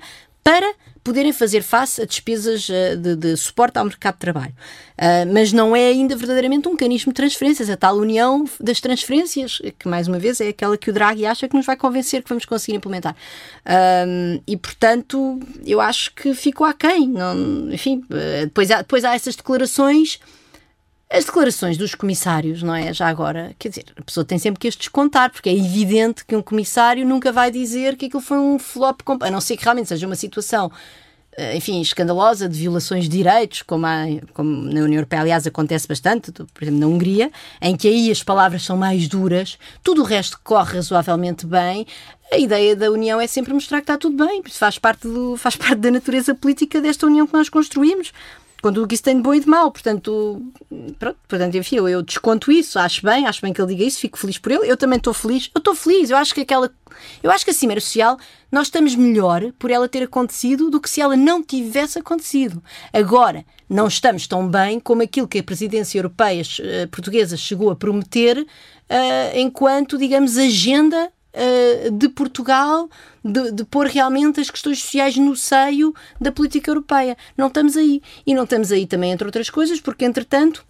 para 0.48 0.72
poderem 1.04 1.30
fazer 1.30 1.62
face 1.62 2.00
a 2.00 2.06
despesas 2.06 2.70
uh, 2.70 2.96
de, 2.96 3.14
de, 3.16 3.36
suporte 3.36 3.78
ao 3.78 3.84
mercado 3.84 4.14
de 4.14 4.20
trabalho. 4.20 4.54
Uh, 4.96 5.30
mas 5.30 5.52
não 5.52 5.76
é 5.76 5.88
ainda 5.88 6.16
verdadeiramente 6.16 6.66
um 6.66 6.70
mecanismo 6.72 7.12
de 7.12 7.16
transferências, 7.16 7.68
a 7.68 7.76
tal 7.76 7.98
união 7.98 8.48
das 8.58 8.80
transferências, 8.80 9.60
que 9.78 9.86
mais 9.86 10.08
uma 10.08 10.18
vez 10.18 10.40
é 10.40 10.48
aquela 10.48 10.78
que 10.78 10.88
o 10.88 10.92
Draghi 10.92 11.26
acha 11.26 11.46
que 11.46 11.54
nos 11.54 11.66
vai 11.66 11.76
convencer 11.76 12.22
que 12.22 12.30
vamos 12.30 12.46
conseguir 12.46 12.78
implementar. 12.78 13.14
Uh, 13.66 14.42
e 14.46 14.56
portanto, 14.56 15.38
eu 15.66 15.82
acho 15.82 16.14
que 16.14 16.32
ficou 16.32 16.66
aquém. 16.66 17.06
Não, 17.06 17.70
enfim, 17.70 18.02
depois 18.44 18.70
há, 18.70 18.78
depois 18.78 19.04
há 19.04 19.14
essas 19.14 19.36
declarações 19.36 20.18
as 21.10 21.24
declarações 21.24 21.78
dos 21.78 21.94
comissários, 21.94 22.62
não 22.62 22.74
é? 22.74 22.92
Já 22.92 23.08
agora, 23.08 23.54
quer 23.58 23.70
dizer, 23.70 23.86
a 23.96 24.02
pessoa 24.02 24.24
tem 24.24 24.38
sempre 24.38 24.60
que 24.60 24.68
as 24.68 24.76
descontar, 24.76 25.30
porque 25.30 25.48
é 25.48 25.56
evidente 25.56 26.24
que 26.24 26.36
um 26.36 26.42
comissário 26.42 27.06
nunca 27.06 27.32
vai 27.32 27.50
dizer 27.50 27.96
que 27.96 28.06
aquilo 28.06 28.20
foi 28.20 28.38
um 28.38 28.58
flop, 28.58 29.00
a 29.22 29.30
não 29.30 29.40
ser 29.40 29.56
que 29.56 29.64
realmente 29.64 29.88
seja 29.88 30.06
uma 30.06 30.14
situação, 30.14 30.70
eh, 31.34 31.56
enfim, 31.56 31.80
escandalosa 31.80 32.46
de 32.46 32.58
violações 32.58 33.04
de 33.04 33.16
direitos, 33.16 33.62
como, 33.62 33.86
há, 33.86 34.04
como 34.34 34.50
na 34.50 34.82
União 34.82 34.98
Europeia, 34.98 35.22
aliás, 35.22 35.46
acontece 35.46 35.88
bastante, 35.88 36.30
por 36.30 36.62
exemplo, 36.62 36.80
na 36.80 36.86
Hungria, 36.86 37.32
em 37.62 37.74
que 37.74 37.88
aí 37.88 38.10
as 38.10 38.22
palavras 38.22 38.62
são 38.62 38.76
mais 38.76 39.08
duras, 39.08 39.58
tudo 39.82 40.02
o 40.02 40.04
resto 40.04 40.38
corre 40.44 40.74
razoavelmente 40.74 41.46
bem. 41.46 41.86
A 42.30 42.36
ideia 42.36 42.76
da 42.76 42.90
União 42.90 43.18
é 43.18 43.26
sempre 43.26 43.54
mostrar 43.54 43.78
que 43.78 43.84
está 43.84 43.96
tudo 43.96 44.26
bem, 44.26 44.42
faz 44.50 44.78
parte, 44.78 45.08
do, 45.08 45.38
faz 45.38 45.56
parte 45.56 45.76
da 45.76 45.90
natureza 45.90 46.34
política 46.34 46.82
desta 46.82 47.06
União 47.06 47.26
que 47.26 47.32
nós 47.32 47.48
construímos 47.48 48.12
tudo 48.62 48.84
o 48.84 48.92
isso 48.92 49.02
tem 49.02 49.16
de 49.16 49.22
bom 49.22 49.34
e 49.34 49.40
de 49.40 49.48
mau. 49.48 49.70
Portanto, 49.70 50.42
pronto, 50.98 51.18
portanto 51.28 51.54
enfim, 51.56 51.76
eu, 51.76 51.88
eu, 51.88 52.02
desconto 52.02 52.50
isso, 52.50 52.78
acho 52.78 53.02
bem, 53.04 53.26
acho 53.26 53.40
bem 53.40 53.52
que 53.52 53.60
ele 53.60 53.74
diga 53.74 53.84
isso, 53.84 54.00
fico 54.00 54.18
feliz 54.18 54.38
por 54.38 54.52
ele. 54.52 54.70
Eu 54.70 54.76
também 54.76 54.96
estou 54.96 55.14
feliz, 55.14 55.50
eu 55.54 55.58
estou 55.58 55.74
feliz. 55.74 56.10
Eu 56.10 56.16
acho 56.16 56.34
que 56.34 56.40
aquela. 56.40 56.70
Eu 57.22 57.30
acho 57.30 57.44
que 57.44 57.50
a 57.50 57.54
Cimeira 57.54 57.80
Social, 57.80 58.18
nós 58.50 58.66
estamos 58.66 58.94
melhor 58.94 59.52
por 59.58 59.70
ela 59.70 59.88
ter 59.88 60.02
acontecido 60.02 60.70
do 60.70 60.80
que 60.80 60.90
se 60.90 61.00
ela 61.00 61.16
não 61.16 61.42
tivesse 61.42 61.98
acontecido. 61.98 62.62
Agora, 62.92 63.44
não 63.68 63.86
estamos 63.86 64.26
tão 64.26 64.48
bem 64.48 64.80
como 64.80 65.02
aquilo 65.02 65.28
que 65.28 65.38
a 65.38 65.42
presidência 65.42 65.98
europeia 65.98 66.42
uh, 66.42 66.88
portuguesa 66.88 67.36
chegou 67.36 67.70
a 67.70 67.76
prometer 67.76 68.38
uh, 68.40 68.46
enquanto, 69.38 69.96
digamos, 69.96 70.36
agenda 70.36 71.12
uh, 71.34 71.90
de 71.90 72.08
Portugal 72.08 72.88
de, 73.24 73.52
de 73.52 73.64
pôr 73.64 73.86
realmente 73.86 74.40
as 74.40 74.50
questões 74.50 74.80
sociais 74.80 75.16
no 75.16 75.36
seio 75.36 75.94
da 76.20 76.32
política 76.32 76.70
europeia. 76.70 77.16
Não 77.36 77.48
estamos 77.48 77.76
aí. 77.76 78.02
E 78.26 78.34
não 78.34 78.44
estamos 78.44 78.72
aí 78.72 78.86
também, 78.86 79.12
entre 79.12 79.26
outras 79.26 79.50
coisas, 79.50 79.80
porque, 79.80 80.04
entretanto, 80.04 80.64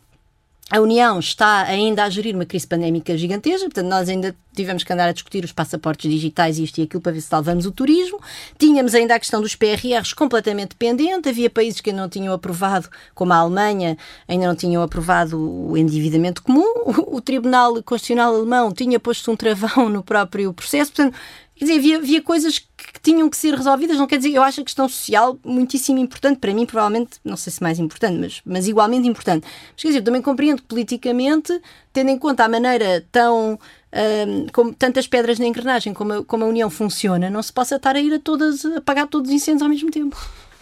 a 0.70 0.81
União 0.81 1.18
está 1.18 1.62
ainda 1.62 2.04
a 2.04 2.11
gerir 2.11 2.35
uma 2.35 2.44
crise 2.44 2.66
pandémica 2.66 3.16
gigantesca, 3.16 3.64
portanto, 3.66 3.87
nós 3.87 4.09
ainda 4.09 4.37
tivemos 4.54 4.85
que 4.85 4.92
andar 4.92 5.09
a 5.09 5.12
discutir 5.12 5.44
os 5.44 5.52
passaportes 5.52 6.11
digitais, 6.11 6.59
isto 6.59 6.78
e 6.78 6.83
aquilo, 6.83 7.00
para 7.00 7.12
ver 7.12 7.20
se 7.20 7.28
salvamos 7.28 7.64
o 7.64 7.70
turismo. 7.70 8.20
Tínhamos 8.59 8.94
ainda 8.94 9.14
a 9.14 9.18
questão 9.18 9.40
dos 9.40 9.54
PRRs 9.54 10.12
completamente 10.12 10.74
pendente, 10.74 11.28
havia 11.28 11.48
países 11.48 11.81
que 11.81 11.88
ainda 11.88 12.02
não 12.02 12.09
tinham 12.09 12.35
aprovado, 12.35 12.88
como 13.14 13.33
a 13.33 13.37
Alemanha, 13.37 13.96
ainda 14.26 14.46
não 14.46 14.54
tinham 14.54 14.83
aprovado 14.83 15.38
o 15.40 15.76
endividamento 15.76 16.42
comum. 16.42 16.66
O 17.09 17.20
Tribunal 17.20 17.83
Constitucional 17.83 18.35
Alemão 18.35 18.72
tinha 18.72 19.00
posto 19.00 19.31
um 19.31 19.37
travão 19.37 19.88
no 19.88 20.02
próprio 20.02 20.52
processo, 20.52 20.92
portanto, 20.92 21.16
Quer 21.59 21.64
dizer, 21.64 21.79
havia, 21.79 21.97
havia 21.97 22.23
coisas 22.23 22.61
que, 22.61 23.01
tinham 23.03 23.29
que 23.29 23.37
ser 23.37 23.53
resolvidas, 23.53 23.97
não 23.97 24.07
quer 24.07 24.18
dizer, 24.18 24.33
eu 24.33 24.42
acho 24.42 24.61
a 24.61 24.64
questão 24.64 24.88
social 24.88 25.37
muitíssimo 25.44 25.99
importante, 25.99 26.38
para 26.38 26.55
mim, 26.55 26.64
provavelmente, 26.64 27.18
não 27.25 27.37
sei 27.37 27.53
se 27.53 27.61
mais 27.61 27.81
importante, 27.81 28.18
mas, 28.18 28.40
mas 28.44 28.68
igualmente 28.68 29.09
importante. 29.09 29.44
Mas 29.73 29.83
quer 29.83 29.88
dizer, 29.88 29.99
eu 29.99 30.05
também 30.05 30.23
compreendo 30.23 30.62
que 30.62 30.68
politicamente, 30.68 31.61
tendo 31.92 32.11
em 32.11 32.18
conta 32.18 32.44
a 32.44 32.49
maneira 32.49 33.05
tão. 33.11 33.59
Um, 33.90 34.47
como 34.53 34.75
tantas 34.75 35.07
pedras 35.07 35.38
na 35.38 35.47
engrenagem 35.47 35.94
como 35.94 36.12
a, 36.12 36.25
como 36.25 36.44
a 36.44 36.47
União 36.47 36.68
funciona, 36.68 37.31
não 37.31 37.42
se 37.42 37.51
possa 37.51 37.77
estar 37.77 37.97
a 37.97 38.01
ir 38.01 38.12
a 38.12 38.18
todas, 38.18 38.62
a 38.66 38.77
apagar 38.77 39.07
todos 39.07 39.31
os 39.31 39.35
incêndios 39.35 39.62
ao 39.62 39.68
mesmo 39.68 39.90
tempo. 39.90 40.14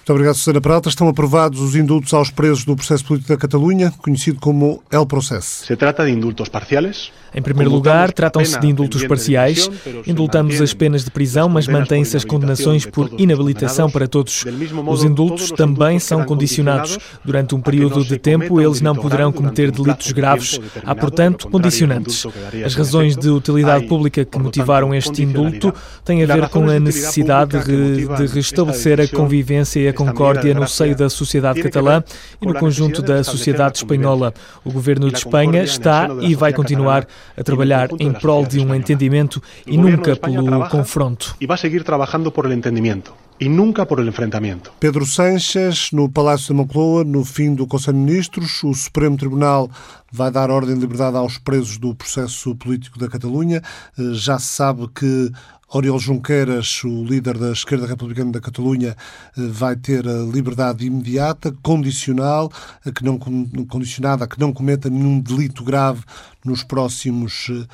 Muito 0.07 0.19
obrigado, 0.19 0.37
Susana 0.37 0.61
Peralta. 0.61 0.89
Estão 0.89 1.09
aprovados 1.09 1.61
os 1.61 1.75
indultos 1.75 2.15
aos 2.15 2.31
presos 2.31 2.65
do 2.65 2.77
processo 2.77 3.05
político 3.05 3.33
da 3.33 3.37
Catalunha, 3.37 3.91
conhecido 3.99 4.39
como 4.39 4.81
El 4.89 5.05
Processo. 5.05 5.67
Se 5.67 5.75
trata 5.75 6.05
de 6.05 6.13
indultos 6.13 6.49
parciais 6.49 7.11
em 7.37 7.43
primeiro 7.43 7.71
lugar, 7.71 8.13
tratam-se 8.13 8.59
de 8.59 8.67
indultos 8.67 9.05
parciais. 9.07 9.71
Indultamos 10.07 10.59
as 10.59 10.73
penas 10.73 11.05
de 11.05 11.11
prisão, 11.11 11.51
mas 11.51 11.69
mantêm-se 11.69 12.17
as 12.17 12.25
condenações 12.25 12.87
por 12.87 13.11
inabilitação 13.19 13.91
para 13.91 14.09
todos. 14.09 14.43
Os 14.87 15.05
indultos 15.05 15.51
também 15.51 15.99
são 15.99 16.25
condicionados. 16.25 16.99
Durante 17.23 17.55
um 17.55 17.61
período 17.61 18.03
de 18.03 18.17
tempo, 18.17 18.59
eles 18.59 18.81
não 18.81 18.97
poderão 18.97 19.31
cometer 19.31 19.71
delitos 19.71 20.13
graves. 20.13 20.59
Há, 20.83 20.95
portanto, 20.95 21.47
condicionantes. 21.49 22.27
As 22.65 22.75
razões 22.75 23.15
de 23.15 23.29
utilidade 23.29 23.87
pública 23.87 24.25
que 24.25 24.39
motivaram 24.39 24.95
este 24.95 25.23
indulto 25.23 25.75
têm 26.07 26.23
a 26.23 26.27
ver 26.27 26.49
com 26.49 26.71
a 26.71 26.81
necessidade 26.81 27.63
de 27.63 28.27
restabelecer 28.33 28.99
a 28.99 29.07
convivência 29.07 29.81
e 29.81 29.89
a 29.89 29.93
concórdia 29.97 30.55
no 30.55 30.69
seio 30.69 30.95
da 30.95 31.09
sociedade 31.09 31.63
catalã 31.63 32.03
e 32.41 32.47
no 32.47 32.55
conjunto 32.55 33.03
da 33.03 33.25
sociedade 33.25 33.79
espanhola. 33.79 34.33
O 34.65 34.71
governo 34.71 35.11
de 35.11 35.19
Espanha 35.19 35.63
está 35.63 36.09
e 36.21 36.35
vai 36.35 36.53
continuar 36.53 37.07
a 37.37 37.43
trabalhar 37.43 37.89
em 37.99 38.13
prol 38.13 38.47
de 38.47 38.61
um 38.61 38.75
entendimento 38.75 39.43
e 39.67 39.77
nunca 39.77 40.15
pelo 40.15 40.69
confronto. 40.69 41.35
E 41.41 41.47
vai 41.47 41.59
seguir 41.59 41.83
trabalhando 41.83 42.31
por 42.31 42.45
el 42.47 42.53
entendimiento 42.53 43.13
e 43.39 43.49
nunca 43.49 43.85
por 43.85 44.01
el 44.01 44.09
enfrentamento. 44.09 44.73
Pedro 44.81 45.05
Sanches, 45.05 45.91
no 45.93 46.09
Palácio 46.09 46.49
da 46.49 46.55
Moncloa, 46.55 47.05
no 47.05 47.25
fim 47.25 47.55
do 47.55 47.67
Conselho 47.67 47.99
de 47.99 48.05
Ministros, 48.05 48.63
o 48.63 48.73
Supremo 48.73 49.17
Tribunal 49.17 49.71
vai 50.11 50.31
dar 50.31 50.51
ordem 50.51 50.75
de 50.75 50.81
liberdade 50.81 51.17
aos 51.17 51.37
presos 51.37 51.77
do 51.79 51.95
processo 51.95 52.55
político 52.57 52.99
da 52.99 53.09
Catalunha. 53.09 53.63
Eh, 53.99 54.15
já 54.15 54.39
se 54.39 54.47
sabe 54.47 54.89
que 54.89 55.31
Oriol 55.69 55.99
Junqueras, 55.99 56.85
o 56.85 57.05
líder 57.05 57.37
da 57.37 57.51
esquerda 57.51 57.87
republicana 57.87 58.31
da 58.31 58.41
Catalunha, 58.41 58.97
eh, 59.37 59.41
vai 59.51 59.75
ter 59.75 60.07
a 60.07 60.23
liberdade 60.23 60.87
imediata, 60.87 61.53
condicional, 61.61 62.53
a 62.85 62.93
que 62.93 63.05
não, 63.05 63.19
condicionada 63.67 64.25
a 64.25 64.29
que 64.29 64.39
não 64.39 64.53
cometa 64.53 64.89
nenhum 64.89 65.21
delito 65.21 65.65
grave 65.65 66.05
nos 66.45 66.63
próximos 66.63 67.49
uh, 67.49 67.67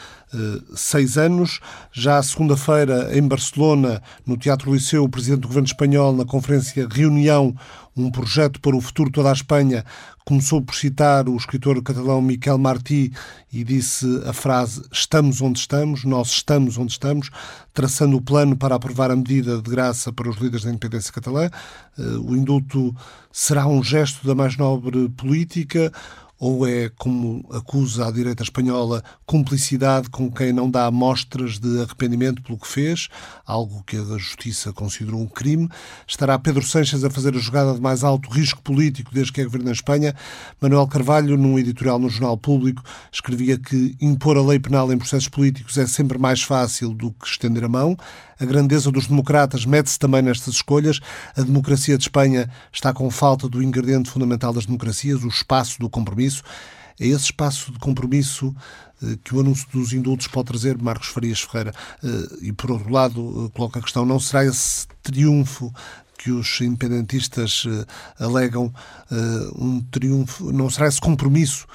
seis 0.75 1.19
anos. 1.19 1.61
Já 1.93 2.23
segunda-feira, 2.23 3.11
em 3.17 3.29
Barcelona, 3.29 4.03
no 4.27 4.39
Teatro 4.39 4.73
Liceu, 4.73 5.05
o 5.05 5.09
presidente 5.09 5.41
do 5.41 5.49
governo 5.49 5.67
espanhol, 5.67 6.17
na 6.17 6.25
conferência 6.25 6.89
Reunião, 6.91 7.55
um 7.97 8.11
projeto 8.11 8.61
para 8.61 8.77
o 8.77 8.81
futuro 8.81 9.11
de 9.11 9.15
toda 9.15 9.31
a 9.31 9.33
Espanha, 9.33 9.85
começou 10.25 10.63
por 10.63 10.75
citar 10.75 11.29
o 11.29 11.37
escritor 11.37 11.83
catalão 11.83 12.23
Miquel 12.23 12.57
Martí 12.57 13.13
e 13.53 13.65
disse 13.65 14.07
a 14.27 14.33
frase 14.33 14.83
estamos 14.91 15.41
onde 15.41 15.59
estamos, 15.59 16.05
nós 16.05 16.29
estamos 16.29 16.79
onde 16.79 16.93
estamos, 16.93 17.31
traçando 17.75 18.17
o 18.17 18.23
plano 18.23 18.57
para 18.57 18.75
aprovar 18.75 19.11
a 19.11 19.17
medida 19.17 19.61
de 19.61 19.71
graça 19.71 20.13
para 20.13 20.29
os 20.29 20.37
líderes 20.37 20.65
da 20.65 20.71
independência 20.71 21.13
catalã. 21.13 21.51
Eh, 21.99 22.03
o 22.25 22.37
indulto 22.37 22.95
será 23.31 23.67
um 23.67 23.83
gesto 23.83 24.27
da 24.27 24.35
mais 24.35 24.57
nobre 24.57 25.09
política 25.11 25.93
ou 26.43 26.67
é, 26.67 26.91
como 26.99 27.49
acusa 27.53 28.09
a 28.09 28.11
direita 28.11 28.43
espanhola, 28.43 29.01
cumplicidade 29.25 30.11
com 30.11 30.29
quem 30.29 30.53
não 30.53 30.69
dá 30.69 30.87
amostras 30.87 31.57
de 31.61 31.81
arrependimento 31.81 32.43
pelo 32.43 32.59
que 32.59 32.67
fez, 32.67 33.07
algo 33.47 33.85
que 33.85 33.97
a 33.97 34.19
Justiça 34.19 34.73
considerou 34.73 35.21
um 35.21 35.29
crime? 35.29 35.69
Estará 36.05 36.37
Pedro 36.41 36.67
Sánchez 36.67 37.05
a 37.05 37.11
fazer 37.11 37.37
a 37.37 37.39
jogada 37.39 37.73
de 37.73 37.81
mais 37.81 38.03
alto 38.03 38.29
risco 38.29 38.61
político 38.61 39.15
desde 39.15 39.33
que 39.33 39.41
é 39.41 39.45
governo 39.45 39.67
na 39.67 39.73
Espanha? 39.73 40.17
Manuel 40.61 40.89
Carvalho, 40.89 41.39
num 41.39 41.61
editorial 41.61 42.01
no 42.01 42.11
Jornal 42.11 42.37
Público, 42.37 42.83
escrevia 43.13 43.57
que 43.57 43.97
impor 44.01 44.37
a 44.37 44.43
lei 44.43 44.59
penal 44.59 44.93
em 44.93 44.99
processos 44.99 45.29
políticos 45.29 45.79
é 45.79 45.87
sempre 45.87 46.19
mais 46.19 46.43
fácil 46.43 46.93
do 46.93 47.13
que 47.13 47.25
estender 47.29 47.63
a 47.63 47.69
mão. 47.69 47.97
A 48.43 48.45
grandeza 48.45 48.91
dos 48.91 49.07
democratas 49.07 49.65
mete-se 49.65 49.97
também 49.97 50.21
nestas 50.21 50.55
escolhas. 50.55 50.99
A 51.37 51.43
democracia 51.43 51.97
de 51.97 52.03
Espanha 52.03 52.51
está 52.73 52.93
com 52.93 53.09
falta 53.09 53.49
do 53.49 53.63
ingrediente 53.63 54.11
fundamental 54.11 54.53
das 54.53 54.67
democracias, 54.67 55.23
o 55.23 55.29
espaço 55.29 55.79
do 55.79 55.89
compromisso. 55.89 56.43
É 56.99 57.07
esse 57.07 57.27
espaço 57.27 57.71
de 57.71 57.79
compromisso 57.79 58.53
eh, 59.01 59.17
que 59.23 59.37
o 59.37 59.39
anúncio 59.39 59.69
dos 59.73 59.93
indultos 59.93 60.27
pode 60.27 60.49
trazer, 60.49 60.77
Marcos 60.77 61.07
Farias 61.07 61.41
Ferreira. 61.41 61.73
Eh, 62.03 62.49
e, 62.49 62.53
por 62.53 62.73
outro 62.73 62.91
lado, 62.91 63.47
eh, 63.47 63.57
coloca 63.57 63.79
a 63.79 63.83
questão: 63.83 64.05
não 64.05 64.19
será 64.19 64.45
esse 64.45 64.89
triunfo 65.05 65.73
que 66.19 66.33
os 66.33 66.61
independentistas 66.61 67.65
alegam 68.17 68.73
um 69.57 69.81
triunfo, 69.81 70.53
não 70.53 70.71
será 70.71 70.87
esse 70.87 71.01
compromisso 71.01 71.67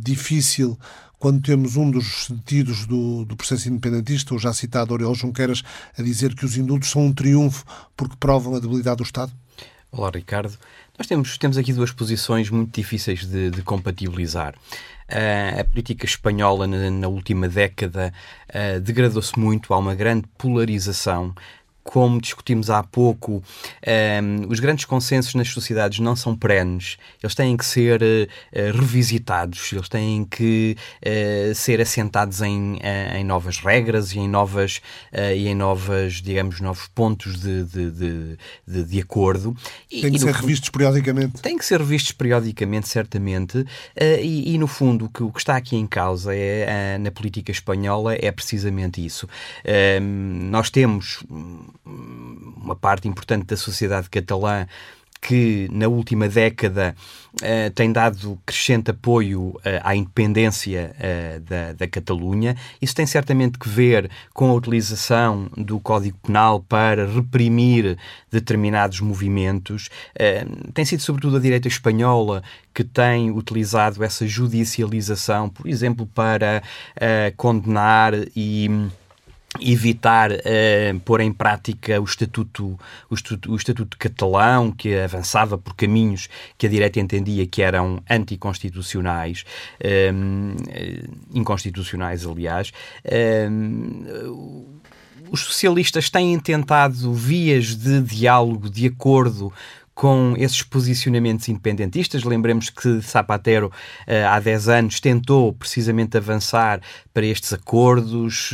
difícil 0.00 0.78
quando 1.18 1.42
temos 1.42 1.76
um 1.76 1.90
dos 1.90 2.28
detidos 2.28 2.86
do, 2.86 3.24
do 3.24 3.36
processo 3.36 3.68
independentista, 3.68 4.34
o 4.34 4.38
já 4.38 4.52
citado 4.52 4.92
Oriol 4.92 5.14
Junqueras, 5.14 5.62
a 5.98 6.02
dizer 6.02 6.34
que 6.34 6.44
os 6.44 6.56
indultos 6.56 6.90
são 6.90 7.06
um 7.06 7.12
triunfo 7.12 7.64
porque 7.96 8.16
provam 8.18 8.54
a 8.54 8.60
debilidade 8.60 8.98
do 8.98 9.04
Estado? 9.04 9.32
Olá, 9.90 10.10
Ricardo. 10.12 10.58
Nós 10.98 11.06
temos, 11.06 11.38
temos 11.38 11.56
aqui 11.56 11.72
duas 11.72 11.92
posições 11.92 12.50
muito 12.50 12.74
difíceis 12.74 13.24
de, 13.24 13.50
de 13.50 13.62
compatibilizar. 13.62 14.54
Uh, 15.08 15.60
a 15.60 15.64
política 15.64 16.06
espanhola 16.06 16.66
na, 16.66 16.90
na 16.90 17.08
última 17.08 17.48
década 17.48 18.12
uh, 18.48 18.80
degradou-se 18.80 19.38
muito, 19.38 19.72
há 19.74 19.78
uma 19.78 19.94
grande 19.94 20.26
polarização 20.38 21.34
como 21.84 22.20
discutimos 22.20 22.70
há 22.70 22.82
pouco, 22.82 23.34
um, 23.34 23.42
ehm, 23.82 24.46
os 24.48 24.58
grandes 24.58 24.86
consensos 24.86 25.34
nas 25.34 25.48
sociedades 25.48 25.98
não 25.98 26.16
são 26.16 26.34
perenes, 26.34 26.96
eles 27.22 27.34
têm 27.34 27.56
que 27.56 27.64
ser 27.64 28.02
uh, 28.02 28.76
revisitados, 28.76 29.70
eles 29.72 29.88
têm 29.88 30.24
que 30.24 30.76
uh, 31.02 31.54
ser 31.54 31.80
assentados 31.80 32.40
em, 32.40 32.76
uh, 32.76 33.16
em 33.16 33.22
novas 33.22 33.58
regras 33.58 34.12
e 34.12 34.18
em 34.18 34.28
novas, 34.28 34.80
e 35.36 35.46
em 35.46 35.54
novas 35.54 36.14
digamos, 36.14 36.60
novos 36.60 36.88
pontos 36.88 37.38
de, 37.38 37.64
de, 37.64 37.90
de, 38.66 38.84
de, 38.84 39.00
acordo. 39.00 39.54
Têm 39.90 40.10
que 40.10 40.16
e, 40.16 40.18
ser 40.18 40.26
no, 40.26 40.32
revistos 40.32 40.70
periodicamente. 40.70 41.42
Têm 41.42 41.58
que 41.58 41.64
ser 41.64 41.78
revistos 41.78 42.12
periodicamente, 42.12 42.88
certamente, 42.88 43.64
e, 44.22 44.54
e, 44.54 44.58
no 44.58 44.66
fundo 44.66 45.04
o 45.04 45.08
que, 45.10 45.22
o 45.22 45.30
que 45.30 45.38
está 45.38 45.56
aqui 45.56 45.76
em 45.76 45.86
causa 45.86 46.34
é, 46.34 46.96
na 46.98 47.10
política 47.10 47.52
espanhola 47.52 48.14
é 48.14 48.30
precisamente 48.32 49.04
isso. 49.04 49.28
Ehm, 49.64 50.48
nós 50.50 50.70
temos 50.70 51.22
uma 51.84 52.76
parte 52.76 53.08
importante 53.08 53.46
da 53.46 53.56
sociedade 53.56 54.08
catalã 54.08 54.66
que 55.24 55.66
na 55.72 55.88
última 55.88 56.28
década 56.28 56.94
uh, 57.36 57.70
tem 57.74 57.90
dado 57.90 58.38
crescente 58.44 58.90
apoio 58.90 59.48
uh, 59.48 59.60
à 59.82 59.96
independência 59.96 60.94
uh, 60.98 61.40
da, 61.40 61.72
da 61.72 61.88
Catalunha. 61.88 62.54
Isso 62.80 62.94
tem 62.94 63.06
certamente 63.06 63.58
que 63.58 63.66
ver 63.66 64.10
com 64.34 64.50
a 64.50 64.52
utilização 64.52 65.48
do 65.56 65.80
Código 65.80 66.18
Penal 66.18 66.60
para 66.60 67.06
reprimir 67.06 67.96
determinados 68.30 69.00
movimentos. 69.00 69.88
tem 70.74 70.84
sido 70.84 71.00
sobretudo 71.00 71.38
a 71.38 71.40
direita 71.40 71.68
espanhola 71.68 72.42
que 72.74 72.84
tem 72.84 73.30
utilizado 73.30 74.04
essa 74.04 74.26
judicialização, 74.26 75.48
por 75.48 75.66
exemplo, 75.66 76.06
para 76.14 76.62
condenar 77.36 78.12
e 78.36 78.68
evitar 79.60 80.30
uh, 80.32 81.00
pôr 81.04 81.20
em 81.20 81.32
prática 81.32 82.00
o 82.00 82.04
estatuto, 82.04 82.78
o 83.08 83.14
estatuto, 83.14 83.52
o 83.52 83.56
estatuto 83.56 83.96
catalão, 83.98 84.70
que 84.70 84.94
avançava 84.96 85.56
por 85.56 85.74
caminhos 85.74 86.28
que 86.58 86.66
a 86.66 86.68
direita 86.68 87.00
entendia 87.00 87.46
que 87.46 87.62
eram 87.62 88.02
anticonstitucionais, 88.08 89.44
um, 90.12 90.56
eh, 90.68 91.04
inconstitucionais, 91.32 92.26
aliás. 92.26 92.72
Um, 93.50 94.64
os 95.30 95.40
socialistas 95.40 96.10
têm 96.10 96.38
tentado 96.38 97.12
vias 97.12 97.74
de 97.76 98.00
diálogo, 98.02 98.68
de 98.68 98.86
acordo 98.86 99.52
com 99.94 100.34
esses 100.36 100.62
posicionamentos 100.62 101.48
independentistas. 101.48 102.24
Lembremos 102.24 102.68
que 102.68 103.00
Zapatero, 103.00 103.70
eh, 104.06 104.24
há 104.24 104.40
10 104.40 104.68
anos, 104.68 105.00
tentou 105.00 105.52
precisamente 105.52 106.16
avançar 106.16 106.80
para 107.12 107.24
estes 107.24 107.52
acordos, 107.52 108.52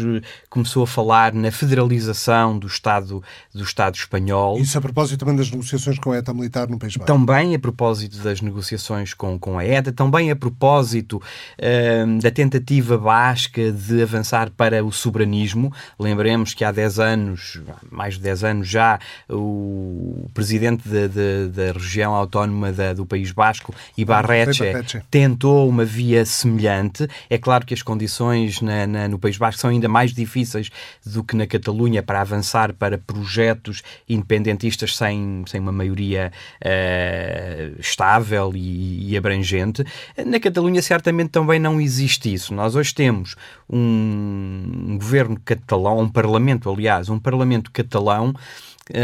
começou 0.51 0.83
a 0.83 0.87
falar 0.87 1.33
na 1.33 1.51
federalização 1.51 2.59
do 2.59 2.67
Estado, 2.67 3.23
do 3.55 3.63
Estado 3.63 3.95
espanhol. 3.95 4.59
Isso 4.59 4.77
a 4.77 4.81
propósito 4.83 5.21
também 5.21 5.35
das 5.35 5.51
negociações 5.51 5.99
com 5.99 6.13
a 6.13 6.19
ETA 6.19 6.35
militar 6.35 6.69
no 6.69 6.79
País 6.79 6.95
Basco. 6.95 7.11
Também 7.11 7.55
a 7.55 7.59
propósito 7.59 8.19
das 8.19 8.43
negociações 8.43 9.15
com, 9.15 9.39
com 9.39 9.59
a 9.59 9.65
ETA, 9.65 9.93
também 9.93 10.31
a 10.31 10.37
propósito 10.37 11.17
uh, 11.17 12.21
da 12.21 12.31
tentativa 12.31 12.99
basca 12.99 13.73
de 13.73 14.03
avançar 14.03 14.51
para 14.51 14.85
o 14.85 14.93
soberanismo. 14.93 15.73
Lembremos 15.99 16.53
que 16.53 16.63
há 16.63 16.71
10 16.71 16.99
anos, 16.99 17.63
mais 17.91 18.15
de 18.15 18.21
10 18.21 18.45
anos 18.45 18.69
já, 18.69 18.99
o 19.29 20.29
presidente 20.35 20.87
de, 20.87 21.09
de 21.09 21.30
da 21.53 21.73
região 21.73 22.15
autónoma 22.15 22.73
da, 22.73 22.93
do 22.93 23.07
País 23.07 23.33
Basco, 23.33 23.75
Ibarreche, 23.97 24.73
tentou 25.11 25.69
uma 25.69 25.85
via 25.85 26.25
semelhante. 26.25 27.09
É 27.29 27.39
claro 27.39 27.65
que 27.65 27.75
as 27.75 27.83
condições 27.83 28.61
na, 28.61 28.87
na, 28.87 29.09
no 29.09 29.19
País 29.19 29.37
Basco 29.37 29.61
são 29.61 29.71
ainda 29.71 29.89
mais 29.89 30.13
difíceis 30.13 30.71
do 31.05 31.25
que 31.25 31.37
na 31.37 31.47
Catalunha 31.47 32.03
para 32.03 32.21
avançar 32.21 32.73
para 32.73 32.99
projetos 32.99 33.83
independentistas 34.09 34.97
sem, 34.97 35.45
sem 35.47 35.61
uma 35.61 35.73
maioria 35.73 36.33
uh, 36.65 37.81
estável 37.81 38.53
e, 38.55 39.11
e 39.11 39.17
abrangente. 39.17 39.85
Na 40.27 40.39
Catalunha, 40.41 40.83
certamente, 40.83 41.31
também 41.31 41.59
não 41.59 41.81
existe 41.81 42.33
isso. 42.33 42.55
Nós 42.55 42.75
hoje 42.75 42.95
temos 42.95 43.37
um, 43.69 44.89
um 44.89 44.99
governo 44.99 45.39
catalão, 45.45 46.01
um 46.01 46.09
parlamento, 46.09 46.71
aliás, 46.71 47.09
um 47.09 47.19
parlamento 47.19 47.71
catalão 47.71 48.35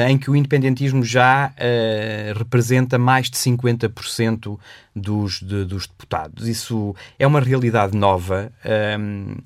em 0.08 0.18
que 0.18 0.30
o 0.30 0.36
independentismo 0.36 1.02
já 1.02 1.52
uh, 1.52 2.38
representa 2.38 2.98
mais 2.98 3.30
de 3.30 3.36
50% 3.36 4.58
dos, 4.96 5.40
de, 5.42 5.64
dos 5.66 5.86
deputados. 5.86 6.48
Isso 6.48 6.96
é 7.18 7.26
uma 7.26 7.38
realidade 7.38 7.96
nova. 7.96 8.50
Um, 8.98 9.36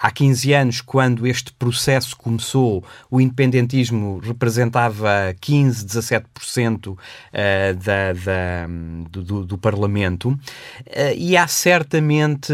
há 0.00 0.10
15 0.12 0.52
anos, 0.52 0.80
quando 0.80 1.26
este 1.26 1.52
processo 1.52 2.16
começou, 2.16 2.84
o 3.10 3.20
independentismo 3.20 4.18
representava 4.18 5.34
15, 5.40 5.84
17% 5.84 6.92
uh, 6.92 6.98
da, 7.84 8.12
da, 8.12 8.66
do, 9.10 9.44
do, 9.44 9.58
Parlamento. 9.58 10.30
Uh, 10.30 10.38
e 11.16 11.36
há 11.36 11.48
certamente 11.48 12.52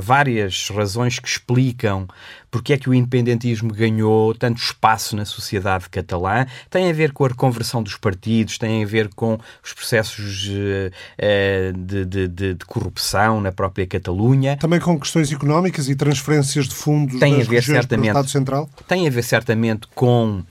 várias 0.00 0.70
razões 0.70 1.18
que 1.18 1.28
explicam 1.28 2.08
porque 2.54 2.72
é 2.72 2.78
que 2.78 2.88
o 2.88 2.94
independentismo 2.94 3.74
ganhou 3.74 4.32
tanto 4.32 4.62
espaço 4.62 5.16
na 5.16 5.24
sociedade 5.24 5.88
catalã. 5.90 6.46
Tem 6.70 6.88
a 6.88 6.92
ver 6.92 7.10
com 7.10 7.24
a 7.24 7.28
reconversão 7.28 7.82
dos 7.82 7.96
partidos, 7.96 8.58
tem 8.58 8.84
a 8.84 8.86
ver 8.86 9.12
com 9.12 9.36
os 9.60 9.72
processos 9.72 10.46
uh, 10.46 11.73
de, 11.74 12.04
de, 12.04 12.28
de, 12.28 12.54
de, 12.54 12.64
corrupção 12.64 13.40
na 13.40 13.52
própria 13.52 13.86
Catalunha. 13.86 14.56
Também 14.56 14.80
com 14.80 14.98
questões 14.98 15.30
económicas 15.32 15.88
e 15.88 15.94
transferências 15.94 16.66
de 16.66 16.74
fundos 16.74 17.18
tem 17.18 17.40
a 17.40 17.44
ver, 17.44 17.62
certamente, 17.62 18.12
do 18.12 18.18
Estado 18.18 18.30
Central? 18.30 18.70
Tem 18.86 19.06
a 19.06 19.10
ver 19.10 19.22
certamente 19.22 19.86
com, 19.94 20.38
uh, 20.40 20.44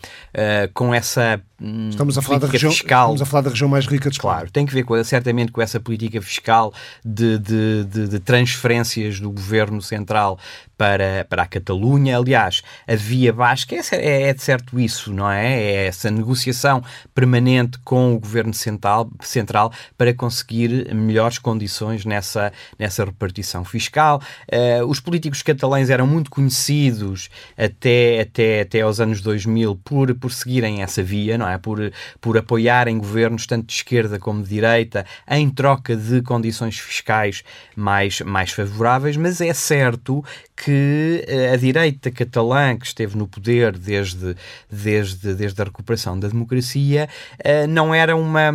com 0.74 0.94
essa 0.94 1.42
hum, 1.62 1.90
Estamos 1.90 2.18
a, 2.18 2.22
falar 2.22 2.40
da 2.40 2.48
região, 2.48 2.72
fiscal. 2.72 3.14
estamos 3.14 3.22
a 3.22 3.26
falar 3.26 3.42
da 3.42 3.50
região 3.50 3.70
mais 3.70 3.86
rica 3.86 4.10
de 4.10 4.16
Espanha. 4.16 4.36
Claro, 4.36 4.52
tem 4.52 4.66
que 4.66 4.74
ver 4.74 4.84
com, 4.84 5.02
certamente 5.04 5.52
com 5.52 5.62
essa 5.62 5.80
política 5.80 6.22
fiscal 6.22 6.74
de, 7.04 7.38
de, 7.38 7.84
de, 7.86 8.08
de 8.08 8.20
transferências 8.20 9.20
do 9.20 9.32
governo 9.32 9.82
central 9.82 10.40
para, 10.78 11.26
para 11.30 11.44
a 11.44 11.46
Catalunha. 11.46 12.18
Aliás, 12.18 12.62
a 12.88 12.96
via 12.96 13.32
basca 13.32 13.76
é, 13.76 14.30
é, 14.30 14.34
de 14.34 14.44
certo 14.44 14.80
isso, 14.80 15.14
não 15.14 15.30
é? 15.30 15.62
É 15.62 15.86
essa 15.86 16.12
negociação 16.12 16.84
permanente 17.14 17.78
com 17.84 18.14
o 18.14 18.20
governo 18.20 18.54
central, 18.54 19.10
central 19.22 19.72
para 19.98 20.14
conseguir 20.14 20.94
melhores 21.14 21.38
condições 21.38 22.06
nessa, 22.06 22.52
nessa 22.80 23.06
repartição 23.06 23.64
fiscal. 23.64 24.20
Uh, 24.52 24.84
os 24.88 25.00
políticos 25.00 25.44
catalães 25.44 25.92
eram 25.92 26.08
muito 26.08 26.32
conhecidos 26.32 27.30
até, 27.56 28.22
até, 28.22 28.62
até 28.62 28.82
aos 28.82 29.00
anos 29.00 29.22
2000 29.22 29.76
por, 29.84 30.14
por 30.16 30.32
seguirem 30.32 30.82
essa 30.82 31.04
via, 31.04 31.38
não 31.38 31.48
é? 31.48 31.60
Por, 31.60 31.92
por 32.20 32.36
apoiarem 32.36 32.98
governos 32.98 33.46
tanto 33.46 33.68
de 33.68 33.74
esquerda 33.74 34.18
como 34.18 34.42
de 34.42 34.50
direita 34.50 35.06
em 35.30 35.50
troca 35.50 35.96
de 35.96 36.22
condições 36.24 36.80
fiscais 36.80 37.44
mais, 37.76 38.22
mais 38.22 38.52
favoráveis, 38.52 39.16
mas 39.16 39.40
é 39.40 39.54
certo 39.54 40.24
que 40.56 41.26
eh, 41.28 41.52
a 41.52 41.58
direita 41.58 42.12
catalã, 42.12 42.78
que 42.78 42.86
esteve 42.86 43.18
no 43.18 43.28
poder 43.28 43.78
desde, 43.78 44.36
desde, 44.72 45.34
desde 45.34 45.62
a 45.62 45.66
recuperação 45.66 46.20
da 46.20 46.28
democracia, 46.28 47.10
eh, 47.40 47.68
não 47.68 47.94
era 47.94 48.16
uma. 48.16 48.52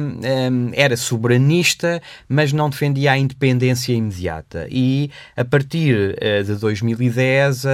Era 0.74 0.96
soberanista, 0.96 2.00
mas 2.28 2.47
não 2.52 2.70
defendia 2.70 3.12
a 3.12 3.18
independência 3.18 3.92
imediata. 3.92 4.66
E 4.70 5.10
a 5.36 5.44
partir 5.44 6.16
de 6.44 6.54
2010, 6.56 7.66
a, 7.66 7.70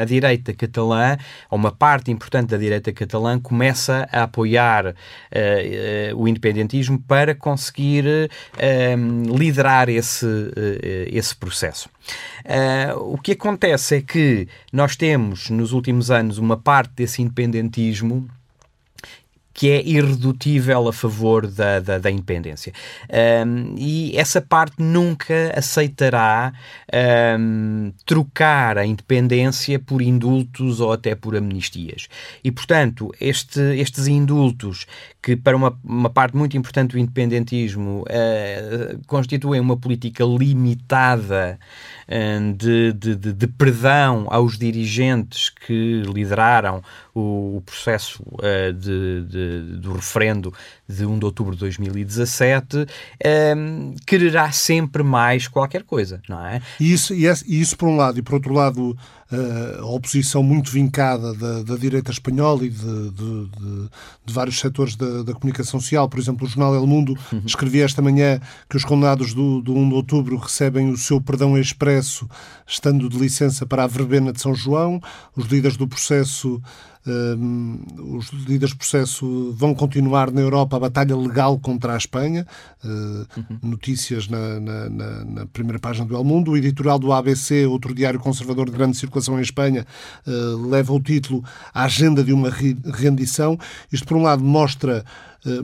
a 0.00 0.04
direita 0.04 0.52
catalã, 0.52 1.16
ou 1.50 1.58
uma 1.58 1.72
parte 1.72 2.10
importante 2.10 2.50
da 2.50 2.56
direita 2.56 2.92
catalã, 2.92 3.38
começa 3.38 4.08
a 4.12 4.24
apoiar 4.24 4.94
o 6.16 6.28
independentismo 6.28 6.98
para 7.00 7.34
conseguir 7.34 8.04
liderar 9.36 9.88
esse, 9.88 10.26
esse 11.10 11.34
processo. 11.34 11.88
Uh, 12.44 13.14
o 13.14 13.18
que 13.18 13.32
acontece 13.32 13.96
é 13.96 14.00
que 14.00 14.48
nós 14.72 14.96
temos, 14.96 15.50
nos 15.50 15.72
últimos 15.72 16.10
anos, 16.10 16.38
uma 16.38 16.56
parte 16.56 16.92
desse 16.96 17.22
independentismo 17.22 18.28
que 19.52 19.70
é 19.70 19.82
irredutível 19.82 20.88
a 20.88 20.92
favor 20.92 21.46
da, 21.46 21.80
da, 21.80 21.98
da 21.98 22.10
independência. 22.10 22.72
Um, 23.46 23.74
e 23.76 24.16
essa 24.16 24.40
parte 24.40 24.76
nunca 24.78 25.52
aceitará 25.56 26.52
um, 27.38 27.92
trocar 28.06 28.78
a 28.78 28.86
independência 28.86 29.78
por 29.78 30.00
indultos 30.00 30.80
ou 30.80 30.92
até 30.92 31.14
por 31.14 31.36
amnistias. 31.36 32.08
E, 32.44 32.50
portanto, 32.50 33.12
este, 33.20 33.60
estes 33.76 34.06
indultos, 34.06 34.86
que 35.20 35.36
para 35.36 35.56
uma, 35.56 35.78
uma 35.84 36.08
parte 36.08 36.36
muito 36.36 36.56
importante 36.56 36.92
do 36.92 36.98
independentismo 36.98 38.02
uh, 38.02 39.00
constituem 39.06 39.60
uma 39.60 39.76
política 39.76 40.24
limitada 40.24 41.58
de, 42.56 42.92
de, 42.92 43.14
de, 43.14 43.46
perdão 43.46 44.26
aos 44.30 44.58
dirigentes 44.58 45.48
que 45.48 46.02
lideraram 46.02 46.82
o, 47.14 47.58
o 47.58 47.62
processo 47.64 48.20
uh, 48.22 48.72
de, 48.72 49.22
de, 49.22 49.60
do 49.76 49.92
referendo 49.92 50.52
de 50.88 51.06
1 51.06 51.18
de 51.20 51.24
outubro 51.24 51.54
de 51.54 51.60
2017, 51.60 52.78
um, 52.78 52.84
ehm, 53.22 53.94
quererá 54.04 54.50
sempre 54.50 55.04
mais 55.04 55.46
qualquer 55.46 55.84
coisa, 55.84 56.20
não 56.28 56.44
é? 56.44 56.60
E 56.80 56.92
isso, 56.92 57.14
e 57.14 57.26
isso 57.60 57.76
por 57.76 57.88
um 57.88 57.96
lado, 57.96 58.18
e 58.18 58.22
por 58.22 58.34
outro 58.34 58.52
lado, 58.52 58.96
eh, 58.98 59.19
a 59.80 59.84
oposição 59.84 60.42
muito 60.42 60.70
vincada 60.70 61.32
da, 61.34 61.62
da 61.62 61.76
direita 61.76 62.10
espanhola 62.10 62.64
e 62.64 62.70
de, 62.70 63.10
de, 63.10 63.48
de 64.26 64.32
vários 64.32 64.58
setores 64.58 64.96
da, 64.96 65.22
da, 65.22 65.32
comunicação 65.32 65.78
social. 65.80 66.08
Por 66.08 66.18
exemplo, 66.18 66.46
o 66.46 66.50
jornal 66.50 66.74
El 66.74 66.86
Mundo 66.86 67.16
uhum. 67.32 67.42
escrevia 67.46 67.84
esta 67.84 68.02
manhã 68.02 68.40
que 68.68 68.76
os 68.76 68.84
condenados 68.84 69.32
do, 69.32 69.60
do 69.60 69.72
1 69.72 69.88
de 69.88 69.94
outubro 69.94 70.36
recebem 70.36 70.90
o 70.90 70.96
seu 70.96 71.20
perdão 71.20 71.56
expresso, 71.56 72.28
estando 72.66 73.08
de 73.08 73.18
licença 73.18 73.64
para 73.64 73.84
a 73.84 73.86
verbena 73.86 74.32
de 74.32 74.40
São 74.40 74.54
João. 74.54 75.00
Os 75.36 75.46
líderes 75.46 75.76
do 75.76 75.86
processo 75.86 76.60
os 77.98 78.30
líderes 78.30 78.70
do 78.70 78.78
processo 78.78 79.52
vão 79.56 79.74
continuar 79.74 80.30
na 80.30 80.40
Europa 80.40 80.76
a 80.76 80.80
batalha 80.80 81.16
legal 81.16 81.58
contra 81.58 81.94
a 81.94 81.96
Espanha. 81.96 82.46
Uh, 82.84 82.88
uhum. 82.88 83.58
Notícias 83.62 84.28
na, 84.28 84.60
na, 84.60 84.90
na, 84.90 85.24
na, 85.24 85.46
primeira 85.46 85.78
página 85.78 86.06
do 86.06 86.14
El 86.14 86.24
Mundo. 86.24 86.52
O 86.52 86.56
editorial 86.56 86.98
do 86.98 87.12
ABC, 87.12 87.66
outro 87.66 87.94
diário 87.94 88.18
conservador 88.18 88.66
de 88.66 88.76
grande 88.76 88.96
circulação 88.96 89.38
em 89.38 89.42
Espanha, 89.42 89.86
uh, 90.26 90.68
leva 90.68 90.92
o 90.92 91.00
título 91.00 91.44
A 91.72 91.84
Agenda 91.84 92.24
de 92.24 92.32
uma 92.32 92.50
Rendição. 92.50 93.58
Isto, 93.92 94.06
por 94.06 94.16
um 94.16 94.22
lado, 94.22 94.42
mostra 94.42 95.04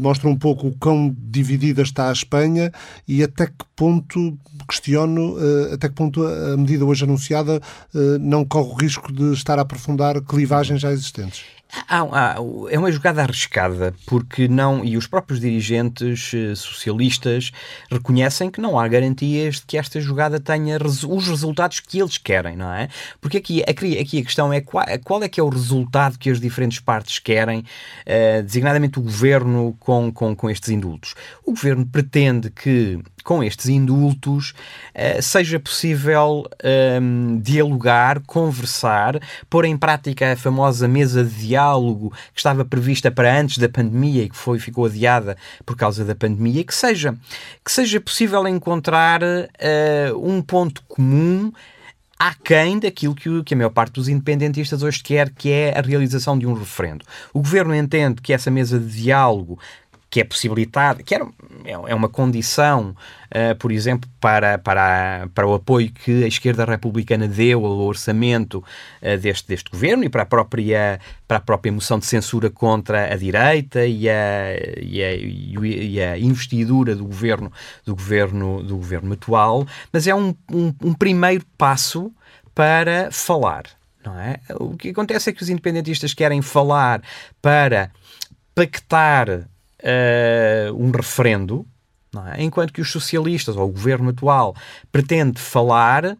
mostra 0.00 0.28
um 0.28 0.36
pouco 0.36 0.68
o 0.68 0.76
quão 0.76 1.14
dividida 1.18 1.82
está 1.82 2.08
a 2.08 2.12
Espanha 2.12 2.72
e 3.06 3.22
até 3.22 3.46
que 3.46 3.64
ponto, 3.74 4.38
questiono, 4.68 5.36
eh, 5.38 5.74
até 5.74 5.88
que 5.88 5.94
ponto 5.94 6.26
a 6.26 6.56
medida 6.56 6.84
hoje 6.84 7.04
anunciada 7.04 7.60
eh, 7.94 8.18
não 8.18 8.44
corre 8.44 8.70
o 8.70 8.74
risco 8.74 9.12
de 9.12 9.32
estar 9.32 9.58
a 9.58 9.62
aprofundar 9.62 10.20
clivagens 10.22 10.80
já 10.80 10.90
existentes. 10.90 11.44
É 12.70 12.78
uma 12.78 12.90
jogada 12.90 13.22
arriscada, 13.22 13.94
porque 14.06 14.48
não. 14.48 14.84
E 14.84 14.96
os 14.96 15.06
próprios 15.06 15.40
dirigentes 15.40 16.32
eh, 16.34 16.54
socialistas 16.54 17.52
reconhecem 17.90 18.50
que 18.50 18.60
não 18.60 18.78
há 18.78 18.88
garantias 18.88 19.56
de 19.56 19.62
que 19.66 19.78
esta 19.78 20.00
jogada 20.00 20.40
tenha 20.40 20.78
os 20.82 21.28
resultados 21.28 21.80
que 21.80 22.00
eles 22.00 22.18
querem, 22.18 22.56
não 22.56 22.72
é? 22.72 22.88
Porque 23.20 23.36
aqui, 23.36 23.62
aqui, 23.66 23.98
aqui 23.98 24.20
a 24.20 24.24
questão 24.24 24.52
é 24.52 24.60
qual, 24.60 24.84
qual, 25.04 25.22
é 25.22 25.28
que 25.28 25.40
é 25.40 25.42
o 25.42 25.48
resultado 25.48 26.18
que 26.18 26.30
as 26.30 26.40
diferentes 26.40 26.80
partes 26.80 27.18
querem, 27.18 27.60
uh, 27.60 28.42
designadamente 28.42 28.98
o 28.98 29.02
governo 29.02 29.76
com, 29.78 30.12
com, 30.12 30.34
com 30.34 30.50
estes 30.50 30.70
indultos. 30.70 31.14
O 31.44 31.52
governo 31.52 31.86
pretende 31.86 32.50
que 32.50 33.00
com 33.26 33.42
estes 33.42 33.68
indultos 33.68 34.54
uh, 34.94 35.20
seja 35.20 35.58
possível 35.58 36.44
um, 36.46 37.36
ehm, 37.36 37.40
dialogar, 37.40 38.22
conversar, 38.24 39.20
pôr 39.50 39.64
em 39.64 39.76
prática 39.76 40.32
a 40.32 40.36
famosa 40.36 40.86
mesa 40.86 41.24
de 41.24 41.48
diálogo 41.48 42.12
que 42.32 42.38
estava 42.38 42.64
prevista 42.64 43.10
para 43.10 43.36
antes 43.36 43.58
da 43.58 43.68
pandemia 43.68 44.22
e 44.22 44.28
que 44.28 44.36
foi, 44.36 44.60
ficou 44.60 44.86
adiada 44.86 45.36
por 45.64 45.76
causa 45.76 46.04
da 46.04 46.14
pandemia, 46.14 46.62
que 46.62 46.72
seja, 46.72 47.16
que 47.64 47.72
seja 47.72 48.00
possível 48.00 48.46
encontrar 48.46 49.20
uh, 49.24 50.16
um 50.16 50.40
ponto 50.40 50.84
comum 50.86 51.50
aquém 52.18 52.78
daquilo 52.78 53.14
que, 53.14 53.42
que 53.42 53.54
a 53.54 53.56
maior 53.56 53.70
parte 53.70 53.94
dos 53.94 54.08
independentistas 54.08 54.82
hoje 54.82 55.02
quer, 55.02 55.30
que 55.30 55.50
é 55.50 55.76
a 55.76 55.82
realização 55.82 56.38
de 56.38 56.46
um 56.46 56.54
referendo. 56.54 57.04
O 57.32 57.40
governo 57.40 57.74
entende 57.74 58.22
que 58.22 58.32
essa 58.32 58.50
mesa 58.50 58.78
de 58.78 59.02
diálogo 59.02 59.58
que 60.08 60.20
é 60.20 60.24
possibilitado, 60.24 61.02
que 61.02 61.14
era, 61.14 61.26
é 61.64 61.94
uma 61.94 62.08
condição, 62.08 62.94
uh, 63.26 63.56
por 63.58 63.72
exemplo, 63.72 64.08
para, 64.20 64.56
para, 64.56 65.28
para 65.34 65.46
o 65.46 65.54
apoio 65.54 65.90
que 65.90 66.24
a 66.24 66.28
esquerda 66.28 66.64
republicana 66.64 67.26
deu 67.26 67.66
ao 67.66 67.78
orçamento 67.78 68.64
uh, 69.02 69.18
deste, 69.18 69.48
deste 69.48 69.70
governo 69.70 70.04
e 70.04 70.08
para 70.08 70.22
a, 70.22 70.26
própria, 70.26 71.00
para 71.26 71.38
a 71.38 71.40
própria 71.40 71.72
moção 71.72 71.98
de 71.98 72.06
censura 72.06 72.48
contra 72.48 73.12
a 73.12 73.16
direita 73.16 73.84
e 73.84 74.08
a, 74.08 74.54
e 74.80 75.02
a, 75.02 75.14
e 75.16 76.00
a 76.00 76.18
investidura 76.18 76.94
do 76.94 77.04
governo, 77.04 77.52
do 77.84 77.94
governo, 77.94 78.62
do 78.62 78.76
governo 78.76 79.12
atual, 79.12 79.66
mas 79.92 80.06
é 80.06 80.14
um, 80.14 80.34
um, 80.50 80.72
um 80.82 80.94
primeiro 80.94 81.44
passo 81.58 82.12
para 82.54 83.10
falar. 83.10 83.64
Não 84.04 84.18
é? 84.20 84.38
O 84.60 84.76
que 84.76 84.90
acontece 84.90 85.30
é 85.30 85.32
que 85.32 85.42
os 85.42 85.48
independentistas 85.48 86.14
querem 86.14 86.40
falar 86.40 87.02
para 87.42 87.90
pactar 88.54 89.48
uh, 89.86 90.74
um 90.74 90.90
referendo, 90.90 91.66
é? 92.34 92.42
enquanto 92.42 92.72
que 92.72 92.80
os 92.80 92.90
socialistas, 92.90 93.56
ou 93.56 93.68
o 93.68 93.72
governo 93.72 94.10
atual, 94.10 94.54
pretende 94.90 95.40
falar 95.40 96.16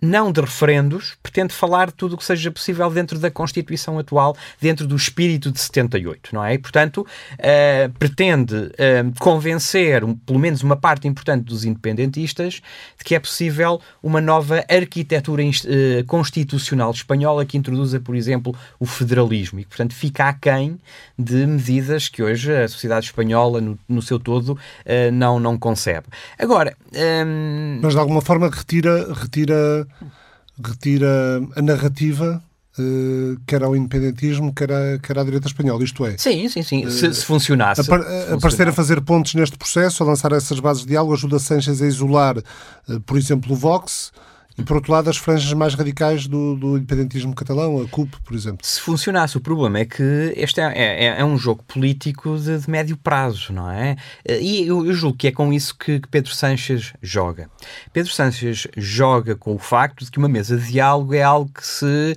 não 0.00 0.30
de 0.30 0.40
referendos, 0.40 1.16
pretende 1.22 1.54
falar 1.54 1.90
tudo 1.90 2.14
o 2.14 2.18
que 2.18 2.24
seja 2.24 2.50
possível 2.50 2.90
dentro 2.90 3.18
da 3.18 3.30
Constituição 3.30 3.98
atual, 3.98 4.36
dentro 4.60 4.86
do 4.86 4.94
espírito 4.94 5.50
de 5.50 5.58
78, 5.58 6.34
não 6.34 6.44
é? 6.44 6.54
E, 6.54 6.58
portanto, 6.58 7.06
uh, 7.32 7.92
pretende 7.98 8.54
uh, 8.54 9.18
convencer 9.18 10.04
um, 10.04 10.14
pelo 10.14 10.38
menos 10.38 10.62
uma 10.62 10.76
parte 10.76 11.08
importante 11.08 11.44
dos 11.44 11.64
independentistas 11.64 12.60
de 12.98 13.04
que 13.04 13.14
é 13.14 13.18
possível 13.18 13.80
uma 14.02 14.20
nova 14.20 14.64
arquitetura 14.68 15.42
uh, 15.42 16.04
constitucional 16.06 16.90
espanhola 16.90 17.46
que 17.46 17.56
introduza, 17.56 17.98
por 17.98 18.14
exemplo, 18.14 18.54
o 18.78 18.84
federalismo 18.84 19.60
e 19.60 19.64
que, 19.64 19.70
portanto, 19.70 19.94
fica 19.94 20.28
aquém 20.28 20.78
de 21.18 21.46
medidas 21.46 22.08
que 22.08 22.22
hoje 22.22 22.54
a 22.54 22.68
sociedade 22.68 23.06
espanhola, 23.06 23.60
no, 23.62 23.78
no 23.88 24.02
seu 24.02 24.18
todo, 24.18 24.58
não, 25.12 25.40
não 25.40 25.58
concebe. 25.58 26.06
Agora... 26.38 26.76
Um... 26.92 27.80
Mas, 27.82 27.94
de 27.94 27.98
alguma 27.98 28.20
forma, 28.20 28.50
retira... 28.50 29.12
retira 29.14 29.85
retira 30.62 31.40
a 31.54 31.62
narrativa 31.62 32.42
Uh, 32.78 33.40
quer 33.46 33.62
ao 33.62 33.74
independentismo, 33.74 34.52
quer, 34.52 34.70
a, 34.70 34.98
quer 34.98 35.18
à 35.18 35.24
direita 35.24 35.48
espanhola. 35.48 35.82
Isto 35.82 36.04
é. 36.04 36.18
Sim, 36.18 36.46
sim, 36.46 36.62
sim. 36.62 36.84
Uh, 36.84 36.90
se, 36.90 37.14
se, 37.14 37.24
funcionasse. 37.24 37.80
Apar, 37.80 38.02
se 38.02 38.34
aparecer 38.34 38.68
a 38.68 38.72
fazer 38.72 39.00
pontos 39.00 39.32
neste 39.32 39.56
processo, 39.56 40.02
a 40.02 40.06
lançar 40.06 40.30
essas 40.32 40.60
bases 40.60 40.82
de 40.82 40.88
diálogo, 40.88 41.14
ajuda 41.14 41.38
Sanchez 41.38 41.80
a 41.80 41.86
isolar, 41.86 42.36
uh, 42.36 43.00
por 43.00 43.16
exemplo, 43.16 43.54
o 43.54 43.56
Vox 43.56 44.12
e, 44.58 44.62
por 44.62 44.76
outro 44.76 44.92
lado, 44.92 45.10
as 45.10 45.16
franjas 45.16 45.52
mais 45.52 45.74
radicais 45.74 46.26
do, 46.26 46.56
do 46.56 46.76
independentismo 46.78 47.34
catalão, 47.34 47.82
a 47.82 47.88
CUP, 47.88 48.16
por 48.22 48.34
exemplo. 48.34 48.66
Se 48.66 48.80
funcionasse, 48.80 49.36
o 49.36 49.40
problema 49.40 49.78
é 49.78 49.84
que 49.84 50.32
este 50.34 50.60
é, 50.60 50.72
é, 50.74 51.20
é 51.20 51.24
um 51.24 51.36
jogo 51.36 51.62
político 51.64 52.38
de, 52.38 52.58
de, 52.58 52.70
médio 52.70 52.96
prazo, 52.96 53.52
não 53.52 53.70
é? 53.70 53.96
E 54.26 54.66
eu, 54.66 54.86
eu, 54.86 54.92
julgo 54.94 55.18
que 55.18 55.28
é 55.28 55.32
com 55.32 55.52
isso 55.52 55.76
que, 55.76 56.00
que 56.00 56.08
Pedro 56.08 56.32
Sanches 56.32 56.94
joga. 57.02 57.50
Pedro 57.92 58.10
Sanches 58.12 58.66
joga 58.76 59.36
com 59.36 59.54
o 59.54 59.58
facto 59.58 60.04
de 60.04 60.10
que 60.10 60.18
uma 60.18 60.28
mesa 60.28 60.56
de 60.56 60.72
diálogo 60.72 61.14
é 61.14 61.22
algo 61.22 61.50
que 61.52 61.66
se, 61.66 62.16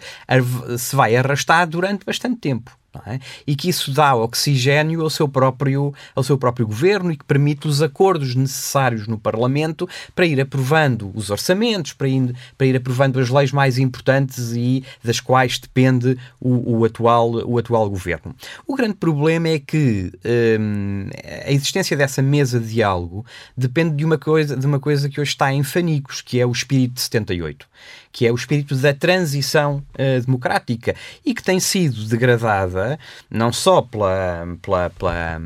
se 0.78 0.96
vai 0.96 1.16
arrastar 1.16 1.68
durante 1.68 2.06
bastante 2.06 2.40
tempo. 2.40 2.79
É? 3.06 3.20
E 3.46 3.56
que 3.56 3.70
isso 3.70 3.92
dá 3.92 4.16
oxigênio 4.16 5.02
ao 5.02 5.10
seu, 5.10 5.28
próprio, 5.28 5.94
ao 6.16 6.24
seu 6.24 6.38
próprio 6.38 6.68
governo 6.68 7.12
e 7.12 7.18
que 7.18 7.24
permite 7.24 7.68
os 7.68 7.82
acordos 7.82 8.36
necessários 8.36 9.08
no 9.08 9.18
Parlamento 9.18 9.88
para 10.16 10.26
ir 10.26 10.40
aprovando 10.40 11.12
os 11.14 11.30
orçamentos, 11.30 11.94
para 11.94 12.08
ir, 12.08 12.36
para 12.58 12.68
ir 12.68 12.76
aprovando 12.76 13.20
as 13.20 13.30
leis 13.30 13.52
mais 13.52 13.78
importantes 13.78 14.52
e 14.56 14.84
das 15.04 15.20
quais 15.20 15.60
depende 15.60 16.18
o, 16.40 16.80
o 16.80 16.86
atual, 16.86 17.32
o 17.48 17.58
atual 17.58 17.90
governo. 17.90 18.36
O 18.68 18.76
grande 18.76 18.96
problema 18.96 19.50
é 19.50 19.60
que 19.60 20.12
hum, 20.60 21.08
a 21.46 21.52
existência 21.52 21.96
dessa 21.96 22.22
mesa 22.22 22.60
de 22.60 22.68
diálogo 22.74 23.26
depende 23.56 23.96
de 23.96 24.06
uma, 24.06 24.18
coisa, 24.18 24.56
de 24.56 24.66
uma 24.66 24.80
coisa 24.80 25.10
que 25.10 25.20
hoje 25.20 25.32
está 25.32 25.54
em 25.54 25.64
fanicos, 25.64 26.22
que 26.22 26.40
é 26.40 26.46
o 26.46 26.52
espírito 26.52 26.96
de 26.96 27.02
78 27.02 27.68
que 28.12 28.26
é 28.26 28.32
o 28.32 28.36
espírito 28.36 28.76
da 28.76 28.94
transição 28.94 29.84
uh, 29.94 30.26
democrática 30.26 30.96
e 31.26 31.34
que 31.34 31.44
tem 31.44 31.60
sido 31.60 32.06
degradada 32.06 33.00
não 33.30 33.54
só 33.54 33.82
pela, 33.82 34.48
pela, 34.62 34.90
pela, 34.90 35.42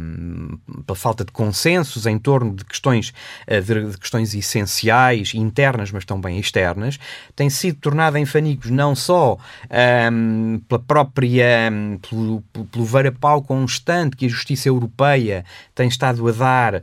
pela 0.85 0.95
falta 0.95 1.25
de 1.25 1.31
consensos 1.31 2.05
em 2.05 2.17
torno 2.17 2.55
de 2.55 2.63
questões, 2.63 3.13
uh, 3.47 3.61
de, 3.61 3.91
de, 3.91 3.97
questões 3.97 4.33
essenciais, 4.33 5.33
internas, 5.33 5.91
mas 5.91 6.05
também 6.05 6.39
externas, 6.39 6.97
tem 7.35 7.49
sido 7.49 7.79
tornada 7.79 8.19
em 8.19 8.25
fanicos 8.25 8.69
não 8.69 8.95
só 8.95 9.37
um, 10.11 10.59
pela 10.67 10.79
própria, 10.79 11.69
um, 11.71 11.97
pelo, 11.97 12.41
pelo 12.71 12.85
varapau 12.85 13.41
constante 13.41 14.15
que 14.15 14.25
a 14.25 14.29
justiça 14.29 14.69
europeia 14.69 15.43
tem 15.75 15.87
estado 15.87 16.27
a 16.27 16.31
dar 16.31 16.75
uh, 16.75 16.81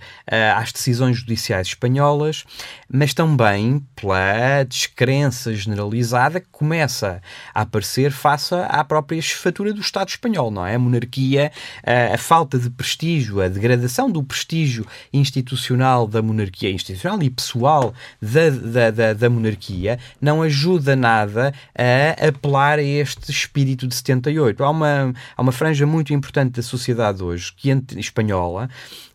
às 0.56 0.72
decisões 0.72 1.18
judiciais 1.18 1.68
espanholas, 1.68 2.44
mas 2.88 3.14
também 3.14 3.84
pela 3.96 4.62
descrenças 4.64 5.66
generalizada 5.70 6.40
que 6.40 6.48
começa 6.50 7.22
a 7.54 7.60
aparecer 7.62 8.10
face 8.10 8.54
à 8.54 8.82
própria 8.84 9.20
chefatura 9.22 9.72
do 9.72 9.80
Estado 9.80 10.08
espanhol, 10.08 10.50
não 10.50 10.66
é? 10.66 10.74
A 10.74 10.78
monarquia, 10.78 11.52
a, 11.84 12.14
a 12.14 12.18
falta 12.18 12.58
de 12.58 12.68
prestígio, 12.68 13.40
a 13.40 13.48
degradação 13.48 14.10
do 14.10 14.22
prestígio 14.22 14.86
institucional 15.12 16.06
da 16.06 16.20
monarquia, 16.20 16.70
institucional 16.70 17.22
e 17.22 17.30
pessoal 17.30 17.94
da, 18.20 18.50
da, 18.50 18.90
da, 18.90 19.12
da 19.14 19.30
monarquia, 19.30 19.98
não 20.20 20.42
ajuda 20.42 20.96
nada 20.96 21.54
a 21.76 22.28
apelar 22.28 22.78
a 22.78 22.82
este 22.82 23.30
espírito 23.30 23.86
de 23.86 23.94
78. 23.94 24.62
Há 24.62 24.70
uma, 24.70 25.14
há 25.36 25.42
uma 25.42 25.52
franja 25.52 25.86
muito 25.86 26.12
importante 26.12 26.56
da 26.56 26.62
sociedade 26.62 27.22
hoje, 27.22 27.52
que, 27.56 27.70
espanhola, 27.96 28.68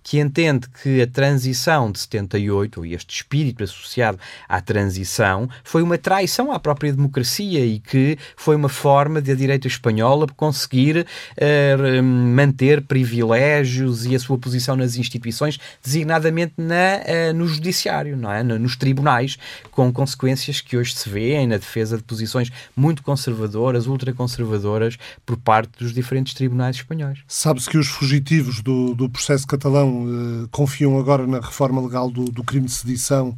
que 0.05 0.19
entende 0.19 0.67
que 0.83 1.01
a 1.01 1.07
transição 1.07 1.91
de 1.91 1.97
78, 1.97 2.79
ou 2.79 2.85
este 2.85 3.15
espírito 3.15 3.63
associado 3.63 4.19
à 4.47 4.61
transição, 4.61 5.49
foi 5.63 5.81
uma 5.81 5.97
traição 5.97 6.51
à 6.51 6.59
própria 6.59 6.93
democracia 6.93 7.65
e 7.65 7.79
que 7.79 8.15
foi 8.37 8.55
uma 8.55 8.69
forma 8.69 9.19
de 9.19 9.31
a 9.31 9.35
direita 9.35 9.67
espanhola 9.67 10.27
conseguir 10.37 10.99
uh, 10.99 12.03
manter 12.03 12.83
privilégios 12.83 14.05
e 14.05 14.15
a 14.15 14.19
sua 14.19 14.37
posição 14.37 14.75
nas 14.75 14.95
instituições, 14.95 15.59
designadamente 15.83 16.53
na, 16.55 17.01
uh, 17.01 17.33
no 17.33 17.47
judiciário, 17.47 18.15
não 18.15 18.31
é? 18.31 18.43
nos 18.43 18.75
tribunais, 18.75 19.39
com 19.71 19.91
consequências 19.91 20.61
que 20.61 20.77
hoje 20.77 20.93
se 20.93 21.09
vêem 21.09 21.47
na 21.47 21.57
defesa 21.57 21.97
de 21.97 22.03
posições 22.03 22.51
muito 22.75 23.01
conservadoras, 23.01 23.87
ultraconservadoras, 23.87 24.99
por 25.25 25.35
parte 25.35 25.79
dos 25.79 25.91
diferentes 25.91 26.35
tribunais 26.35 26.75
espanhóis. 26.75 27.17
Sabe-se 27.27 27.67
que 27.67 27.77
os 27.79 27.87
fugitivos 27.87 28.61
do, 28.61 28.93
do 28.93 29.09
processo 29.09 29.47
catalão 29.47 29.94
eh, 30.03 30.47
confiam 30.51 30.97
agora 30.99 31.25
na 31.25 31.39
reforma 31.39 31.81
legal 31.81 32.09
do, 32.09 32.25
do 32.25 32.43
crime 32.43 32.65
de 32.65 32.73
sedição 32.73 33.35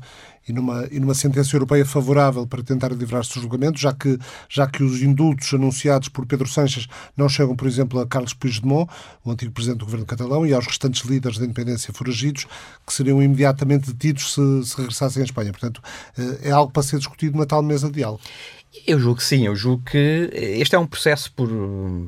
e 0.47 0.53
numa, 0.53 0.88
e 0.91 0.99
numa 0.99 1.14
sentença 1.14 1.55
europeia 1.55 1.86
favorável 1.86 2.47
para 2.47 2.64
tentar 2.64 2.91
livrar-se 2.93 3.34
do 3.34 3.41
julgamento, 3.41 3.78
já 3.78 3.93
que, 3.93 4.18
já 4.49 4.66
que 4.66 4.82
os 4.82 5.01
indultos 5.01 5.53
anunciados 5.53 6.08
por 6.10 6.26
Pedro 6.26 6.47
Sanches 6.47 6.88
não 7.16 7.28
chegam, 7.28 7.55
por 7.55 7.68
exemplo, 7.68 7.99
a 7.99 8.08
Carlos 8.08 8.34
Puigdemont, 8.34 8.89
o 9.24 9.32
antigo 9.32 9.51
presidente 9.51 9.80
do 9.80 9.86
governo 9.86 10.05
catalão, 10.05 10.45
e 10.45 10.53
aos 10.53 10.66
restantes 10.66 11.01
líderes 11.03 11.38
da 11.38 11.45
independência 11.45 11.93
foragidos, 11.93 12.47
que 12.86 12.93
seriam 12.93 13.22
imediatamente 13.22 13.91
detidos 13.91 14.34
se, 14.34 14.66
se 14.66 14.78
regressassem 14.78 15.22
à 15.22 15.26
Espanha. 15.26 15.51
Portanto, 15.51 15.82
eh, 16.18 16.49
é 16.49 16.51
algo 16.51 16.72
para 16.72 16.84
ser 16.84 16.97
discutido 16.97 17.38
na 17.38 17.45
tal 17.45 17.62
mesa 17.62 17.88
de 17.88 17.95
diálogo. 17.95 18.22
Eu 18.86 18.99
julgo 18.99 19.18
que 19.18 19.24
sim, 19.24 19.45
eu 19.45 19.55
julgo 19.55 19.84
que 19.84 20.30
este 20.34 20.76
é 20.76 20.80
um 20.80 20.86
processo 20.86 21.32
por, 21.34 21.49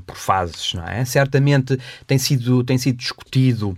por 0.05 0.15
fases, 0.15 0.73
não 0.73 0.83
é? 0.83 1.03
Certamente 1.05 1.77
tem 2.05 2.17
sido, 2.17 2.63
tem 2.63 2.77
sido 2.77 2.97
discutido 2.97 3.77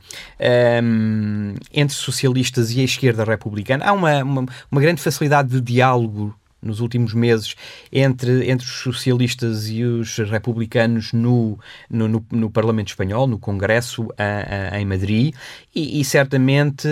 um, 0.84 1.54
entre 1.74 1.96
socialistas 1.96 2.72
e 2.72 2.82
a 2.82 2.84
esquerda 2.84 3.24
republicana. 3.24 3.86
Há 3.86 3.94
uma, 3.94 4.24
uma, 4.24 4.46
uma 4.70 4.82
grande 4.82 5.02
facilidade 5.02 5.50
de 5.50 5.62
diálogo 5.62 6.36
nos 6.62 6.80
últimos 6.80 7.14
meses 7.14 7.56
entre, 7.92 8.50
entre 8.50 8.66
os 8.66 8.80
socialistas 8.80 9.70
e 9.70 9.84
os 9.84 10.18
republicanos 10.18 11.12
no, 11.14 11.58
no, 11.90 12.08
no, 12.08 12.26
no 12.32 12.50
Parlamento 12.50 12.90
Espanhol, 12.90 13.28
no 13.28 13.40
Congresso 13.40 14.08
a, 14.18 14.76
a, 14.76 14.82
em 14.82 14.86
Madrid, 14.86 15.34
e, 15.74 16.00
e 16.00 16.06
certamente 16.06 16.88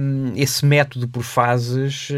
um, 0.00 0.32
esse 0.36 0.64
método 0.64 1.08
por 1.08 1.22
fases 1.22 2.08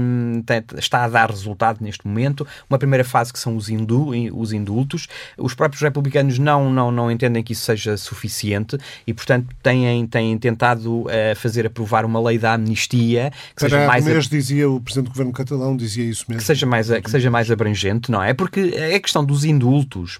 um, 0.00 0.42
está 0.78 1.04
a 1.04 1.08
dar 1.08 1.30
resultado 1.30 1.78
neste 1.80 2.06
momento. 2.06 2.46
Uma 2.68 2.78
primeira 2.78 3.04
fase 3.04 3.32
que 3.32 3.38
são 3.38 3.56
os, 3.56 3.68
indu, 3.68 4.10
os 4.34 4.52
indultos. 4.52 5.08
Os 5.36 5.54
próprios 5.54 5.82
republicanos 5.82 6.38
não, 6.38 6.70
não, 6.70 6.90
não 6.90 7.10
entendem 7.10 7.42
que 7.42 7.52
isso 7.52 7.62
seja 7.62 7.96
suficiente 7.96 8.78
e, 9.06 9.12
portanto, 9.12 9.48
têm, 9.62 10.06
têm 10.06 10.38
tentado 10.38 11.02
uh, 11.02 11.08
fazer 11.36 11.66
aprovar 11.66 12.04
uma 12.04 12.20
lei 12.20 12.38
da 12.38 12.54
amnistia 12.54 13.32
que 13.54 13.60
Para 13.60 13.68
seja 13.68 13.86
mais. 13.86 14.04
Mês, 14.04 14.26
a... 14.26 14.28
dizia 14.28 14.70
o 14.70 14.80
Presidente 14.80 15.06
do 15.06 15.10
Governo 15.10 15.32
catalão, 15.32 15.76
dizia 15.76 16.04
isso 16.04 16.24
mesmo. 16.30 16.38
Que 16.38 16.44
seja 16.44 16.66
mais, 16.66 16.90
que 16.90 17.10
seja 17.10 17.30
mais 17.30 17.50
abrangente, 17.50 18.10
não 18.10 18.22
é? 18.22 18.32
Porque 18.32 18.60
a 18.94 19.00
questão 19.00 19.24
dos 19.24 19.44
indultos 19.44 20.18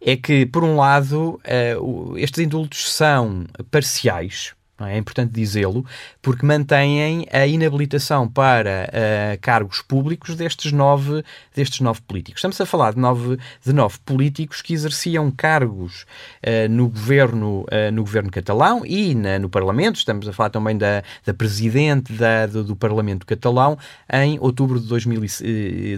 é 0.00 0.16
que, 0.16 0.46
por 0.46 0.64
um 0.64 0.76
lado, 0.76 1.40
uh, 1.78 2.18
estes 2.18 2.44
indultos 2.44 2.92
são 2.92 3.44
parciais, 3.70 4.54
é? 4.86 4.94
é 4.94 4.98
importante 4.98 5.32
dizê-lo, 5.32 5.84
porque 6.22 6.44
mantêm 6.44 7.26
a 7.32 7.46
inabilitação 7.46 8.28
para 8.28 8.88
uh, 8.88 9.40
cargos 9.40 9.82
públicos 9.82 10.34
destes 10.34 10.72
nove, 10.72 11.24
destes 11.54 11.80
nove 11.80 12.00
políticos. 12.02 12.38
Estamos 12.38 12.60
a 12.60 12.66
falar 12.66 12.94
de 12.94 13.00
nove, 13.00 13.38
de 13.64 13.72
nove 13.72 13.98
políticos 14.04 14.62
que 14.62 14.72
exerciam 14.72 15.30
cargos 15.30 16.06
uh, 16.44 16.68
no, 16.70 16.88
governo, 16.88 17.60
uh, 17.62 17.92
no 17.92 18.02
governo 18.02 18.30
catalão 18.30 18.84
e 18.84 19.14
na, 19.14 19.38
no 19.38 19.48
Parlamento. 19.48 19.96
Estamos 19.96 20.28
a 20.28 20.32
falar 20.32 20.50
também 20.50 20.76
da, 20.76 21.02
da 21.24 21.34
Presidente 21.34 22.12
da, 22.12 22.46
do, 22.46 22.64
do, 22.64 22.76
Parlamento 22.76 23.26
catalão 23.26 23.78
em 24.12 24.38
outubro 24.40 24.80
de 24.80 24.86
2000, 24.86 25.20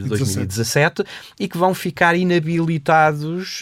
2017 0.07 1.05
e 1.39 1.49
que 1.49 1.57
vão 1.57 1.74
ficar 1.74 2.16
inabilitados 2.16 3.61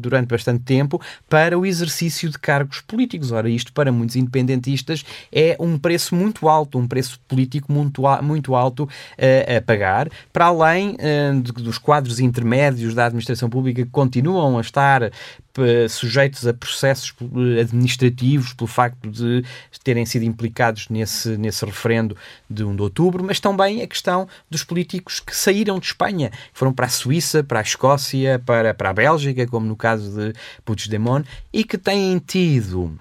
durante 0.00 0.28
bastante 0.28 0.64
tempo 0.64 1.00
para 1.28 1.58
o 1.58 1.64
exercício 1.64 2.28
de 2.28 2.38
cargos 2.38 2.80
políticos. 2.80 3.32
Ora, 3.32 3.48
isto 3.48 3.72
para 3.72 3.92
muitos 3.92 4.07
independentistas 4.16 5.04
é 5.32 5.56
um 5.58 5.78
preço 5.78 6.14
muito 6.14 6.48
alto, 6.48 6.78
um 6.78 6.86
preço 6.86 7.20
político 7.28 7.72
muito, 7.72 8.02
muito 8.22 8.54
alto 8.54 8.84
uh, 8.84 9.56
a 9.56 9.60
pagar, 9.60 10.08
para 10.32 10.46
além 10.46 10.96
uh, 10.96 11.40
de, 11.40 11.52
dos 11.52 11.78
quadros 11.78 12.20
intermédios 12.20 12.94
da 12.94 13.06
administração 13.06 13.48
pública 13.48 13.84
que 13.84 13.90
continuam 13.90 14.58
a 14.58 14.60
estar 14.60 15.10
eh, 15.58 15.88
sujeitos 15.88 16.46
a 16.46 16.54
processos 16.54 17.12
administrativos 17.60 18.52
pelo 18.52 18.68
facto 18.68 19.10
de 19.10 19.44
terem 19.82 20.06
sido 20.06 20.24
implicados 20.24 20.88
nesse, 20.88 21.36
nesse 21.36 21.64
referendo 21.64 22.16
de 22.48 22.62
1 22.62 22.76
de 22.76 22.82
outubro, 22.82 23.24
mas 23.24 23.40
também 23.40 23.82
a 23.82 23.86
questão 23.86 24.28
dos 24.48 24.62
políticos 24.62 25.18
que 25.18 25.34
saíram 25.34 25.80
de 25.80 25.86
Espanha, 25.86 26.30
foram 26.52 26.72
para 26.72 26.86
a 26.86 26.88
Suíça, 26.88 27.42
para 27.42 27.58
a 27.58 27.62
Escócia, 27.62 28.38
para, 28.38 28.72
para 28.72 28.90
a 28.90 28.92
Bélgica, 28.92 29.48
como 29.48 29.66
no 29.66 29.74
caso 29.74 30.12
de 30.12 30.32
Puigdemont, 30.64 31.26
e 31.52 31.64
que 31.64 31.76
têm 31.76 32.18
tido 32.20 32.96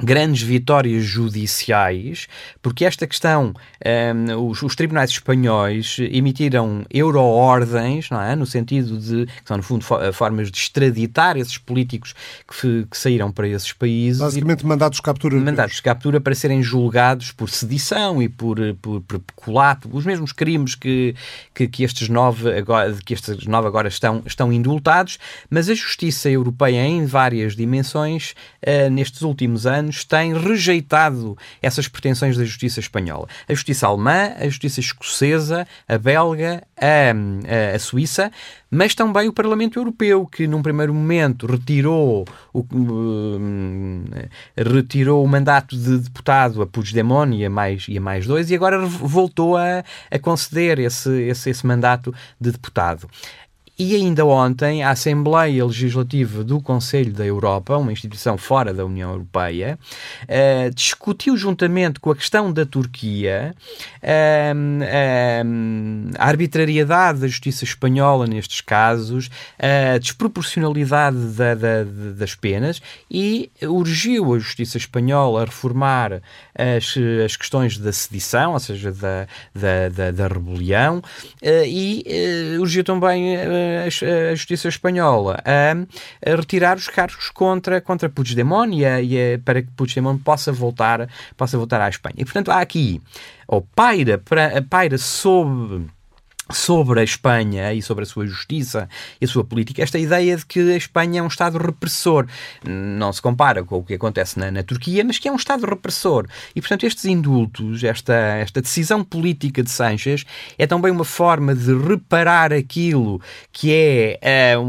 grandes 0.00 0.42
vitórias 0.42 1.04
judiciais, 1.04 2.28
porque 2.62 2.84
esta 2.84 3.06
questão, 3.06 3.52
um, 3.84 4.48
os, 4.48 4.62
os, 4.62 4.76
tribunais 4.76 5.10
espanhóis 5.10 5.96
emitiram 5.98 6.84
euroordens, 6.88 8.08
não 8.08 8.20
é? 8.20 8.36
No 8.36 8.46
sentido 8.46 8.96
de, 8.96 9.26
que 9.26 9.42
são 9.44 9.56
no 9.56 9.62
fundo 9.62 9.84
formas 10.12 10.50
de 10.50 10.58
extraditar 10.58 11.36
esses 11.36 11.58
políticos 11.58 12.14
que, 12.46 12.86
que 12.88 12.96
saíram 12.96 13.32
para 13.32 13.48
esses 13.48 13.72
países. 13.72 14.20
Basicamente 14.20 14.64
mandados 14.64 14.96
de 14.96 15.02
captura. 15.02 15.36
Mandados 15.36 15.76
de 15.76 15.82
captura 15.82 16.20
para 16.20 16.34
serem 16.34 16.62
julgados 16.62 17.32
por 17.32 17.50
sedição 17.50 18.22
e 18.22 18.28
por, 18.28 18.58
por, 18.80 19.00
por 19.00 19.18
peculato, 19.18 19.88
os 19.92 20.04
mesmos 20.04 20.32
crimes 20.32 20.74
que, 20.74 21.14
que, 21.54 21.66
que, 21.66 21.82
estes 21.82 22.08
nove 22.08 22.56
agora, 22.56 22.96
que 23.04 23.14
estes 23.14 23.46
nove 23.46 23.66
agora 23.66 23.88
estão, 23.88 24.22
estão 24.24 24.52
indultados, 24.52 25.18
mas 25.50 25.68
a 25.68 25.74
justiça 25.74 26.30
europeia 26.30 26.84
em 26.84 27.04
várias 27.04 27.56
dimensões, 27.56 28.34
uh, 28.62 28.90
nestes 28.90 29.22
últimos 29.22 29.66
anos, 29.66 29.87
anos 29.88 30.04
tem 30.04 30.32
rejeitado 30.34 31.36
essas 31.62 31.88
pretensões 31.88 32.36
da 32.36 32.44
justiça 32.44 32.78
espanhola. 32.78 33.26
A 33.48 33.54
justiça 33.54 33.86
alemã, 33.86 34.34
a 34.38 34.44
justiça 34.44 34.80
escocesa, 34.80 35.66
a 35.88 35.98
belga, 35.98 36.62
a, 36.76 37.72
a, 37.72 37.76
a 37.76 37.78
Suíça, 37.78 38.30
mas 38.70 38.94
também 38.94 39.28
o 39.28 39.32
Parlamento 39.32 39.78
Europeu, 39.78 40.26
que 40.26 40.46
num 40.46 40.62
primeiro 40.62 40.92
momento 40.92 41.46
retirou 41.46 42.26
o, 42.52 42.60
uh, 42.60 42.66
retirou 44.56 45.24
o 45.24 45.28
mandato 45.28 45.76
de 45.76 45.98
deputado 45.98 46.60
a 46.62 46.66
Puigdemont 46.66 47.34
e 47.34 47.44
a 47.44 47.50
mais, 47.50 47.86
e 47.88 47.96
a 47.96 48.00
mais 48.00 48.26
dois, 48.26 48.50
e 48.50 48.54
agora 48.54 48.78
voltou 48.84 49.56
a, 49.56 49.82
a 50.10 50.18
conceder 50.18 50.78
esse, 50.78 51.10
esse, 51.22 51.50
esse 51.50 51.66
mandato 51.66 52.14
de 52.38 52.52
deputado. 52.52 53.08
E 53.80 53.94
ainda 53.94 54.26
ontem, 54.26 54.82
a 54.82 54.90
Assembleia 54.90 55.64
Legislativa 55.64 56.42
do 56.42 56.60
Conselho 56.60 57.12
da 57.12 57.24
Europa, 57.24 57.76
uma 57.76 57.92
instituição 57.92 58.36
fora 58.36 58.74
da 58.74 58.84
União 58.84 59.12
Europeia, 59.12 59.78
uh, 60.24 60.74
discutiu 60.74 61.36
juntamente 61.36 62.00
com 62.00 62.10
a 62.10 62.16
questão 62.16 62.52
da 62.52 62.66
Turquia 62.66 63.54
uh, 64.02 64.56
uh, 64.82 66.10
a 66.18 66.26
arbitrariedade 66.26 67.20
da 67.20 67.28
justiça 67.28 67.62
espanhola 67.62 68.26
nestes 68.26 68.60
casos, 68.60 69.30
a 69.56 69.96
desproporcionalidade 69.98 71.16
da, 71.36 71.54
da, 71.54 71.84
das 72.16 72.34
penas 72.34 72.82
e 73.08 73.48
urgiu 73.62 74.34
a 74.34 74.40
justiça 74.40 74.76
espanhola 74.76 75.42
a 75.42 75.44
reformar 75.44 76.20
as, 76.52 76.94
as 77.24 77.36
questões 77.36 77.78
da 77.78 77.92
sedição, 77.92 78.54
ou 78.54 78.58
seja, 78.58 78.90
da, 78.90 79.28
da, 79.54 79.88
da, 79.88 80.10
da 80.10 80.26
rebelião, 80.26 81.00
e 81.64 82.04
urgiu 82.58 82.82
também 82.82 83.36
a, 83.86 84.34
justiça 84.34 84.68
espanhola 84.68 85.38
a, 85.44 86.30
a, 86.30 86.36
retirar 86.36 86.76
os 86.76 86.88
cargos 86.88 87.30
contra, 87.30 87.80
contra 87.80 88.08
Puigdemont 88.08 88.74
e, 88.74 88.84
a, 88.84 89.00
e 89.00 89.34
a, 89.34 89.38
para 89.38 89.62
que 89.62 89.70
Puigdemont 89.72 90.22
possa 90.22 90.52
voltar, 90.52 91.08
possa 91.36 91.56
voltar 91.56 91.80
à 91.80 91.88
Espanha. 91.88 92.16
E, 92.18 92.24
portanto, 92.24 92.50
há 92.50 92.60
aqui, 92.60 93.00
ou 93.46 93.62
paira, 93.62 94.18
para, 94.18 94.62
paira 94.62 94.98
sob 94.98 95.88
sobre 96.52 97.00
a 97.00 97.04
Espanha 97.04 97.72
e 97.72 97.82
sobre 97.82 98.04
a 98.04 98.06
sua 98.06 98.26
justiça 98.26 98.88
e 99.20 99.24
a 99.24 99.28
sua 99.28 99.44
política, 99.44 99.82
esta 99.82 99.98
ideia 99.98 100.36
de 100.36 100.46
que 100.46 100.60
a 100.60 100.76
Espanha 100.76 101.20
é 101.20 101.22
um 101.22 101.26
Estado 101.26 101.58
repressor. 101.58 102.26
Não 102.64 103.12
se 103.12 103.20
compara 103.20 103.62
com 103.62 103.78
o 103.78 103.84
que 103.84 103.94
acontece 103.94 104.38
na, 104.38 104.50
na 104.50 104.62
Turquia, 104.62 105.04
mas 105.04 105.18
que 105.18 105.28
é 105.28 105.32
um 105.32 105.36
Estado 105.36 105.66
repressor. 105.66 106.26
E, 106.54 106.60
portanto, 106.60 106.84
estes 106.84 107.04
indultos, 107.04 107.84
esta, 107.84 108.14
esta 108.14 108.60
decisão 108.60 109.04
política 109.04 109.62
de 109.62 109.70
Sánchez 109.70 110.24
é 110.56 110.66
também 110.66 110.90
uma 110.90 111.04
forma 111.04 111.54
de 111.54 111.76
reparar 111.76 112.52
aquilo 112.52 113.20
que 113.52 113.72
é, 113.72 114.18
é 114.20 114.58
um, 114.58 114.64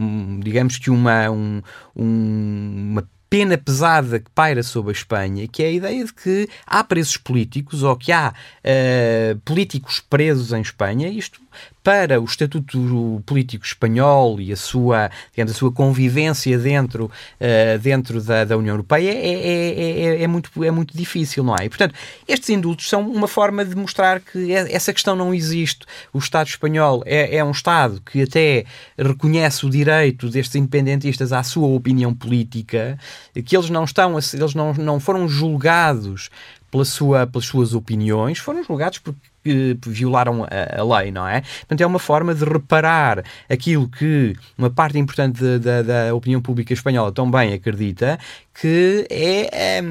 um, 0.00 0.40
digamos 0.42 0.78
que 0.78 0.90
uma, 0.90 1.30
um, 1.30 1.62
uma 1.94 3.06
pena 3.30 3.56
pesada 3.56 4.18
que 4.18 4.28
paira 4.30 4.62
sobre 4.64 4.90
a 4.90 4.92
Espanha, 4.92 5.46
que 5.46 5.62
é 5.62 5.66
a 5.66 5.72
ideia 5.72 6.04
de 6.04 6.12
que 6.12 6.48
há 6.66 6.82
presos 6.82 7.16
políticos 7.16 7.84
ou 7.84 7.96
que 7.96 8.10
há 8.10 8.34
uh, 8.34 9.38
políticos 9.40 10.00
presos 10.00 10.52
em 10.52 10.60
Espanha, 10.60 11.08
isto 11.08 11.40
para 11.82 12.20
o 12.20 12.24
estatuto 12.24 13.22
político 13.24 13.64
espanhol 13.64 14.40
e 14.40 14.52
a 14.52 14.56
sua, 14.56 15.10
digamos, 15.32 15.52
a 15.52 15.54
sua 15.54 15.72
convivência 15.72 16.58
dentro, 16.58 17.06
uh, 17.06 17.78
dentro 17.78 18.20
da, 18.22 18.44
da, 18.44 18.56
União 18.56 18.74
Europeia 18.74 19.10
é, 19.10 19.14
é, 19.14 20.00
é, 20.18 20.22
é, 20.22 20.26
muito, 20.26 20.50
é 20.62 20.70
muito 20.70 20.96
difícil, 20.96 21.42
não 21.42 21.54
é? 21.56 21.64
E, 21.64 21.68
portanto, 21.68 21.94
estes 22.28 22.50
indultos 22.50 22.88
são 22.88 23.08
uma 23.08 23.26
forma 23.26 23.64
de 23.64 23.74
mostrar 23.74 24.20
que 24.20 24.52
essa 24.52 24.92
questão 24.92 25.16
não 25.16 25.32
existe. 25.32 25.86
O 26.12 26.18
Estado 26.18 26.48
espanhol 26.48 27.02
é, 27.06 27.36
é 27.36 27.44
um 27.44 27.50
Estado 27.50 28.02
que 28.04 28.22
até 28.22 28.64
reconhece 28.98 29.64
o 29.64 29.70
direito 29.70 30.28
destes 30.28 30.56
independentistas 30.56 31.32
à 31.32 31.42
sua 31.42 31.68
opinião 31.68 32.14
política, 32.14 32.98
que 33.44 33.56
eles 33.56 33.70
não 33.70 33.84
estão, 33.84 34.12
eles 34.12 34.54
não, 34.54 34.74
não 34.74 35.00
foram 35.00 35.26
julgados 35.28 36.30
pela 36.70 36.84
sua, 36.84 37.26
pelas 37.26 37.46
suas 37.46 37.74
opiniões, 37.74 38.38
foram 38.38 38.62
julgados 38.62 38.98
porque 38.98 39.29
que 39.42 39.78
violaram 39.86 40.44
a, 40.44 40.80
a, 40.80 40.98
lei, 40.98 41.10
não 41.10 41.26
é? 41.26 41.40
Portanto, 41.40 41.80
é 41.80 41.86
uma 41.86 41.98
forma 41.98 42.34
de 42.34 42.44
reparar 42.44 43.24
aquilo 43.48 43.88
que 43.88 44.34
uma 44.56 44.70
parte 44.70 44.98
importante 44.98 45.40
da, 45.58 46.14
opinião 46.14 46.40
pública 46.40 46.72
espanhola 46.72 47.12
também 47.12 47.52
acredita, 47.52 48.18
que 48.60 49.06
é, 49.08 49.78
é 49.78 49.82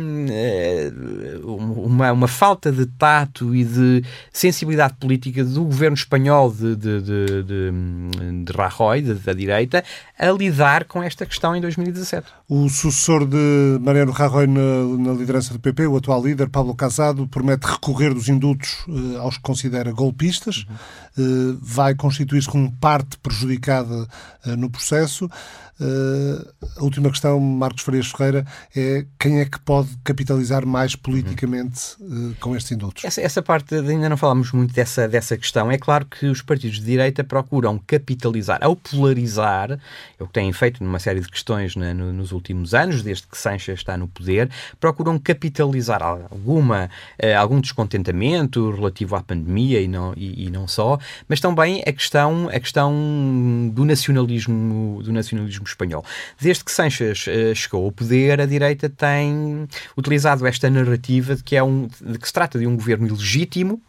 uma, 1.43 2.11
uma 2.11 2.27
falta 2.27 2.71
de 2.71 2.85
tato 2.85 3.55
e 3.55 3.63
de 3.63 4.03
sensibilidade 4.31 4.93
política 4.99 5.43
do 5.43 5.63
governo 5.63 5.95
espanhol 5.95 6.51
de, 6.51 6.75
de, 6.75 7.01
de, 7.01 7.43
de, 7.43 8.43
de 8.43 8.53
Rajoy, 8.53 9.01
da 9.01 9.33
direita, 9.33 9.83
a 10.19 10.29
lidar 10.31 10.85
com 10.85 11.01
esta 11.01 11.25
questão 11.25 11.55
em 11.55 11.61
2017. 11.61 12.27
O 12.47 12.69
sucessor 12.69 13.25
de 13.25 13.79
Mariano 13.81 14.11
Rajoy 14.11 14.45
na, 14.45 14.83
na 14.99 15.13
liderança 15.13 15.51
do 15.51 15.59
PP, 15.59 15.87
o 15.87 15.97
atual 15.97 16.23
líder, 16.23 16.47
Pablo 16.49 16.75
Casado, 16.75 17.27
promete 17.27 17.65
recorrer 17.65 18.13
dos 18.13 18.29
indultos 18.29 18.85
uh, 18.87 19.17
aos 19.19 19.37
que 19.37 19.43
considera 19.43 19.91
golpistas, 19.91 20.67
uhum. 21.17 21.53
uh, 21.53 21.59
vai 21.59 21.95
constituir-se 21.95 22.47
como 22.47 22.71
parte 22.73 23.17
prejudicada 23.17 24.07
uh, 24.45 24.55
no 24.55 24.69
processo. 24.69 25.27
Uh, 25.79 26.45
a 26.77 26.83
última 26.83 27.09
questão, 27.09 27.39
Marcos 27.39 27.83
Farias 27.83 28.07
Ferreira, 28.07 28.45
é 28.75 29.05
quem 29.17 29.39
é 29.39 29.45
que 29.45 29.57
pode 29.59 29.89
capitalizar 30.03 30.65
mais 30.65 30.93
politicamente 30.93 31.95
uh, 32.01 32.35
com 32.41 32.53
estes 32.53 32.73
indultos? 32.73 33.05
Essa, 33.05 33.21
essa, 33.21 33.41
parte, 33.41 33.75
ainda 33.75 34.09
não 34.09 34.17
falámos 34.17 34.51
muito 34.51 34.73
dessa, 34.73 35.07
dessa 35.07 35.37
questão. 35.37 35.71
É 35.71 35.77
claro 35.77 36.05
que 36.05 36.25
os 36.25 36.41
partidos 36.41 36.79
de 36.79 36.85
direita 36.85 37.23
procuram 37.23 37.79
capitalizar, 37.87 38.59
ao 38.61 38.75
polarizar, 38.75 39.71
é 39.71 40.23
o 40.23 40.27
que 40.27 40.33
têm 40.33 40.51
feito 40.51 40.83
numa 40.83 40.99
série 40.99 41.21
de 41.21 41.29
questões 41.29 41.77
no, 41.77 42.11
nos 42.11 42.33
últimos 42.33 42.73
anos, 42.73 43.01
desde 43.01 43.25
que 43.25 43.37
Sanches 43.37 43.79
está 43.79 43.95
no 43.97 44.07
poder, 44.07 44.49
procuram 44.81 45.17
capitalizar 45.17 46.03
alguma, 46.03 46.89
uh, 47.23 47.37
algum 47.37 47.61
descontentamento 47.61 48.69
relativo 48.71 49.15
à 49.15 49.23
pandemia 49.23 49.79
e 49.79 49.87
não, 49.87 50.13
e, 50.17 50.47
e 50.47 50.49
não 50.49 50.67
só, 50.67 50.99
mas 51.27 51.39
também 51.39 51.81
a 51.87 51.93
questão, 51.93 52.49
a 52.49 52.59
questão 52.59 53.71
do 53.73 53.85
nacionalismo, 53.85 55.01
do 55.01 55.13
nacionalismo 55.13 55.68
espanhol. 55.69 56.03
Desde 56.39 56.63
que 56.63 56.71
Sanches 56.71 57.25
uh, 57.27 57.55
chegou 57.55 57.85
ao 57.85 57.91
poder, 57.91 58.41
a 58.41 58.45
direita 58.45 58.89
tem 58.89 59.67
utilizado 59.97 60.45
esta 60.45 60.69
narrativa 60.69 61.35
de 61.35 61.43
que, 61.43 61.55
é 61.55 61.63
um, 61.63 61.87
de 62.01 62.17
que 62.19 62.27
se 62.27 62.33
trata 62.33 62.59
de 62.59 62.67
um 62.67 62.75
governo 62.75 63.07
ilegítimo 63.07 63.81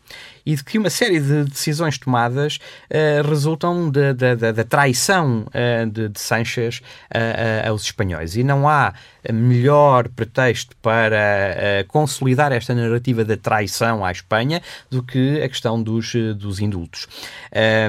e 0.51 0.57
de 0.57 0.64
que 0.64 0.78
uma 0.78 0.90
série 0.90 1.20
de 1.20 1.44
decisões 1.44 1.96
tomadas 1.96 2.59
uh, 2.90 3.28
resultam 3.28 3.88
da 3.88 4.64
traição 4.68 5.46
uh, 5.46 5.88
de, 5.88 6.09
de 6.09 6.20
Sanchez 6.20 6.82
uh, 7.14 7.68
aos 7.68 7.82
espanhóis. 7.82 8.34
E 8.36 8.42
não 8.42 8.68
há 8.68 8.92
melhor 9.32 10.09
pretexto 10.09 10.74
para 10.82 11.84
consolidar 11.88 12.53
esta 12.53 12.74
narrativa 12.74 13.22
da 13.22 13.36
traição 13.36 14.03
à 14.03 14.11
Espanha 14.11 14.62
do 14.88 15.03
que 15.03 15.42
a 15.42 15.48
questão 15.48 15.80
dos, 15.80 16.14
dos 16.36 16.59
indultos. 16.59 17.07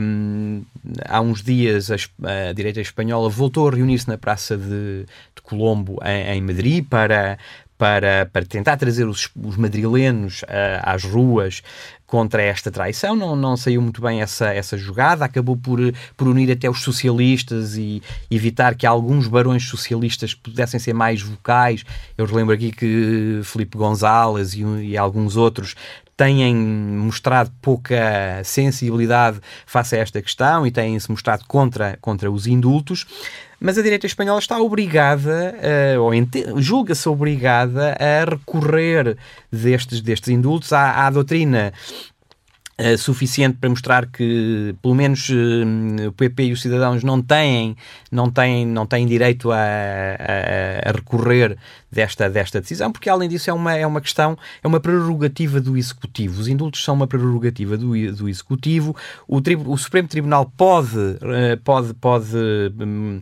Um, 0.04 0.64
há 1.08 1.22
uns 1.22 1.42
dias 1.42 1.90
a, 1.90 1.96
a, 1.96 2.52
direita 2.52 2.82
espanhola 2.82 3.30
voltou 3.30 3.70
a 3.70 3.72
reunir-se 3.72 4.10
na 4.10 4.18
Praça 4.18 4.58
de, 4.58 5.06
de 5.06 5.42
Colombo, 5.42 5.98
em, 6.04 6.36
em 6.36 6.42
Madrid, 6.42 6.86
para 6.86 7.38
para, 7.82 8.30
para 8.32 8.46
tentar 8.46 8.78
trazer 8.78 9.08
os, 9.08 9.28
os 9.36 9.58
madrilenos 9.58 10.44
uh, 10.44 10.46
às 10.84 11.04
ruas 11.04 11.64
contra 12.12 12.44
esta 12.44 12.70
traição. 12.70 13.16
Não, 13.16 13.38
não 13.38 13.56
saiu 13.56 13.82
muito 13.82 14.02
bem 14.02 14.22
essa, 14.22 14.54
essa 14.54 14.78
jogada, 14.78 15.24
acabou 15.24 15.56
por, 15.56 15.80
por 16.18 16.28
unir 16.28 16.52
até 16.52 16.70
os 16.70 16.82
socialistas 16.82 17.78
e 17.78 18.04
evitar 18.30 18.76
que 18.76 18.86
alguns 18.86 19.30
barões 19.30 19.64
socialistas 19.64 20.34
pudessem 20.34 20.78
ser 20.78 20.94
mais 20.94 21.22
vocais. 21.22 21.86
Eu 22.18 22.26
lembro 22.26 22.54
aqui 22.54 22.74
que 22.74 23.40
Felipe 23.46 23.78
Gonzalez 23.78 24.54
e, 24.54 24.62
e 24.62 24.98
alguns 24.98 25.38
outros 25.38 25.74
têm 26.18 26.54
mostrado 26.54 27.50
pouca 27.62 28.42
sensibilidade 28.44 29.40
face 29.66 29.96
a 29.96 30.00
esta 30.00 30.22
questão 30.22 30.68
e 30.68 30.72
têm-se 30.72 31.10
mostrado 31.10 31.46
contra, 31.48 31.98
contra 32.02 32.30
os 32.30 32.46
indultos 32.46 33.08
mas 33.62 33.78
a 33.78 33.84
direita 33.84 34.08
espanhola 34.08 34.40
está 34.40 34.60
obrigada, 34.60 35.56
uh, 35.96 36.02
ou 36.02 36.12
julga-se 36.60 37.08
obrigada 37.08 37.96
a 38.00 38.26
recorrer 38.28 39.16
destes, 39.52 40.02
destes 40.02 40.30
indultos 40.30 40.74
à, 40.74 41.06
à 41.06 41.10
doutrina 41.12 41.72
Uh, 42.80 42.98
suficiente 42.98 43.58
para 43.60 43.70
mostrar 43.70 44.08
que 44.08 44.74
pelo 44.82 44.96
menos 44.96 45.30
uh, 45.30 46.08
o 46.08 46.12
PP 46.14 46.46
e 46.46 46.52
os 46.54 46.62
cidadãos 46.62 47.04
não 47.04 47.22
têm 47.22 47.76
não 48.10 48.32
têm 48.32 48.66
não 48.66 48.88
têm 48.88 49.06
direito 49.06 49.52
a, 49.52 49.58
a, 49.58 50.90
a, 50.90 50.92
recorrer 50.92 51.58
desta 51.92 52.30
desta 52.30 52.62
decisão 52.62 52.92
porque 52.92 53.10
além 53.10 53.30
disso 53.30 53.50
é 53.50 53.54
uma 53.54 53.76
é 53.76 53.86
uma 53.86 54.02
questão 54.02 54.38
é 54.64 54.68
uma 54.68 54.80
prerrogativa 54.80 55.60
do 55.60 55.78
executivo. 55.78 56.40
Os 56.40 56.48
indultos 56.48 56.84
são 56.84 56.96
uma 56.96 57.08
prerrogativa 57.08 57.78
do, 57.78 57.90
do 58.16 58.30
executivo. 58.30 58.96
O, 59.28 59.42
o 59.68 59.78
Supremo 59.78 60.08
Tribunal 60.08 60.52
pode 60.58 60.98
uh, 60.98 61.58
pode 61.64 61.94
pode 61.96 62.36
um, 62.80 63.20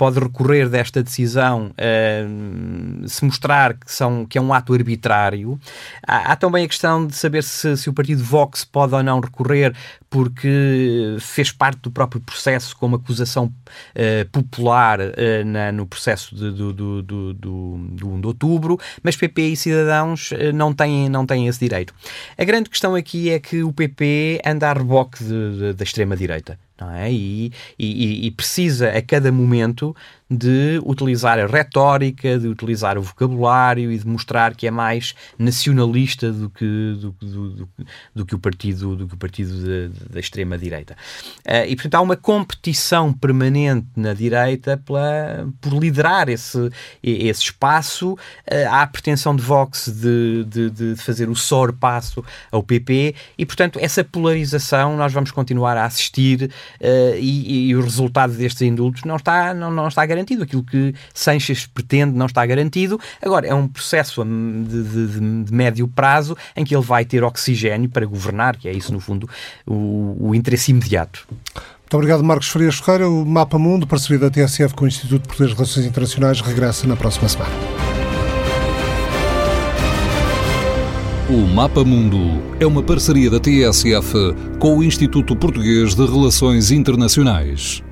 pode 0.00 0.18
recorrer 0.18 0.66
desta 0.66 1.02
decisão 1.02 1.72
uh, 1.72 3.06
se 3.06 3.22
mostrar 3.22 3.74
que, 3.74 3.92
são, 3.92 4.24
que 4.24 4.38
é 4.38 4.40
um 4.40 4.54
ato 4.54 4.72
arbitrário. 4.72 5.60
Há, 6.06 6.32
há 6.32 6.36
também 6.36 6.64
a 6.64 6.68
questão 6.68 7.06
de 7.06 7.14
saber 7.14 7.42
se, 7.42 7.76
se 7.76 7.90
o 7.90 7.92
partido 7.92 8.24
Vox 8.24 8.64
pode 8.64 8.94
ou 8.94 9.02
não 9.02 9.20
recorrer 9.20 9.76
porque 10.08 11.18
fez 11.20 11.52
parte 11.52 11.80
do 11.82 11.90
próprio 11.90 12.18
processo 12.22 12.74
como 12.78 12.96
acusação 12.96 13.44
uh, 13.44 14.28
popular 14.32 15.00
uh, 15.00 15.44
na, 15.44 15.70
no 15.70 15.84
processo 15.84 16.34
de, 16.34 16.50
do, 16.50 16.72
do, 16.72 17.02
do, 17.02 17.34
do, 17.34 17.78
do 17.90 18.08
1 18.08 18.20
de 18.22 18.26
outubro, 18.26 18.80
mas 19.02 19.16
PP 19.16 19.48
e 19.48 19.56
Cidadãos 19.56 20.30
não, 20.54 20.72
têm, 20.72 21.10
não 21.10 21.26
têm 21.26 21.46
esse 21.46 21.60
direito. 21.60 21.92
A 22.38 22.44
grande 22.44 22.70
questão 22.70 22.94
aqui 22.94 23.28
é 23.28 23.38
que 23.38 23.62
o 23.62 23.70
PP 23.70 24.40
anda 24.46 24.70
a 24.70 24.72
reboque 24.72 25.22
da 25.76 25.84
extrema-direita 25.84 26.58
não 26.80 26.90
é? 26.92 27.12
E, 27.12 27.52
e, 27.78 28.26
e, 28.26 28.30
precisa 28.30 28.90
a 28.90 29.02
cada 29.02 29.30
momento 29.30 29.94
de 30.30 30.80
utilizar 30.84 31.40
a 31.40 31.46
retórica, 31.46 32.38
de 32.38 32.46
utilizar 32.46 32.96
o 32.96 33.02
vocabulário 33.02 33.90
e 33.90 33.98
de 33.98 34.06
mostrar 34.06 34.54
que 34.54 34.64
é 34.64 34.70
mais 34.70 35.12
nacionalista 35.36 36.30
do 36.30 36.48
que, 36.48 36.64
do, 37.00 37.10
do, 37.20 37.50
do, 37.50 37.68
do 38.14 38.26
que 38.26 38.36
o 38.36 38.38
partido, 38.38 38.94
do 38.94 39.08
que 39.08 39.14
o 39.14 39.16
partido 39.16 39.90
da 40.08 40.20
extrema 40.20 40.56
direita. 40.56 40.96
Uh, 41.40 41.66
e 41.66 41.74
portanto 41.74 41.96
há 41.96 42.00
uma 42.00 42.16
competição 42.16 43.12
permanente 43.12 43.88
na 43.96 44.14
direita 44.14 44.76
pela, 44.76 45.48
por 45.60 45.72
liderar 45.72 46.28
esse, 46.28 46.70
esse 47.02 47.42
espaço. 47.42 48.12
Uh, 48.12 48.68
há 48.70 48.82
a 48.82 48.86
pretensão 48.86 49.34
de 49.34 49.42
Vox 49.42 49.88
de, 49.88 50.44
de, 50.44 50.70
de 50.70 50.96
fazer 50.96 51.28
o 51.28 51.34
sorpasso 51.34 52.24
ao 52.52 52.62
PP 52.62 53.16
e 53.36 53.44
portanto 53.44 53.80
essa 53.82 54.04
polarização 54.04 54.96
nós 54.96 55.12
vamos 55.12 55.32
continuar 55.32 55.76
a 55.76 55.86
assistir 55.86 56.44
uh, 56.80 57.16
e, 57.18 57.70
e, 57.70 57.74
o 57.74 57.82
resultado 57.82 58.32
destes 58.34 58.62
indultos 58.62 59.02
não 59.02 59.16
está, 59.16 59.52
não, 59.52 59.72
não 59.72 59.88
está 59.88 60.06
garantido 60.06 60.19
garantido. 60.20 60.42
Aquilo 60.42 60.62
que 60.62 60.94
Sanches 61.12 61.66
pretende 61.66 62.16
não 62.16 62.26
está 62.26 62.44
garantido. 62.44 63.00
Agora, 63.22 63.46
é 63.46 63.54
um 63.54 63.66
processo 63.66 64.24
de, 64.24 64.82
de, 64.82 65.44
de 65.44 65.52
médio 65.52 65.88
prazo 65.88 66.36
em 66.56 66.64
que 66.64 66.74
ele 66.74 66.84
vai 66.84 67.04
ter 67.04 67.24
oxigênio 67.24 67.88
para 67.88 68.06
governar, 68.06 68.56
que 68.56 68.68
é 68.68 68.72
isso, 68.72 68.92
no 68.92 69.00
fundo, 69.00 69.28
o, 69.66 70.28
o 70.28 70.34
interesse 70.34 70.70
imediato. 70.70 71.26
Muito 71.90 71.94
obrigado, 71.94 72.22
Marcos 72.22 72.48
Farias 72.48 72.76
Ferreira. 72.76 73.08
O 73.08 73.26
Mapa 73.26 73.58
Mundo, 73.58 73.86
parceria 73.86 74.18
da 74.18 74.30
TSF 74.30 74.74
com 74.74 74.84
o 74.84 74.88
Instituto 74.88 75.22
de 75.22 75.28
Poderes 75.28 75.54
Relações 75.54 75.86
Internacionais, 75.86 76.40
regressa 76.40 76.86
na 76.86 76.94
próxima 76.94 77.28
semana. 77.28 77.50
O 81.28 81.46
Mapa 81.46 81.84
Mundo 81.84 82.42
é 82.58 82.66
uma 82.66 82.82
parceria 82.82 83.30
da 83.30 83.38
TSF 83.40 84.34
com 84.58 84.78
o 84.78 84.84
Instituto 84.84 85.34
Português 85.36 85.94
de 85.94 86.04
Relações 86.04 86.70
Internacionais. 86.70 87.82